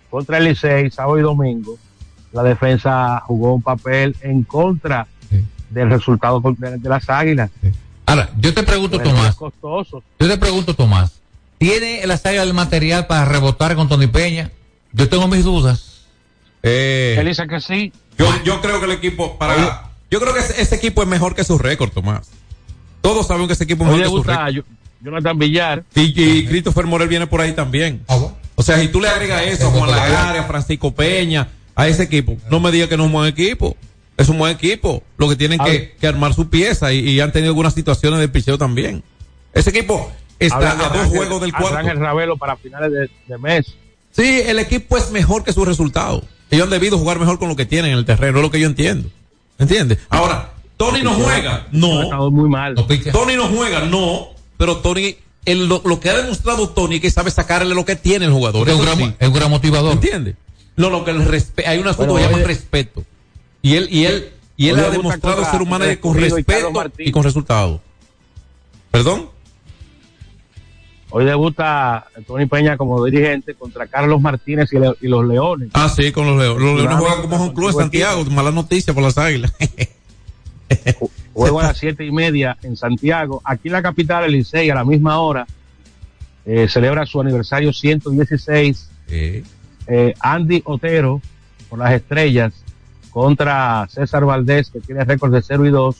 contra 0.09 0.38
el 0.38 0.45
Licey, 0.45 0.90
sábado 0.90 1.18
y 1.18 1.22
domingo, 1.22 1.76
la 2.32 2.42
defensa 2.45 3.20
jugó 3.26 3.55
un 3.55 3.62
papel 3.62 4.16
en 4.22 4.45
contra 4.45 5.07
del 5.70 5.90
resultado 5.90 6.40
de, 6.57 6.78
de 6.78 6.88
las 6.88 7.11
águilas. 7.11 7.51
Ahora, 8.07 8.30
yo 8.38 8.55
te 8.55 8.62
pregunto, 8.62 9.01
Tomás, 9.01 9.36
yo 9.38 10.28
te 10.28 10.38
pregunto, 10.38 10.74
Tomás, 10.74 11.20
¿tiene 11.59 12.07
la 12.07 12.16
saga 12.16 12.42
el 12.42 12.55
material 12.55 13.07
para 13.09 13.24
rebotar 13.24 13.74
con 13.74 13.88
Tony 13.88 14.07
Peña? 14.07 14.53
Yo 14.92 15.09
tengo 15.09 15.26
mis 15.26 15.42
dudas. 15.42 16.05
Eh, 16.62 17.16
Él 17.18 17.26
dice 17.26 17.47
que 17.49 17.61
sí. 17.61 17.92
yo, 18.16 18.26
yo 18.45 18.61
creo 18.61 18.78
que 18.78 18.86
el 18.86 18.92
equipo, 18.92 19.36
para, 19.36 19.90
yo 20.11 20.20
creo 20.20 20.32
que 20.32 20.40
ese, 20.40 20.62
ese 20.62 20.76
equipo 20.76 21.03
es 21.03 21.09
mejor 21.09 21.34
que 21.34 21.42
su 21.42 21.59
récord, 21.59 21.90
Tomás. 21.90 22.30
Todos 23.05 23.27
saben 23.27 23.47
que 23.47 23.53
ese 23.53 23.65
equipo 23.65 23.85
es. 23.95 24.11
Yo- 24.55 24.63
Jonathan 25.03 25.39
Villar. 25.39 25.85
Y, 25.95 26.19
y 26.19 26.47
Christopher 26.47 26.87
Morel 26.87 27.07
viene 27.07 27.27
por 27.27 27.43
ahí 27.43 27.53
también. 27.53 28.03
O 28.55 28.63
sea, 28.63 28.79
si 28.81 28.89
tú 28.89 28.99
le 28.99 29.09
agregas 29.09 29.43
eso 29.43 29.69
a 29.69 29.71
Juan 29.71 29.91
Lagares, 29.91 30.41
a 30.41 30.45
Francisco 30.47 30.95
Peña, 30.95 31.49
a 31.75 31.87
ese 31.87 32.05
equipo, 32.05 32.39
no 32.51 32.61
me 32.61 32.73
digas 32.73 32.89
que 32.89 32.97
no 32.97 33.03
es 33.03 33.07
un 33.09 33.13
buen 33.13 33.29
equipo. 33.29 33.77
Es 34.17 34.31
un 34.31 34.39
buen 34.39 34.53
equipo. 34.53 35.03
Lo 35.19 35.29
que 35.29 35.37
tienen 35.37 35.59
que, 35.59 36.07
armar 36.09 36.33
su 36.33 36.49
pieza 36.49 36.95
y, 36.95 37.01
y 37.01 37.21
han 37.21 37.31
tenido 37.31 37.51
algunas 37.51 37.75
situaciones 37.75 38.19
de 38.21 38.29
picheo 38.29 38.57
también. 38.57 39.03
Ese 39.53 39.69
equipo 39.69 40.11
está 40.39 40.57
Hablan 40.57 40.79
de 40.79 40.85
a 40.85 40.89
dos 41.03 41.09
juegos 41.09 41.41
del 41.43 41.53
cuarto. 41.53 41.77
Ángel 41.77 41.99
Ravelo 41.99 42.39
para 42.39 42.57
finales 42.57 42.91
de, 42.91 43.11
de 43.29 43.39
mes. 43.39 43.67
Sí, 44.13 44.41
el 44.47 44.59
equipo 44.59 44.97
es 44.97 45.11
mejor 45.11 45.45
que 45.45 45.53
su 45.53 45.67
resultado. 45.67 46.25
Ellos 46.51 46.65
han 46.65 46.71
debido 46.71 46.97
jugar 46.97 47.19
mejor 47.19 47.39
con 47.39 47.51
lo 47.51 47.57
que 47.57 47.67
tienen 47.67 47.91
en 47.93 47.99
el 47.99 48.07
terreno, 48.07 48.39
es 48.39 48.43
lo 48.43 48.51
que 48.51 48.61
yo 48.61 48.67
entiendo. 48.67 49.11
¿Entiendes? 49.59 49.99
Ahora, 50.09 50.54
Tony 50.77 51.03
no 51.03 51.12
juega, 51.14 51.66
no. 51.72 52.03
estado 52.03 52.31
muy 52.31 52.49
mal. 52.49 52.75
Tony 53.12 53.35
no 53.37 53.49
juega, 53.49 53.83
no. 53.83 54.29
Pero 54.57 54.79
Tony, 54.79 55.16
el- 55.45 55.66
lo, 55.68 55.83
lo 55.85 56.01
que 56.01 56.11
ha 56.11 56.16
demostrado 56.16 56.68
Tony 56.70 56.97
es 56.97 57.01
que 57.03 57.11
sabe 57.11 57.31
sacarle 57.31 57.75
lo 57.75 57.85
que 57.85 57.97
tiene 57.97 58.25
el 58.27 58.33
jugador. 58.33 58.68
Es 58.68 58.75
un 58.75 58.83
gran, 58.83 58.97
sí. 58.99 59.14
es 59.18 59.29
un 59.29 59.35
gran 59.35 59.51
motivador. 59.51 59.93
¿Entiendes? 59.93 60.35
No, 60.77 60.91
lo 60.91 61.05
que 61.05 61.12
el 61.12 61.25
respe- 61.27 61.66
hay 61.66 61.79
un 61.79 61.87
asunto 61.87 62.12
Bueno, 62.12 62.27
que 62.29 62.35
se 62.35 62.41
llama 62.41 62.49
respeto. 62.49 63.05
Y 63.62 63.77
él, 63.77 63.89
y 63.91 64.05
él, 64.07 64.33
y 64.57 64.68
él 64.68 64.81
ha 64.81 64.91
demostrado 64.91 65.45
ser 65.49 65.64
manager 65.66 66.01
con 66.01 66.16
y 66.18 66.20
respeto 66.20 66.72
y 66.99 67.11
con 67.12 67.22
resultados. 67.22 67.81
¿Perdón? 68.91 69.31
Hoy 71.11 71.25
debuta 71.25 72.07
Tony 72.27 72.47
Peña 72.47 72.77
como 72.77 73.05
dirigente 73.05 73.55
contra 73.55 73.87
Carlos 73.87 74.20
Martínez 74.20 74.72
y, 74.72 74.79
le- 74.81 74.95
y 75.01 75.07
los 75.07 75.25
Leones. 75.25 75.68
Ah, 75.72 75.89
sí, 75.89 76.11
con 76.11 76.27
los 76.27 76.37
Leones. 76.37 76.61
Los 76.62 76.77
Leones 76.81 76.99
juegan 76.99 77.20
como 77.22 77.37
un 77.37 77.55
club 77.55 77.72
contigo 77.72 78.05
Santiago. 78.07 78.25
Mala 78.33 78.51
noticia 78.51 78.93
por 78.93 79.05
las 79.05 79.16
águilas. 79.16 79.53
Juego 81.33 81.61
a 81.61 81.65
las 81.65 81.79
siete 81.79 82.05
y 82.05 82.12
media 82.12 82.57
en 82.62 82.77
Santiago. 82.77 83.43
Aquí 83.45 83.69
en 83.69 83.73
la 83.73 83.83
capital, 83.83 84.25
el 84.25 84.33
Licey, 84.33 84.71
a 84.71 84.75
la 84.75 84.85
misma 84.85 85.19
hora, 85.19 85.47
eh, 86.45 86.69
celebra 86.69 87.07
su 87.07 87.21
aniversario 87.21 87.73
116. 87.73 88.91
Sí. 89.09 89.43
Eh, 89.87 90.15
Andy 90.21 90.62
Otero, 90.65 91.21
por 91.69 91.79
las 91.79 91.93
estrellas, 91.93 92.53
contra 93.11 93.87
César 93.91 94.25
Valdés, 94.25 94.71
que 94.71 94.81
tiene 94.81 95.05
récord 95.05 95.33
de 95.33 95.43
0 95.43 95.67
y 95.67 95.71
2. 95.71 95.97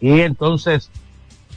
Y 0.00 0.20
entonces, 0.20 0.90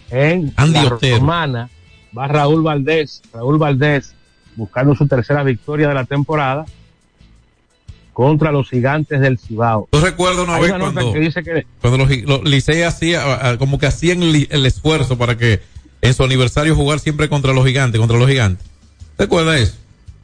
en 0.10 0.54
Andy 0.56 0.74
la 0.74 0.96
Otero. 0.96 1.18
romana, 1.18 1.70
va 2.18 2.28
Raúl 2.28 2.64
Valdés. 2.64 3.22
Raúl 3.34 3.58
Valdés 3.58 4.14
buscando 4.56 4.96
su 4.96 5.08
tercera 5.08 5.44
victoria 5.44 5.88
de 5.88 5.94
la 5.94 6.06
temporada 6.06 6.66
contra 8.14 8.51
los 8.51 8.70
gigantes 8.70 9.20
del 9.22 9.38
Cibao. 9.39 9.88
Yo 9.91 10.01
recuerdo 10.01 10.43
una 10.43 10.55
Hay 10.55 10.62
vez 10.64 10.72
una 10.72 10.91
cuando, 10.91 11.14
que 11.14 11.20
dice 11.20 11.43
que 11.43 11.66
cuando 11.80 11.97
los, 11.97 12.09
los 12.24 12.43
Licey 12.43 12.82
hacía, 12.84 13.55
como 13.57 13.80
que 13.80 13.88
hacían 13.88 14.20
li- 14.20 14.47
el 14.51 14.66
esfuerzo 14.66 15.18
para 15.18 15.38
que 15.38 15.62
en 16.01 16.14
su 16.14 16.24
aniversario 16.24 16.76
jugar 16.76 16.99
siempre 16.99 17.30
contra 17.30 17.53
los 17.53 17.66
gigantes, 17.66 17.99
contra 17.99 18.18
los 18.18 18.28
gigantes. 18.28 18.66
¿Te 19.18 19.24
acuerdas 19.26 19.59
eso? 19.62 19.76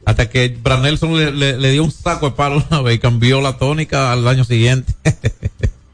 Hasta 0.04 0.28
que 0.28 0.56
Branelson 0.62 1.16
le, 1.16 1.32
le- 1.32 1.56
le 1.58 1.70
dio 1.70 1.84
un 1.84 1.90
saco 1.90 2.30
de 2.30 2.36
palo 2.36 2.62
una 2.70 2.80
vez 2.82 2.96
y 2.96 2.98
cambió 2.98 3.40
la 3.40 3.58
tónica 3.58 4.12
al 4.12 4.26
año 4.28 4.44
siguiente. 4.44 4.92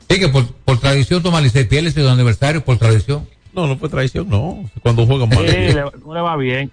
Sí, 0.08 0.20
que 0.20 0.28
por, 0.28 0.46
por 0.46 0.78
tradición 0.78 1.22
Tomás 1.22 1.42
Licey 1.42 1.64
pierde 1.64 1.90
su 1.90 2.06
aniversario, 2.06 2.62
por 2.62 2.76
tradición. 2.76 3.26
no, 3.54 3.66
no 3.66 3.76
fue 3.78 3.88
traición, 3.88 4.28
no. 4.28 4.68
Cuando 4.82 5.06
juegan 5.06 5.30
Sí, 5.30 5.34
mal. 5.36 5.46
le- 5.46 5.74
no 6.04 6.14
le 6.14 6.20
va 6.20 6.36
bien. 6.36 6.70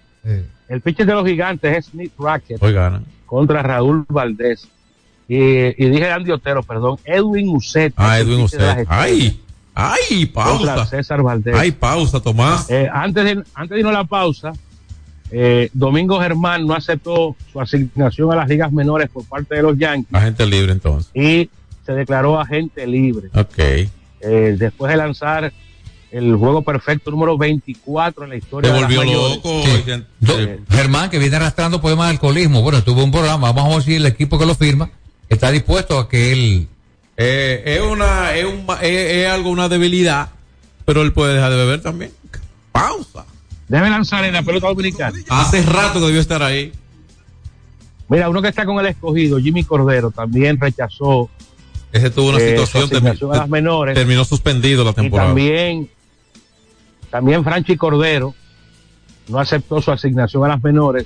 El 0.67 0.81
pitcher 0.81 1.05
de 1.05 1.13
los 1.13 1.25
gigantes 1.25 1.77
es 1.77 1.85
Smith 1.85 2.11
Racket 2.19 2.61
Hoy 2.61 2.73
ganan. 2.73 3.05
contra 3.25 3.63
Raúl 3.63 4.05
Valdés. 4.09 4.67
Y, 5.33 5.81
y 5.85 5.89
dije 5.89 6.09
Andy 6.11 6.31
Otero, 6.31 6.61
perdón, 6.61 6.97
Edwin 7.05 7.47
Uceta. 7.55 7.95
Ah, 7.95 8.19
Edwin 8.19 8.39
de 8.39 8.43
estrellas, 8.45 8.85
Ay, 8.89 9.39
ay, 9.73 10.25
pausa. 10.25 10.85
César 10.85 11.21
Valdés. 11.23 11.55
Ay, 11.57 11.71
pausa, 11.71 12.19
Tomás. 12.19 12.69
Eh, 12.69 12.89
antes, 12.91 13.23
de, 13.23 13.31
antes 13.55 13.69
de 13.69 13.79
irnos 13.79 13.95
a 13.95 13.99
la 13.99 14.03
pausa, 14.03 14.51
eh, 15.31 15.69
Domingo 15.73 16.19
Germán 16.19 16.67
no 16.67 16.73
aceptó 16.73 17.37
su 17.53 17.61
asignación 17.61 18.29
a 18.33 18.35
las 18.35 18.49
ligas 18.49 18.73
menores 18.73 19.09
por 19.09 19.23
parte 19.23 19.55
de 19.55 19.61
los 19.61 19.77
Yankees 19.77 20.13
Agente 20.13 20.45
libre 20.45 20.73
entonces. 20.73 21.09
y 21.15 21.49
se 21.85 21.93
declaró 21.93 22.37
agente 22.37 22.85
libre. 22.85 23.29
Ok. 23.33 23.57
Eh, 23.57 24.55
después 24.59 24.91
de 24.91 24.97
lanzar 24.97 25.53
el 26.11 26.35
juego 26.35 26.61
perfecto 26.61 27.09
número 27.09 27.37
24 27.37 28.25
en 28.25 28.29
la 28.31 28.35
historia 28.35 28.73
de 28.73 28.81
las 28.81 28.89
volvió 28.93 28.99
mayores. 29.05 29.35
loco. 29.37 29.63
Sí. 29.63 30.03
Do- 30.19 30.35
Germán, 30.69 31.09
que 31.09 31.19
viene 31.19 31.37
arrastrando 31.37 31.79
problemas 31.79 32.07
de 32.07 32.11
alcoholismo. 32.15 32.61
Bueno, 32.61 32.83
tuvo 32.83 33.01
un 33.01 33.11
programa, 33.11 33.53
vamos 33.53 33.71
a 33.71 33.75
ver 33.77 33.83
si 33.85 33.95
el 33.95 34.05
equipo 34.05 34.37
que 34.37 34.45
lo 34.45 34.53
firma 34.55 34.89
está 35.33 35.51
dispuesto 35.51 35.97
a 35.97 36.07
que 36.09 36.31
él... 36.33 36.67
Eh, 37.17 37.63
es 37.65 37.81
una, 37.81 38.35
es, 38.35 38.45
un, 38.45 38.65
es, 38.81 39.11
es 39.11 39.27
algo, 39.27 39.49
una 39.49 39.69
debilidad, 39.69 40.29
pero 40.85 41.01
él 41.03 41.13
puede 41.13 41.35
dejar 41.35 41.51
de 41.51 41.57
beber 41.57 41.81
también. 41.81 42.11
Pausa. 42.71 43.25
Debe 43.67 43.89
lanzar 43.89 44.23
en 44.25 44.33
la 44.33 44.41
pelota 44.43 44.67
dominicana. 44.67 45.17
Hace 45.29 45.61
rato 45.63 45.99
que 45.99 46.05
debió 46.07 46.19
estar 46.21 46.41
ahí. 46.41 46.71
Mira, 48.09 48.27
uno 48.29 48.41
que 48.41 48.49
está 48.49 48.65
con 48.65 48.79
el 48.79 48.87
escogido, 48.87 49.39
Jimmy 49.39 49.63
Cordero, 49.63 50.11
también 50.11 50.59
rechazó 50.59 51.29
Ese 51.93 52.09
tuvo 52.09 52.29
una 52.29 52.39
eh, 52.39 52.57
su 52.57 52.65
situación, 52.65 52.83
asignación 52.83 53.33
a 53.33 53.37
las 53.37 53.49
menores. 53.49 53.95
terminó 53.95 54.25
suspendido 54.25 54.83
la 54.83 54.91
Y 54.91 54.95
temporada. 54.95 55.29
también, 55.29 55.89
también 57.09 57.43
Franchi 57.43 57.77
Cordero 57.77 58.33
no 59.29 59.39
aceptó 59.39 59.81
su 59.81 59.91
asignación 59.91 60.43
a 60.43 60.49
las 60.49 60.63
menores 60.63 61.05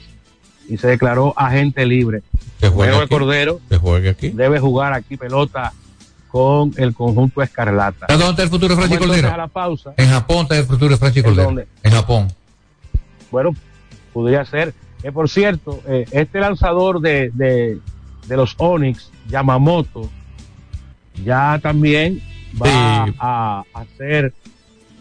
y 0.67 0.77
se 0.77 0.87
declaró 0.87 1.33
agente 1.37 1.85
libre. 1.85 2.23
Que 2.69 2.75
juegue 2.75 2.95
aquí. 2.97 3.07
Cordero 3.09 3.59
Que 3.69 3.77
juegue 3.77 4.09
aquí. 4.09 4.29
debe 4.29 4.59
jugar 4.59 4.93
aquí 4.93 5.17
pelota 5.17 5.73
con 6.29 6.73
el 6.77 6.93
conjunto 6.93 7.41
Escarlata. 7.41 8.07
¿Sabes 8.07 8.19
dónde 8.19 8.31
está 8.31 8.43
el 8.43 8.49
futuro 8.49 8.75
de 8.75 8.81
Franchi 8.81 8.97
Cordero? 8.97 9.31
a 9.33 9.37
la 9.37 9.47
pausa. 9.47 9.93
En 9.97 10.09
Japón 10.09 10.37
está 10.43 10.57
el 10.57 10.65
futuro 10.65 10.89
de 10.91 10.97
Franchi 10.97 11.19
¿En 11.19 11.25
Cordero. 11.25 11.43
dónde? 11.45 11.67
En 11.83 11.91
Japón. 11.91 12.27
Bueno, 13.31 13.51
podría 14.13 14.43
ser. 14.45 14.73
Eh, 15.03 15.11
por 15.11 15.29
cierto, 15.29 15.81
eh, 15.87 16.05
este 16.11 16.39
lanzador 16.39 16.99
de, 16.99 17.31
de, 17.33 17.79
de 18.27 18.37
los 18.37 18.55
Onyx, 18.57 19.11
Yamamoto, 19.29 20.09
ya 21.23 21.59
también 21.61 22.21
va 22.61 23.05
a, 23.19 23.63
a 23.73 23.85
ser 23.97 24.33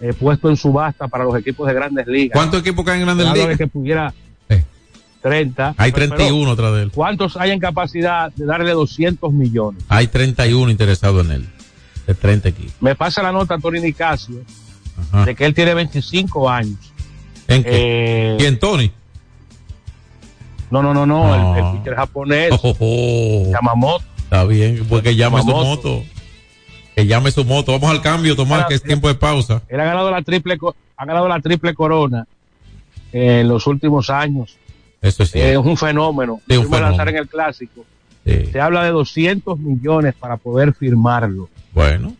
eh, 0.00 0.12
puesto 0.12 0.50
en 0.50 0.56
subasta 0.56 1.08
para 1.08 1.24
los 1.24 1.36
equipos 1.36 1.66
de 1.66 1.74
grandes 1.74 2.06
ligas. 2.06 2.34
¿Cuántos 2.36 2.60
equipos 2.60 2.84
caen 2.84 3.00
en 3.00 3.06
Grandes 3.06 3.32
Ligas? 3.32 3.56
que 3.58 3.66
pudiera 3.66 4.12
30. 5.24 5.74
Hay 5.78 5.90
Pero- 5.90 6.08
31 6.08 6.50
atrás 6.52 6.74
de 6.74 6.82
él. 6.82 6.90
¿Cuántos 6.94 7.38
hay 7.38 7.50
en 7.50 7.58
capacidad 7.58 8.30
de 8.34 8.44
darle 8.44 8.72
200 8.72 9.32
millones? 9.32 9.82
Hay 9.88 10.06
31 10.08 10.70
interesados 10.70 11.24
en 11.24 11.32
él. 11.32 11.48
De 12.06 12.14
30 12.14 12.50
equipos. 12.50 12.74
Me 12.80 12.94
pasa 12.94 13.22
la 13.22 13.32
nota 13.32 13.56
Tony 13.56 13.80
Nicasio 13.80 14.42
Ajá. 15.10 15.24
de 15.24 15.34
que 15.34 15.46
él 15.46 15.54
tiene 15.54 15.72
25 15.72 16.50
años. 16.50 16.76
¿En 17.48 17.62
qué? 17.64 17.70
Eh, 17.72 18.36
¿Quién, 18.38 18.58
Tony? 18.58 18.92
No, 20.70 20.82
no, 20.82 20.92
no, 20.92 21.06
no, 21.06 21.34
el, 21.56 21.64
el 21.64 21.72
pitcher 21.78 21.94
japonés, 21.94 22.50
Oh, 22.62 22.76
oh. 22.78 23.50
Yamamoto. 23.50 24.04
Está 24.24 24.44
bien, 24.44 24.84
pues 24.88 25.02
que 25.02 25.16
llame 25.16 25.40
su 25.40 25.46
moto. 25.46 26.02
Que 26.94 27.06
llame 27.06 27.30
su 27.30 27.46
moto. 27.46 27.72
Vamos 27.72 27.90
al 27.90 28.02
cambio, 28.02 28.36
Tomás, 28.36 28.66
que 28.66 28.74
es 28.74 28.82
tiempo 28.82 29.08
de 29.08 29.14
pausa. 29.14 29.62
Él 29.68 29.80
ha 29.80 29.84
ganado 29.84 30.10
la 30.10 30.20
triple, 30.20 30.58
ha 30.98 31.06
ganado 31.06 31.28
la 31.28 31.40
triple 31.40 31.72
corona 31.72 32.26
eh, 33.14 33.40
en 33.40 33.48
los 33.48 33.66
últimos 33.66 34.10
años. 34.10 34.58
Eso 35.04 35.22
es 35.22 35.34
Eh, 35.34 35.56
un 35.58 35.76
fenómeno. 35.76 36.40
Sí, 36.48 36.56
un 36.56 36.70
lanzar 36.70 37.08
en 37.10 37.16
el 37.16 37.28
clásico. 37.28 37.84
Sí. 38.26 38.46
Se 38.50 38.60
habla 38.60 38.84
de 38.84 38.90
200 38.90 39.58
millones 39.58 40.14
para 40.18 40.36
poder 40.38 40.72
firmarlo. 40.74 41.48
Bueno, 41.72 42.14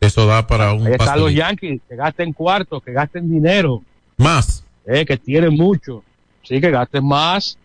eso 0.00 0.26
da 0.26 0.46
para 0.46 0.72
un 0.72 0.86
Ahí 0.86 0.92
están 0.92 1.18
los. 1.20 1.34
Yankees, 1.34 1.80
que 1.88 1.96
gasten 1.96 2.32
cuartos, 2.32 2.82
que 2.84 2.92
gasten 2.92 3.28
dinero, 3.30 3.82
Más. 4.16 4.62
eh, 4.86 5.04
que 5.04 5.16
tienen 5.16 5.54
mucho. 5.54 6.04
Sí, 6.44 6.60
que 6.60 6.70
gasten 6.70 7.04
más. 7.04 7.58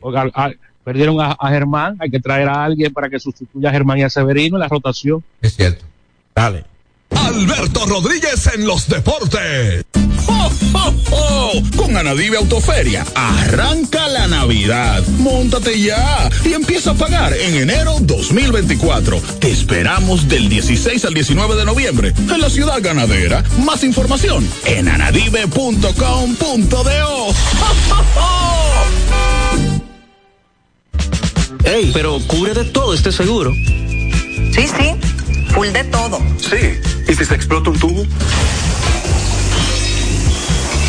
Oiga, 0.00 0.28
ah, 0.34 0.50
perdieron 0.82 1.20
a, 1.20 1.32
a 1.38 1.48
Germán, 1.50 1.96
hay 2.00 2.10
que 2.10 2.18
traer 2.20 2.48
a 2.48 2.64
alguien 2.64 2.92
para 2.92 3.08
que 3.08 3.18
sustituya 3.20 3.68
a 3.68 3.72
Germán 3.72 3.98
y 3.98 4.02
a 4.02 4.10
Severino 4.10 4.56
en 4.56 4.60
la 4.60 4.68
rotación. 4.68 5.22
Es 5.40 5.54
cierto. 5.54 5.84
Dale. 6.34 6.64
Alberto 7.10 7.86
Rodríguez 7.86 8.50
en 8.54 8.66
los 8.66 8.88
deportes. 8.88 9.84
¡Jo, 10.28 10.50
jo, 10.72 10.94
jo! 11.10 11.62
Con 11.76 11.96
Anadive 11.96 12.36
Autoferia, 12.36 13.04
arranca 13.14 14.06
la 14.08 14.26
Navidad. 14.28 15.02
Móntate 15.18 15.80
ya 15.80 16.28
y 16.44 16.52
empieza 16.52 16.90
a 16.90 16.94
pagar 16.94 17.32
en 17.32 17.56
enero 17.56 17.96
2024. 18.00 19.20
Te 19.40 19.50
esperamos 19.50 20.28
del 20.28 20.48
16 20.48 21.04
al 21.06 21.14
19 21.14 21.56
de 21.56 21.64
noviembre 21.64 22.12
en 22.16 22.40
la 22.40 22.50
ciudad 22.50 22.80
ganadera. 22.82 23.42
Más 23.64 23.82
información 23.82 24.48
en 24.66 24.88
anadive.com.do. 24.88 25.88
¡Jo, 25.94 27.32
jo, 27.88 27.96
jo! 28.14 28.48
Ey, 31.64 31.90
pero 31.92 32.18
cubre 32.26 32.54
de 32.54 32.64
todo 32.64 32.94
este 32.94 33.12
seguro. 33.12 33.52
Sí, 33.54 34.66
sí, 34.66 34.94
full 35.54 35.68
de 35.68 35.84
todo. 35.84 36.18
Sí. 36.38 36.78
¿Y 37.08 37.14
si 37.14 37.24
se 37.24 37.34
explota 37.34 37.70
un 37.70 37.78
tubo? 37.78 38.04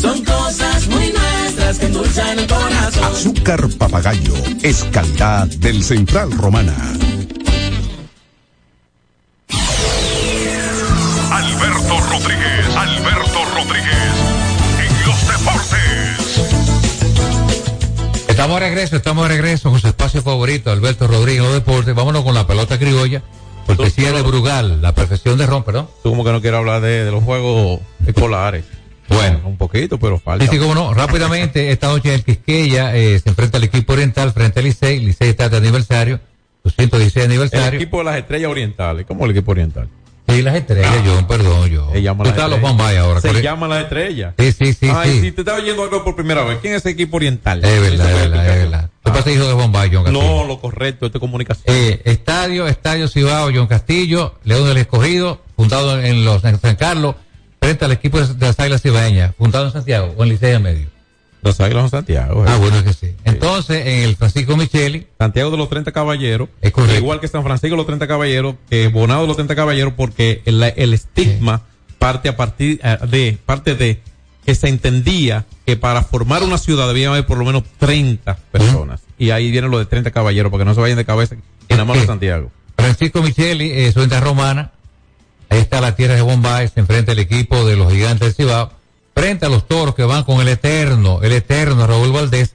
Son 0.00 0.22
cosas 0.24 0.86
muy 0.88 1.10
nuestras 1.10 1.78
que 1.78 1.86
endulzan 1.86 2.38
el 2.38 2.46
corazón. 2.46 3.04
Azúcar 3.04 3.68
papagayo 3.78 4.34
es 4.62 4.84
calidad 4.92 5.46
del 5.46 5.82
Central 5.82 6.30
Romana. 6.32 6.76
Alberto 11.30 11.98
Rodríguez, 12.10 12.76
Alberto 12.76 13.44
Rodríguez, 13.54 14.12
en 14.80 15.06
los 15.06 15.28
deportes. 15.28 15.80
Estamos 18.28 18.60
de 18.60 18.66
regreso, 18.68 18.96
estamos 18.96 19.28
de 19.28 19.34
regreso 19.34 19.70
con 19.70 19.80
su 19.80 19.88
espacio 19.88 20.20
favorito, 20.20 20.70
Alberto 20.70 21.06
Rodríguez, 21.06 21.42
los 21.42 21.54
deportes. 21.54 21.94
Vámonos 21.94 22.22
con 22.22 22.34
la 22.34 22.46
pelota 22.46 22.78
criolla, 22.78 23.22
cortesía 23.66 24.12
de 24.12 24.20
Brugal, 24.20 24.82
la 24.82 24.94
perfección 24.94 25.38
de 25.38 25.46
Ron, 25.46 25.64
perdón. 25.64 25.88
Tú 26.02 26.10
como 26.10 26.22
que 26.22 26.32
no 26.32 26.42
quieres 26.42 26.58
hablar 26.58 26.82
de, 26.82 27.04
de 27.04 27.10
los 27.10 27.24
juegos 27.24 27.80
escolares. 28.06 28.75
Bueno. 29.08 29.40
Un 29.44 29.56
poquito, 29.56 29.98
pero 29.98 30.18
falta. 30.18 30.44
Sí, 30.44 30.50
sí, 30.52 30.58
cómo 30.58 30.74
no. 30.74 30.92
Rápidamente, 30.94 31.70
esta 31.70 31.88
noche 31.88 32.08
en 32.08 32.14
el 32.16 32.24
Quisqueya 32.24 32.94
eh, 32.96 33.18
se 33.20 33.28
enfrenta 33.28 33.58
al 33.58 33.64
equipo 33.64 33.92
oriental 33.92 34.32
frente 34.32 34.60
al 34.60 34.66
Licey. 34.66 35.00
Licey 35.00 35.28
está 35.30 35.48
de 35.48 35.56
aniversario, 35.58 36.20
su 36.62 36.70
116 36.70 37.16
El 37.24 37.30
aniversario. 37.30 37.78
equipo 37.80 37.98
de 37.98 38.04
las 38.04 38.16
estrellas 38.16 38.50
orientales. 38.50 39.06
¿Cómo 39.06 39.24
el 39.24 39.30
equipo 39.32 39.52
oriental? 39.52 39.88
Sí, 40.28 40.42
las 40.42 40.56
estrellas, 40.56 41.04
yo, 41.04 41.24
perdón, 41.28 41.68
yo. 41.70 41.88
Se 41.92 42.02
llama 42.02 42.24
Tú 42.24 42.30
las 42.36 42.50
los. 42.50 42.60
Bombay 42.60 42.96
ahora. 42.96 43.20
Se 43.20 43.40
llama 43.40 43.68
las 43.68 43.84
estrellas. 43.84 44.34
Sí, 44.36 44.50
sí, 44.50 44.72
sí, 44.72 44.88
Ay, 44.92 45.12
sí. 45.12 45.20
si 45.20 45.32
te 45.32 45.42
estaba 45.42 45.58
oyendo 45.58 45.84
algo 45.84 46.02
por 46.02 46.16
primera 46.16 46.42
vez, 46.42 46.58
¿quién 46.60 46.74
es 46.74 46.80
ese 46.80 46.90
equipo 46.90 47.18
oriental? 47.18 47.64
Es 47.64 47.80
verdad, 47.80 48.10
es 48.10 48.16
verdad, 48.30 48.48
es 48.48 48.62
verdad. 48.64 48.90
Tú 49.04 49.12
pasas 49.12 49.32
hijo 49.32 49.46
de 49.46 49.52
Bombay, 49.52 49.88
John 49.92 50.02
Castillo. 50.02 50.24
No, 50.24 50.44
lo 50.44 50.60
correcto, 50.60 51.06
esto 51.06 51.18
es 51.18 51.20
comunicación. 51.20 51.64
Eh, 51.68 52.02
estadio, 52.06 52.66
Estadio 52.66 53.06
Cibao, 53.06 53.50
John 53.54 53.68
Castillo, 53.68 54.34
León 54.42 54.66
del 54.66 54.78
Escogido, 54.78 55.42
fundado 55.54 56.00
en 56.02 56.24
los 56.24 56.42
en 56.42 56.58
San 56.58 56.74
Carlos, 56.74 57.14
frente 57.66 57.84
al 57.84 57.90
equipo 57.92 58.20
de 58.20 58.46
las 58.46 58.60
Águilas 58.60 58.80
Cibaeñas, 58.80 59.34
fundado 59.36 59.66
en 59.66 59.72
Santiago, 59.72 60.14
o 60.16 60.22
en 60.22 60.28
Licey 60.28 60.54
en 60.54 60.62
medio. 60.62 60.86
Los 61.42 61.60
Águilas 61.60 61.82
son 61.82 61.90
Santiago. 61.90 62.44
eh. 62.44 62.48
Ah, 62.48 62.58
bueno, 62.58 62.76
es 62.78 62.84
que 62.84 62.92
sí. 62.92 63.14
Entonces, 63.24 63.84
en 63.86 64.02
el 64.04 64.14
Francisco 64.14 64.56
Micheli, 64.56 65.08
Santiago 65.18 65.50
de 65.50 65.56
los 65.56 65.68
30 65.68 65.90
Caballeros. 65.90 66.48
Es 66.60 66.70
correcto. 66.70 66.96
Igual 66.96 67.18
que 67.18 67.26
San 67.26 67.42
Francisco 67.42 67.72
de 67.72 67.76
los 67.78 67.86
30 67.86 68.06
Caballeros, 68.06 68.54
que 68.70 68.86
Bonado 68.86 69.22
de 69.22 69.26
los 69.26 69.36
30 69.36 69.56
Caballeros, 69.56 69.94
porque 69.96 70.42
el, 70.44 70.62
el 70.62 70.94
estigma 70.94 71.62
parte 71.98 72.28
a 72.28 72.36
partir 72.36 72.80
eh, 72.84 72.98
de, 73.08 73.36
parte 73.44 73.74
de 73.74 74.00
que 74.44 74.54
se 74.54 74.68
entendía 74.68 75.44
que 75.64 75.76
para 75.76 76.02
formar 76.02 76.44
una 76.44 76.58
ciudad 76.58 76.86
debía 76.86 77.08
haber 77.08 77.26
por 77.26 77.36
lo 77.36 77.44
menos 77.44 77.64
30 77.78 78.36
personas. 78.52 79.00
Y 79.18 79.30
ahí 79.30 79.50
viene 79.50 79.68
lo 79.68 79.80
de 79.80 79.86
30 79.86 80.12
caballeros, 80.12 80.52
para 80.52 80.60
que 80.62 80.66
no 80.66 80.74
se 80.74 80.80
vayan 80.80 80.96
de 80.98 81.04
cabeza 81.04 81.34
en 81.68 81.76
la 81.76 81.84
mano 81.84 82.00
de 82.00 82.06
Santiago. 82.06 82.52
Francisco 82.76 83.22
Micheli, 83.22 83.72
eh, 83.72 83.90
su 83.92 83.98
venta 84.00 84.20
romana. 84.20 84.70
Ahí 85.48 85.58
está 85.60 85.80
la 85.80 85.94
tierra 85.94 86.14
de 86.14 86.22
Bombay, 86.22 86.68
se 86.68 86.80
enfrenta 86.80 87.12
el 87.12 87.18
equipo 87.18 87.64
de 87.64 87.76
los 87.76 87.92
gigantes 87.92 88.20
del 88.20 88.34
Cibao. 88.34 88.70
Frente 89.14 89.46
a 89.46 89.48
los 89.48 89.66
toros 89.66 89.94
que 89.94 90.02
van 90.04 90.24
con 90.24 90.40
el 90.40 90.48
eterno, 90.48 91.20
el 91.22 91.32
eterno 91.32 91.86
Raúl 91.86 92.12
Valdés, 92.12 92.54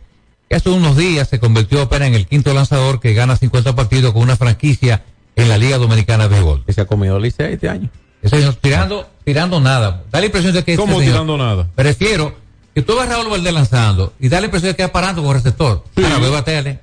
que 0.50 0.56
hace 0.56 0.70
unos 0.70 0.96
días 0.98 1.28
se 1.30 1.40
convirtió 1.40 1.82
apenas 1.82 2.10
en 2.10 2.14
el 2.16 2.28
quinto 2.28 2.54
lanzador 2.54 3.00
que 3.00 3.14
gana 3.14 3.36
50 3.38 3.74
partidos 3.76 4.14
con 4.14 4.22
una 4.22 4.36
franquicia 4.36 5.04
en 5.36 5.48
la 5.50 5.58
Liga 5.58 5.78
Dominicana 5.78 6.28
de 6.28 6.36
Béisbol. 6.36 6.66
Que 6.66 6.74
se 6.74 6.82
ha 6.82 6.86
comido 6.86 7.18
el 7.18 7.24
Licey 7.24 7.54
este 7.54 7.70
año. 7.70 7.90
Ese 8.22 8.38
señor 8.38 8.56
tirando, 8.56 9.10
tirando 9.24 9.60
nada. 9.60 10.04
Da 10.12 10.20
la 10.20 10.26
impresión 10.28 10.54
de 10.54 10.64
que 10.64 10.74
este 10.74 10.82
¿Cómo 10.84 11.00
señor- 11.00 11.14
tirando 11.14 11.38
nada? 11.38 11.68
Prefiero 11.74 12.36
que 12.76 12.82
tú 12.84 12.96
vas 12.96 13.08
a 13.10 13.14
Raúl 13.14 13.30
Valdés 13.30 13.54
lanzando 13.54 14.14
y 14.20 14.28
da 14.30 14.40
la 14.40 14.46
impresión 14.46 14.74
de 14.74 14.76
que 14.76 14.84
va 14.84 14.92
parando 14.92 15.24
con 15.24 15.34
receptor. 15.34 15.84
Ahora 15.96 16.20
ve 16.20 16.30
batearle. 16.30 16.80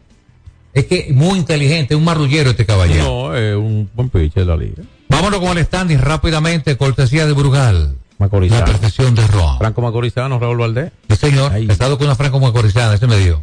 Es 0.75 0.87
que 0.87 1.09
muy 1.13 1.39
inteligente, 1.39 1.95
un 1.95 2.05
marrullero 2.05 2.51
este 2.51 2.67
caballero. 2.67 3.05
No, 3.05 3.37
es 3.37 3.55
un 3.55 3.89
buen 3.95 4.09
pitcher 4.11 4.45
de 4.45 4.47
la 4.47 4.57
liga. 4.57 4.83
Vámonos 5.21 5.41
con 5.41 5.59
el 5.59 5.64
standing 5.64 5.99
rápidamente, 5.99 6.77
cortesía 6.77 7.27
de 7.27 7.33
Brugal. 7.33 7.97
Macorizano. 8.19 8.61
La 8.61 8.66
perfección 8.66 9.14
de 9.14 9.27
Ron. 9.27 9.59
Franco 9.59 9.81
Macorizano, 9.83 10.39
Raúl 10.39 10.59
Valdés. 10.59 10.93
Sí, 11.11 11.16
señor. 11.16 11.57
Estado 11.57 11.99
con 11.99 12.07
una 12.07 12.16
Franco 12.16 12.39
Macorizana, 12.41 12.95
ese 12.95 13.07
me 13.07 13.16
dio. 13.19 13.43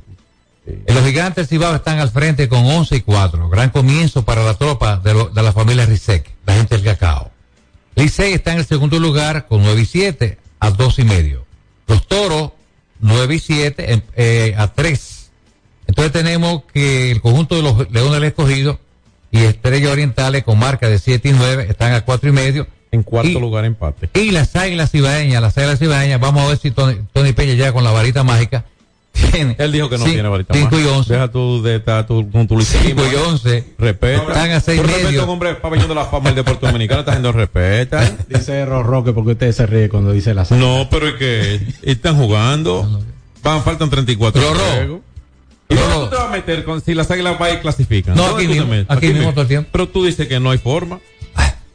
Los 0.88 1.04
gigantes 1.04 1.48
Cibao 1.48 1.76
están 1.76 2.00
al 2.00 2.10
frente 2.10 2.50
con 2.50 2.66
11 2.66 2.96
y 2.96 3.02
4. 3.02 3.50
Gran 3.50 3.70
comienzo 3.70 4.24
para 4.26 4.44
la 4.44 4.56
tropa 4.56 4.98
de, 4.98 5.14
lo- 5.14 5.30
de 5.30 5.44
la 5.44 5.52
familia 5.54 5.86
Rizek, 5.86 6.30
la 6.46 6.56
gente 6.56 6.76
del 6.76 6.84
cacao. 6.86 7.30
Licey 7.96 8.34
está 8.34 8.54
en 8.54 8.60
el 8.60 8.66
segundo 8.66 9.00
lugar 9.00 9.48
con 9.48 9.62
9 9.62 9.82
y 9.82 9.86
7 9.86 10.38
a 10.60 10.72
2 10.72 11.00
y 11.00 11.04
medio. 11.04 11.46
Los 11.88 12.08
toros, 12.08 12.52
9 13.00 13.36
y 13.36 13.40
7 13.40 13.94
em- 13.94 14.02
eh, 14.16 14.56
a 14.58 14.68
3. 14.74 15.30
Entonces 15.88 16.12
tenemos 16.12 16.64
que 16.74 17.12
el 17.12 17.22
conjunto 17.22 17.56
de 17.56 17.62
los 17.62 17.92
Leones 17.92 18.14
del 18.14 18.24
Escogido 18.24 18.80
y 19.36 19.44
Estrellas 19.44 19.92
Orientales 19.92 20.44
con 20.44 20.58
marca 20.60 20.88
de 20.90 21.00
7 21.00 21.30
y 21.30 21.32
9 21.34 21.68
están 21.70 21.94
a 21.94 22.02
4 22.02 22.30
y 22.30 22.32
medio. 22.32 22.68
En 22.92 23.04
cuarto 23.04 23.40
lugar 23.40 23.66
empate. 23.66 24.10
Y 24.14 24.32
las 24.32 24.56
águilas 24.56 24.92
cibaeñas, 24.92 25.42
las 25.42 25.58
águilas 25.58 25.80
cibaeñas, 25.80 26.20
vamos 26.20 26.44
a 26.44 26.48
ver 26.48 26.58
si 26.58 26.72
Tony, 26.72 26.98
Tony 27.12 27.34
Peña 27.34 27.54
llega 27.54 27.74
con 27.74 27.84
la 27.84 27.92
varita 27.92 28.24
mágica. 28.24 28.64
Tiene 29.32 29.56
Él 29.60 29.72
dijo 29.72 29.90
que 29.90 29.98
no 29.98 30.06
Sí, 30.06 30.12
tiene 30.12 30.28
varita 30.30 30.54
cinco 30.54 30.76
y 30.76 30.80
mágica. 30.84 30.98
once. 30.98 31.14
Deja 31.14 31.28
tú 31.32 31.62
de 31.62 31.76
estar 31.78 32.06
tú 32.08 32.30
con 32.32 32.48
tu 32.48 32.58
liceísmo. 32.58 33.02
5 33.04 33.12
y 33.12 33.16
11. 33.16 33.64
Respeta. 33.78 34.22
Están 34.24 34.52
a 34.52 34.60
seis 34.62 34.80
Por 34.80 34.88
respeto 34.90 35.10
medio. 35.10 35.30
hombre 35.30 35.56
pabellón 35.56 35.88
de 35.90 35.96
la 35.96 36.06
fama 36.06 36.26
del 36.30 36.36
deporte 36.36 36.66
dominicano, 36.66 37.00
está 37.02 37.12
haciendo 37.12 37.32
respeta. 37.34 38.16
Dice 38.30 38.66
Roque 38.66 39.12
porque 39.14 39.32
usted 39.32 39.52
se 39.52 39.66
ríe 39.66 39.90
cuando 39.90 40.12
dice 40.12 40.34
la 40.34 40.46
No, 40.52 40.88
pero 40.90 41.08
es 41.10 41.16
que 41.16 41.60
están 41.84 42.16
jugando. 42.18 43.02
Van, 43.44 43.62
faltan 43.64 43.90
34 43.90 44.42
Rorró. 44.42 45.02
¿Y 45.70 45.76
dónde 45.76 45.96
tú 45.96 46.10
te 46.10 46.16
vas 46.16 46.26
a 46.26 46.32
meter 46.32 46.64
con, 46.64 46.82
si 46.82 46.94
las 46.94 47.10
águilas 47.10 47.40
van 47.40 47.56
y 47.56 47.58
clasifican? 47.58 48.16
No, 48.16 48.28
¿Dónde 48.28 48.44
aquí 48.44 48.54
mismo, 48.54 48.74
aquí 48.88 49.08
mismo 49.08 49.32
todo 49.32 49.42
el 49.42 49.48
tiempo. 49.48 49.70
Pero 49.72 49.90
tú 49.90 50.06
dices 50.06 50.28
que 50.28 50.40
no 50.40 50.52
hay 50.52 50.58
forma. 50.58 51.00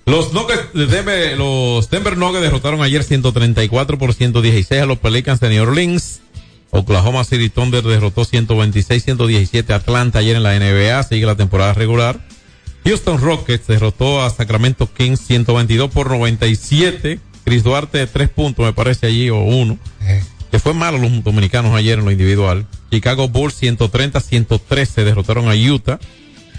Los 0.07 0.33
Nuggets 0.33 0.73
de 0.73 0.87
Denver, 0.87 1.39
los 1.39 1.89
Denver 1.91 2.17
Nuggets 2.17 2.43
derrotaron 2.43 2.83
ayer 2.83 3.05
134 3.05 3.99
por 3.99 4.13
116 4.13 4.83
a 4.83 4.87
los 4.87 4.99
Pelicans 4.99 5.41
de 5.41 5.51
New 5.51 5.63
Orleans. 5.63 6.21
Oklahoma 6.71 7.25
City 7.25 7.49
Thunder 7.49 7.83
derrotó 7.83 8.25
126-117 8.25 9.71
a 9.71 9.77
Atlanta 9.77 10.21
ayer 10.21 10.37
en 10.37 10.43
la 10.43 10.59
NBA, 10.59 11.03
sigue 11.03 11.27
la 11.27 11.37
temporada 11.37 11.75
regular. 11.75 12.21
Houston 12.85 13.21
Rockets 13.21 13.67
derrotó 13.67 14.23
a 14.23 14.31
Sacramento 14.31 14.93
Kings 14.93 15.21
122 15.21 15.91
por 15.91 16.11
97. 16.11 17.21
Chris 17.45 17.63
Duarte 17.63 18.07
tres 18.07 18.29
puntos, 18.29 18.65
me 18.65 18.73
parece 18.73 19.07
allí, 19.07 19.31
o 19.31 19.41
uno. 19.41 19.79
Que 20.51 20.59
fue 20.59 20.75
malo 20.75 20.99
los 20.99 21.23
dominicanos 21.23 21.75
ayer 21.75 21.99
en 21.99 22.05
lo 22.05 22.11
individual. 22.11 22.67
Chicago 22.91 23.29
Bulls 23.29 23.63
130-113 23.63 25.05
derrotaron 25.05 25.49
a 25.49 25.55
Utah. 25.55 26.01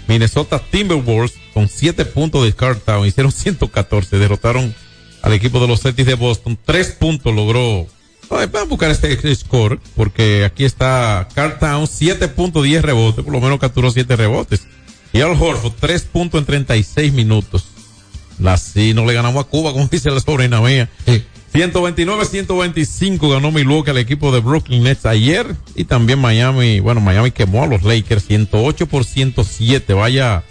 Minnesota 0.08 0.58
Timberwolves 0.58 1.34
con 1.54 1.68
7 1.68 2.04
puntos 2.06 2.44
de 2.44 2.52
Cartown 2.52 3.06
hicieron 3.06 3.30
114, 3.30 4.18
derrotaron 4.18 4.74
al 5.22 5.32
equipo 5.32 5.60
de 5.60 5.68
los 5.68 5.80
Celtics 5.80 6.08
de 6.08 6.14
Boston. 6.14 6.58
3 6.64 6.92
puntos 6.92 7.34
logró. 7.34 7.86
Ay, 8.30 8.46
Vamos 8.46 8.62
a 8.62 8.64
buscar 8.64 8.90
este 8.90 9.34
score, 9.34 9.78
porque 9.94 10.44
aquí 10.44 10.64
está 10.64 11.28
Cartown, 11.34 11.86
7 11.86 12.28
puntos, 12.28 12.64
10 12.64 12.82
rebotes, 12.82 13.24
por 13.24 13.32
lo 13.32 13.40
menos 13.40 13.58
capturó 13.58 13.90
7 13.90 14.16
rebotes. 14.16 14.66
Y 15.12 15.20
Al 15.20 15.30
Horford, 15.40 15.74
3 15.78 16.02
puntos 16.04 16.40
en 16.40 16.46
36 16.46 17.12
minutos. 17.12 17.66
Así 18.44 18.94
no 18.94 19.04
le 19.04 19.12
ganamos 19.12 19.44
a 19.44 19.48
Cuba, 19.48 19.72
como 19.72 19.86
dice 19.90 20.10
la 20.10 20.20
sobrina 20.20 20.60
mía. 20.60 20.88
129-125 21.52 23.30
ganó 23.30 23.52
Milwaukee 23.52 23.90
al 23.90 23.98
equipo 23.98 24.32
de 24.32 24.40
Brooklyn 24.40 24.84
Nets 24.84 25.04
ayer. 25.04 25.54
Y 25.74 25.84
también 25.84 26.18
Miami, 26.18 26.80
bueno, 26.80 27.02
Miami 27.02 27.30
quemó 27.30 27.62
a 27.62 27.66
los 27.66 27.82
Lakers 27.82 28.24
108 28.24 28.86
por 28.86 29.04
107. 29.04 29.92
Vaya 29.92 30.44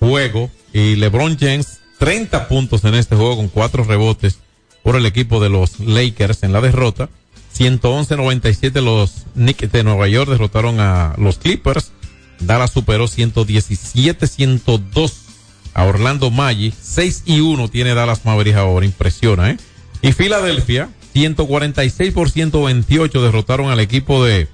juego. 0.00 0.50
Y 0.72 0.96
LeBron 0.96 1.38
James, 1.38 1.78
30 1.98 2.48
puntos 2.48 2.84
en 2.84 2.94
este 2.94 3.14
juego 3.14 3.36
con 3.36 3.46
4 3.48 3.84
rebotes 3.84 4.38
por 4.82 4.96
el 4.96 5.06
equipo 5.06 5.40
de 5.40 5.48
los 5.48 5.78
Lakers 5.78 6.42
en 6.42 6.52
la 6.52 6.60
derrota. 6.60 7.08
111-97 7.56 8.80
los 8.80 9.26
Knicks 9.34 9.70
de 9.70 9.84
Nueva 9.84 10.08
York 10.08 10.28
derrotaron 10.28 10.80
a 10.80 11.14
los 11.18 11.38
Clippers. 11.38 11.92
Dallas 12.40 12.72
superó 12.72 13.06
117-102 13.06 15.12
a 15.74 15.84
Orlando 15.84 16.32
Maggi. 16.32 16.74
6 16.80 17.22
y 17.26 17.38
1 17.40 17.68
tiene 17.68 17.94
Dallas 17.94 18.24
Mavericks 18.24 18.56
ahora. 18.56 18.86
Impresiona, 18.86 19.50
¿eh? 19.50 19.56
Y 20.02 20.12
Filadelfia, 20.12 20.90
146 21.12 22.12
por 22.12 22.28
128 22.28 23.22
derrotaron 23.22 23.70
al 23.70 23.78
equipo 23.78 24.24
de, 24.24 24.48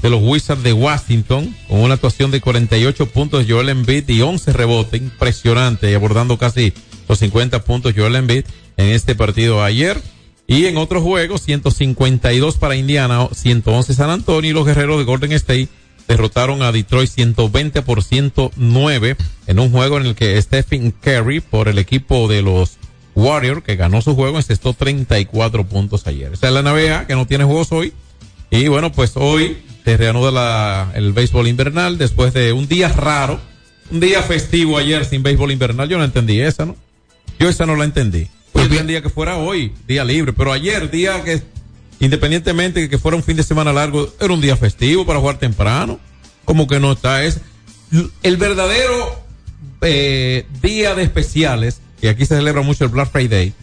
de 0.00 0.10
los 0.10 0.22
Wizards 0.22 0.62
de 0.62 0.72
Washington 0.72 1.54
con 1.68 1.80
una 1.80 1.94
actuación 1.94 2.30
de 2.30 2.40
48 2.40 3.06
puntos 3.06 3.44
Joel 3.48 3.68
Embiid 3.68 4.08
y 4.08 4.22
11 4.22 4.52
rebotes. 4.52 5.02
Impresionante 5.02 5.90
y 5.90 5.94
abordando 5.94 6.38
casi 6.38 6.72
los 7.08 7.18
50 7.18 7.64
puntos 7.64 7.94
Joel 7.96 8.14
Embiid 8.14 8.44
en 8.76 8.86
este 8.86 9.16
partido 9.16 9.64
ayer. 9.64 10.00
Y 10.46 10.66
en 10.66 10.76
otros 10.76 11.02
juegos, 11.02 11.42
152 11.42 12.56
para 12.56 12.76
Indiana, 12.76 13.28
111 13.32 13.94
San 13.94 14.10
Antonio 14.10 14.50
y 14.50 14.54
los 14.54 14.66
guerreros 14.66 14.98
de 14.98 15.04
Golden 15.04 15.32
State 15.32 15.68
derrotaron 16.08 16.62
a 16.62 16.72
Detroit 16.72 17.08
120 17.08 17.82
por 17.82 18.02
109 18.02 19.16
en 19.46 19.58
un 19.58 19.70
juego 19.70 19.98
en 19.98 20.06
el 20.06 20.14
que 20.14 20.40
Stephen 20.42 20.90
Curry 20.90 21.40
por 21.40 21.68
el 21.68 21.78
equipo 21.78 22.28
de 22.28 22.42
los 22.42 22.78
Warriors 23.14 23.62
que 23.62 23.76
ganó 23.76 24.00
su 24.02 24.14
juego 24.14 24.38
encestó 24.38 24.72
34 24.72 25.66
puntos 25.66 26.06
ayer. 26.06 26.32
Esta 26.32 26.48
es 26.48 26.54
la 26.54 26.62
NBA 26.62 27.06
que 27.06 27.14
no 27.14 27.26
tiene 27.26 27.44
juegos 27.44 27.72
hoy. 27.72 27.92
Y 28.50 28.68
bueno, 28.68 28.92
pues 28.92 29.12
hoy 29.16 29.58
se 29.84 29.96
reanuda 29.96 30.30
la, 30.30 30.92
el 30.94 31.12
béisbol 31.12 31.48
invernal 31.48 31.98
después 31.98 32.32
de 32.34 32.52
un 32.52 32.68
día 32.68 32.88
raro, 32.88 33.40
un 33.90 34.00
día 34.00 34.22
festivo 34.22 34.78
ayer 34.78 35.04
sin 35.04 35.22
béisbol 35.22 35.52
invernal. 35.52 35.88
Yo 35.88 35.98
no 35.98 36.04
entendí 36.04 36.40
esa, 36.40 36.66
¿no? 36.66 36.76
Yo 37.38 37.48
esa 37.48 37.66
no 37.66 37.76
la 37.76 37.84
entendí. 37.84 38.28
Yo 38.54 38.62
entendía 38.62 39.02
que 39.02 39.08
fuera 39.08 39.36
hoy, 39.36 39.72
día 39.86 40.04
libre, 40.04 40.32
pero 40.32 40.52
ayer, 40.52 40.90
día 40.90 41.24
que, 41.24 41.42
independientemente 42.00 42.80
de 42.80 42.88
que 42.88 42.98
fuera 42.98 43.16
un 43.16 43.22
fin 43.22 43.36
de 43.36 43.42
semana 43.42 43.72
largo, 43.72 44.12
era 44.20 44.32
un 44.32 44.40
día 44.40 44.56
festivo 44.56 45.06
para 45.06 45.18
jugar 45.18 45.38
temprano. 45.38 45.98
Como 46.44 46.66
que 46.66 46.80
no 46.80 46.92
está 46.92 47.24
es 47.24 47.40
El 48.22 48.36
verdadero 48.36 49.22
eh, 49.80 50.46
día 50.60 50.94
de 50.94 51.02
especiales, 51.02 51.80
que 52.02 52.10
aquí 52.10 52.26
se 52.26 52.36
celebra 52.36 52.60
mucho 52.60 52.84
el 52.84 52.90
Black 52.90 53.10
Friday, 53.10 53.54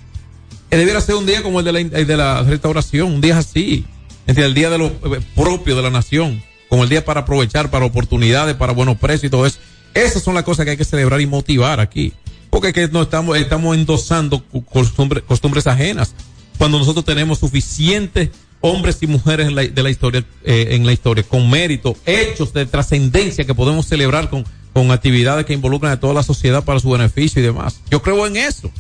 que 0.70 0.78
debiera 0.78 1.02
ser 1.02 1.16
un 1.16 1.26
día 1.26 1.44
como 1.44 1.60
el 1.60 1.66
de 1.66 1.72
la, 1.74 1.84
de 1.84 2.18
la 2.18 2.42
restauración, 2.42 3.14
un 3.14 3.22
día 3.22 3.38
así, 3.38 3.86
entre 4.26 4.46
el 4.46 4.54
día 4.54 4.70
de 4.70 4.78
lo 4.78 4.88
eh, 4.88 5.20
propio 5.36 5.76
de 5.76 5.82
la 5.84 5.90
nación, 5.90 6.42
como 6.70 6.84
el 6.84 6.90
día 6.90 7.04
para 7.04 7.22
aprovechar, 7.22 7.70
para 7.70 7.86
oportunidades, 7.86 8.56
para 8.56 8.74
buenos 8.74 8.98
precios 8.98 9.26
y 9.26 9.30
todo 9.30 9.46
eso. 9.46 9.60
Esas 9.94 10.24
son 10.24 10.36
las 10.36 10.44
cosas 10.44 10.66
que 10.66 10.72
hay 10.72 10.78
que 10.78 10.86
celebrar 10.86 11.20
y 11.20 11.28
motivar 11.28 11.80
aquí. 11.80 12.14
Porque 12.50 12.70
es 12.70 12.74
que 12.74 12.88
no 12.88 13.02
estamos, 13.02 13.38
estamos 13.38 13.76
endosando 13.76 14.44
costumbre- 14.72 15.22
costumbres 15.22 15.68
ajenas. 15.68 16.14
Cuando 16.58 16.80
nosotros 16.80 17.04
tenemos 17.06 17.40
suficientes 17.40 18.30
hombres 18.62 18.98
y 19.02 19.08
mujeres 19.08 19.48
en 19.48 19.56
la, 19.56 19.64
de 19.64 19.84
la 19.84 19.90
historia, 19.90 20.24
eh, 20.44 20.68
en 20.72 20.86
la 20.86 20.94
historia, 20.94 21.24
con 21.24 21.50
mérito, 21.50 21.96
hechos 22.06 22.54
de 22.54 22.66
trascendencia 22.66 23.46
que 23.46 23.54
podemos 23.54 23.86
celebrar 23.88 24.30
con, 24.30 24.46
con 24.80 24.92
actividades 24.92 25.46
que 25.46 25.52
involucran 25.54 25.92
a 25.92 26.00
toda 26.00 26.14
la 26.14 26.24
sociedad 26.24 26.64
para 26.64 26.80
su 26.80 26.90
beneficio 26.90 27.42
y 27.42 27.46
demás. 27.46 27.82
Yo 27.92 28.02
creo 28.02 28.26
en 28.26 28.38
eso. 28.38 28.72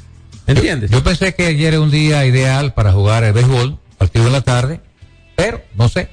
¿Entiendes? 0.48 0.90
Yo 0.92 1.04
pensé 1.04 1.36
que 1.36 1.46
ayer 1.46 1.74
era 1.74 1.82
un 1.82 1.92
día 1.92 2.26
ideal 2.26 2.74
para 2.74 2.94
jugar 2.94 3.24
el 3.26 3.34
béisbol, 3.34 3.78
partido 3.98 4.28
en 4.28 4.32
la 4.32 4.42
tarde, 4.42 4.80
pero 5.36 5.62
no 5.76 5.90
sé. 5.90 6.10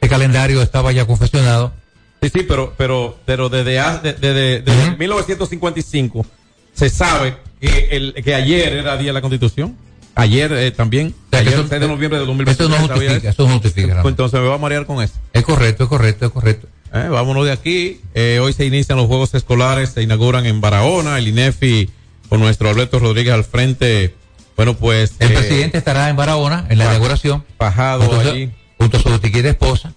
El 0.00 0.08
calendario 0.08 0.60
estaba 0.62 0.90
ya 0.92 1.06
confeccionado. 1.06 1.72
Sí, 2.20 2.28
sí, 2.28 2.42
pero, 2.46 2.74
pero, 2.76 3.18
pero 3.24 3.48
desde, 3.48 3.78
ha- 3.78 3.98
de- 3.98 4.12
de- 4.14 4.60
desde 4.62 4.96
1955 4.98 6.26
se 6.74 6.90
sabe 6.90 7.36
que, 7.60 7.88
el, 7.92 8.14
que 8.24 8.34
ayer 8.34 8.72
era 8.74 8.96
día 8.96 9.08
de 9.10 9.12
la 9.14 9.20
Constitución. 9.20 9.76
Ayer 10.16 10.52
eh, 10.52 10.70
también. 10.72 11.14
sea, 11.30 11.40
ayer, 11.40 11.52
eso- 11.54 11.66
6 11.68 11.80
de 11.80 11.86
noviembre 11.88 12.18
de 12.18 12.26
2023. 12.26 12.58
eso 12.58 12.68
no 12.68 12.86
¿sabía 12.88 13.10
justifica, 13.12 13.30
eso 13.30 13.46
no 13.46 13.52
justifica, 13.60 14.02
Pues 14.02 14.12
entonces 14.12 14.40
me 14.40 14.46
va 14.48 14.56
a 14.56 14.58
marear 14.58 14.84
con 14.84 15.02
eso. 15.02 15.14
Es 15.32 15.44
correcto, 15.44 15.84
es 15.84 15.88
correcto, 15.88 16.26
es 16.26 16.32
correcto. 16.32 16.68
Eh, 16.92 17.08
vámonos 17.08 17.44
de 17.44 17.52
aquí. 17.52 18.00
Eh, 18.14 18.40
hoy 18.42 18.52
se 18.52 18.66
inician 18.66 18.98
los 18.98 19.06
Juegos 19.06 19.34
Escolares, 19.34 19.90
se 19.90 20.02
inauguran 20.02 20.46
en 20.46 20.60
Barahona, 20.60 21.18
el 21.18 21.28
INEFI 21.28 21.88
con 22.28 22.40
nuestro 22.40 22.68
Alberto 22.70 22.98
Rodríguez 22.98 23.32
al 23.34 23.44
frente 23.44 24.14
Bueno, 24.56 24.74
pues. 24.76 25.12
El 25.20 25.30
eh, 25.32 25.34
presidente 25.34 25.78
estará 25.78 26.08
en 26.10 26.16
Barahona 26.16 26.66
en 26.68 26.78
la 26.78 26.84
inauguración. 26.86 27.44
Bajado 27.58 28.04
junto, 28.04 28.22
su- 28.22 28.28
allí. 28.30 28.50
junto 28.78 28.96
a 28.98 29.00
su 29.00 29.18
tiquita 29.18 29.48
esposa. 29.48 29.94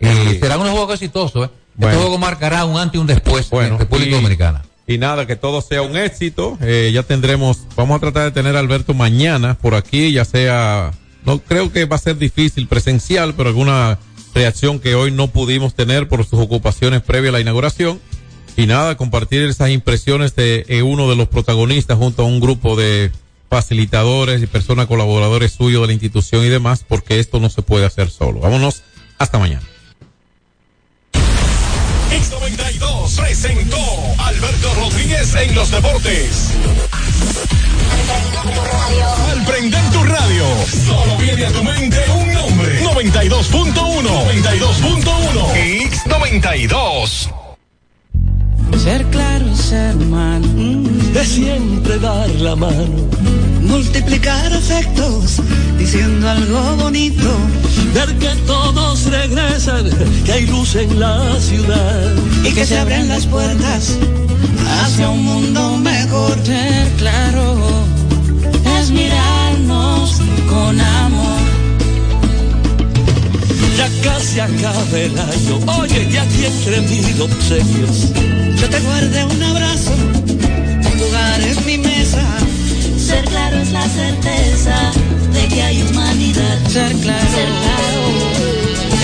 Y 0.00 0.06
Sí. 0.06 0.38
será 0.40 0.56
un 0.56 0.66
juego 0.70 0.92
exitoso, 0.92 1.44
¿eh? 1.44 1.50
Bueno. 1.74 1.90
Este 1.92 2.00
juego 2.02 2.18
marcará 2.18 2.64
un 2.64 2.78
antes 2.78 2.94
y 2.96 2.98
un 3.00 3.06
después 3.06 3.50
Bueno, 3.50 3.74
en 3.74 3.78
República 3.80 4.10
y- 4.10 4.14
Dominicana. 4.14 4.64
Y 4.86 4.98
nada, 4.98 5.26
que 5.26 5.34
todo 5.36 5.60
sea 5.62 5.82
un 5.82 5.96
éxito. 5.96 6.56
Eh, 6.60 6.90
ya 6.94 7.02
tendremos, 7.02 7.60
vamos 7.76 7.96
a 7.96 8.00
tratar 8.00 8.24
de 8.24 8.30
tener 8.30 8.56
a 8.56 8.60
Alberto 8.60 8.94
mañana 8.94 9.54
por 9.54 9.74
aquí, 9.74 10.12
ya 10.12 10.24
sea, 10.24 10.92
no 11.24 11.38
creo 11.40 11.72
que 11.72 11.84
va 11.86 11.96
a 11.96 11.98
ser 11.98 12.16
difícil 12.18 12.68
presencial, 12.68 13.34
pero 13.34 13.48
alguna 13.48 13.98
reacción 14.34 14.80
que 14.80 14.94
hoy 14.94 15.10
no 15.10 15.28
pudimos 15.28 15.74
tener 15.74 16.08
por 16.08 16.26
sus 16.26 16.40
ocupaciones 16.40 17.02
previas 17.02 17.30
a 17.30 17.32
la 17.34 17.40
inauguración. 17.40 18.00
Y 18.56 18.66
nada, 18.66 18.96
compartir 18.96 19.42
esas 19.42 19.70
impresiones 19.70 20.36
de 20.36 20.64
eh, 20.68 20.82
uno 20.82 21.08
de 21.08 21.16
los 21.16 21.28
protagonistas 21.28 21.98
junto 21.98 22.22
a 22.22 22.26
un 22.26 22.40
grupo 22.40 22.76
de 22.76 23.10
facilitadores 23.50 24.42
y 24.42 24.46
personas 24.46 24.86
colaboradores 24.86 25.52
suyos 25.52 25.82
de 25.82 25.86
la 25.88 25.92
institución 25.92 26.44
y 26.44 26.48
demás, 26.48 26.84
porque 26.86 27.20
esto 27.20 27.40
no 27.40 27.48
se 27.50 27.62
puede 27.62 27.86
hacer 27.86 28.10
solo. 28.10 28.40
Vámonos, 28.40 28.82
hasta 29.18 29.38
mañana. 29.38 29.62
X92 32.10 33.20
presentó 33.20 33.78
Alberto 34.18 34.74
Rodríguez 34.74 35.34
en 35.34 35.54
los 35.54 35.70
deportes. 35.70 36.50
Al 39.30 39.44
prender 39.44 39.90
tu 39.90 40.04
radio, 40.04 40.44
solo 40.86 41.16
viene 41.18 41.46
a 41.46 41.52
tu 41.52 41.64
mente 41.64 42.04
un 42.10 42.23
nombre. 42.94 43.10
92.1. 43.10 44.04
92.1. 44.04 45.54
X92. 45.90 47.30
Ser 48.78 49.04
claro 49.06 49.46
y 49.48 49.56
ser 49.56 49.96
humano 49.96 50.88
de 51.12 51.24
siempre 51.24 51.98
dar 51.98 52.28
la 52.28 52.56
mano, 52.56 53.08
multiplicar 53.62 54.52
afectos, 54.52 55.40
diciendo 55.78 56.28
algo 56.28 56.76
bonito, 56.76 57.30
ver 57.94 58.14
que 58.18 58.34
todos 58.46 59.04
regresan, 59.06 59.88
que 60.24 60.32
hay 60.32 60.46
luz 60.46 60.74
en 60.74 60.98
la 60.98 61.38
ciudad 61.40 62.14
y 62.44 62.52
que 62.52 62.66
se 62.66 62.78
abren 62.78 63.08
las 63.08 63.26
puertas 63.26 63.96
hacia 64.82 65.08
un 65.08 65.24
mundo 65.24 65.76
mejor. 65.78 66.36
Ser 66.44 66.90
claro 66.98 67.56
es 68.78 68.90
mirarnos 68.90 70.20
con 70.48 70.80
amor. 70.80 71.43
Ya 73.76 73.88
casi 74.02 74.40
acaba 74.40 74.98
el 74.98 75.18
año, 75.18 75.58
oye, 75.78 76.08
ya 76.10 76.22
aquí 76.22 76.44
entre 76.44 76.80
mil 76.82 77.22
obsequios. 77.22 78.12
Yo 78.60 78.68
te 78.68 78.80
guardé 78.80 79.24
un 79.24 79.42
abrazo, 79.42 79.92
un 79.92 80.98
lugar 81.00 81.40
en 81.40 81.66
mi 81.66 81.78
mesa. 81.78 82.22
Ser 82.96 83.24
claro 83.24 83.56
es 83.58 83.72
la 83.72 83.88
certeza 83.88 84.92
de 85.32 85.48
que 85.48 85.62
hay 85.62 85.82
humanidad. 85.82 86.58
Ser 86.68 86.92
claro, 86.98 87.30
Ser 87.34 87.48
claro 87.62 88.44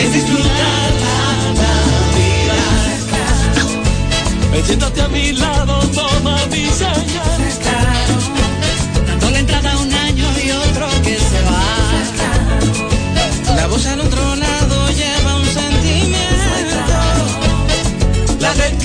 es 0.03 0.13
disfrutar 0.15 0.93
la 1.03 2.15
vida. 2.17 2.61
A 5.05 5.09
mi 5.09 5.33
lado, 5.33 5.70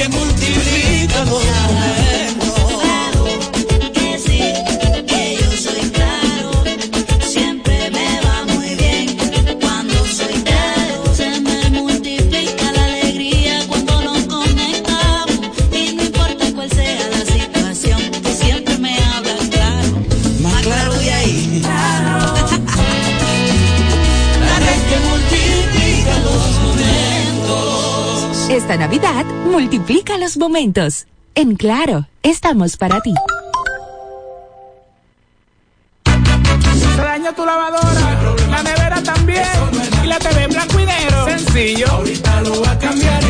que 0.05 0.17
multiplica 24.99 26.19
los 26.19 26.59
momentos. 26.61 28.49
Esta 28.49 28.77
Navidad 28.77 29.25
multiplica 29.55 30.17
los 30.17 30.35
momentos. 30.35 31.07
En 31.33 31.55
Claro, 31.55 32.07
estamos 32.23 32.75
para 32.75 32.99
ti. 32.99 33.13
Se 36.03 37.01
dañó 37.01 37.33
tu 37.33 37.45
lavadora, 37.45 38.35
la 38.49 38.63
nevera 38.63 39.01
también, 39.01 39.47
y 40.03 40.07
la 40.07 40.19
TV 40.19 40.43
en 40.43 40.49
blanco 40.49 40.77
y 40.77 40.85
negro. 40.85 41.25
Sencillo. 41.25 41.89
Ahorita 41.89 42.41
lo 42.41 42.61
va 42.63 42.71
a 42.71 42.79
cambiar, 42.79 43.24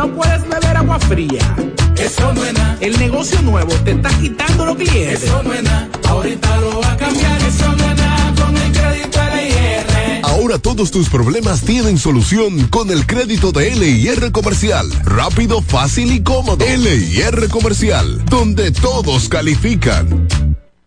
No 0.00 0.08
puedes 0.14 0.48
beber 0.48 0.78
agua 0.78 0.98
fría. 0.98 1.54
Eso 1.98 2.32
no 2.32 2.42
es 2.42 2.54
nada. 2.54 2.78
El 2.80 2.98
negocio 2.98 3.42
nuevo 3.42 3.70
te 3.84 3.90
está 3.90 4.08
quitando 4.18 4.64
los 4.64 4.76
clientes. 4.76 5.24
Eso 5.24 5.42
no 5.42 5.52
es 5.52 5.62
nada. 5.62 5.90
Ahorita 6.08 6.56
lo 6.56 6.80
va 6.80 6.92
a 6.92 6.96
cambiar, 6.96 7.38
eso 7.42 7.70
no 7.76 7.84
es 7.84 7.96
nada 7.98 8.34
con 8.42 8.56
el 8.56 8.72
crédito 8.72 9.20
LIR. 9.22 10.22
Ahora 10.22 10.58
todos 10.58 10.90
tus 10.90 11.10
problemas 11.10 11.60
tienen 11.60 11.98
solución 11.98 12.68
con 12.68 12.90
el 12.90 13.06
crédito 13.06 13.52
de 13.52 13.76
LIR 13.76 14.32
Comercial. 14.32 14.90
Rápido, 15.04 15.60
fácil 15.60 16.12
y 16.12 16.22
cómodo. 16.22 16.64
LIR 16.64 17.50
Comercial, 17.50 18.24
donde 18.24 18.70
todos 18.70 19.28
califican. 19.28 20.26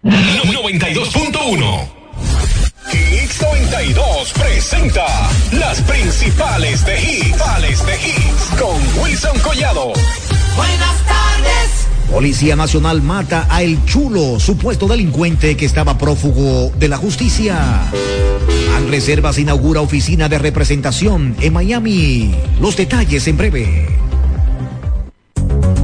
92.1. 0.01 1.92
X92 2.91 4.33
presenta 4.33 5.05
las 5.51 5.81
principales 5.81 6.85
de 6.85 7.01
hits, 7.01 7.85
de 7.85 7.95
hits 7.95 8.59
con 8.59 9.01
Wilson 9.01 9.39
Collado. 9.39 9.93
Buenas 10.55 11.05
tardes. 11.05 11.87
Policía 12.11 12.55
Nacional 12.55 13.01
mata 13.01 13.47
a 13.49 13.63
El 13.63 13.83
Chulo, 13.85 14.39
supuesto 14.39 14.87
delincuente 14.87 15.55
que 15.55 15.65
estaba 15.65 15.97
prófugo 15.97 16.71
de 16.77 16.89
la 16.89 16.97
justicia. 16.97 17.57
Ban 18.71 18.89
Reservas 18.89 19.39
inaugura 19.39 19.81
oficina 19.81 20.27
de 20.27 20.39
representación 20.39 21.35
en 21.39 21.53
Miami. 21.53 22.35
Los 22.59 22.75
detalles 22.75 23.27
en 23.27 23.37
breve. 23.37 23.87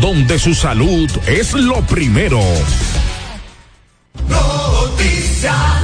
donde 0.00 0.38
su 0.38 0.54
salud 0.54 1.10
es 1.26 1.52
lo 1.52 1.82
primero. 1.82 2.40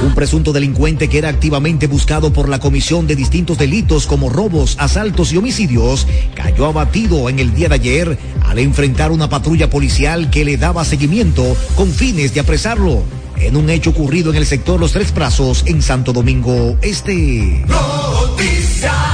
Un 0.03 0.15
presunto 0.15 0.51
delincuente 0.51 1.07
que 1.09 1.19
era 1.19 1.29
activamente 1.29 1.85
buscado 1.85 2.33
por 2.33 2.49
la 2.49 2.59
comisión 2.59 3.05
de 3.05 3.15
distintos 3.15 3.59
delitos 3.59 4.07
como 4.07 4.29
robos, 4.29 4.77
asaltos 4.79 5.31
y 5.31 5.37
homicidios, 5.37 6.07
cayó 6.33 6.65
abatido 6.65 7.29
en 7.29 7.37
el 7.37 7.53
día 7.53 7.69
de 7.69 7.75
ayer 7.75 8.17
al 8.43 8.57
enfrentar 8.57 9.11
una 9.11 9.29
patrulla 9.29 9.69
policial 9.69 10.31
que 10.31 10.43
le 10.43 10.57
daba 10.57 10.83
seguimiento 10.83 11.55
con 11.75 11.91
fines 11.91 12.33
de 12.33 12.39
apresarlo 12.39 13.03
en 13.41 13.57
un 13.57 13.69
hecho 13.69 13.89
ocurrido 13.91 14.31
en 14.31 14.37
el 14.37 14.45
sector 14.45 14.79
Los 14.79 14.93
Tres 14.93 15.13
Brazos 15.13 15.63
en 15.65 15.81
Santo 15.81 16.13
Domingo 16.13 16.77
Este. 16.81 17.65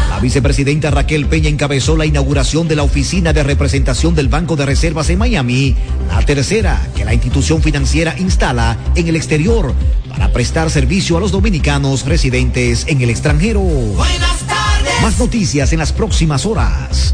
La 0.09 0.19
vicepresidenta 0.19 0.91
Raquel 0.91 1.25
Peña 1.25 1.49
encabezó 1.49 1.95
la 1.95 2.05
inauguración 2.05 2.67
de 2.67 2.75
la 2.75 2.83
oficina 2.83 3.33
de 3.33 3.43
representación 3.43 4.15
del 4.15 4.29
Banco 4.29 4.55
de 4.55 4.65
Reservas 4.65 5.09
en 5.09 5.19
Miami, 5.19 5.75
la 6.09 6.21
tercera 6.25 6.87
que 6.95 7.05
la 7.05 7.13
institución 7.13 7.61
financiera 7.61 8.15
instala 8.17 8.77
en 8.95 9.07
el 9.07 9.15
exterior 9.15 9.73
para 10.09 10.31
prestar 10.31 10.69
servicio 10.69 11.17
a 11.17 11.19
los 11.19 11.31
dominicanos 11.31 12.05
residentes 12.05 12.85
en 12.87 13.01
el 13.01 13.09
extranjero. 13.09 13.61
Buenas 13.61 14.39
tardes. 14.47 15.01
Más 15.01 15.19
noticias 15.19 15.73
en 15.73 15.79
las 15.79 15.93
próximas 15.93 16.45
horas. 16.45 17.13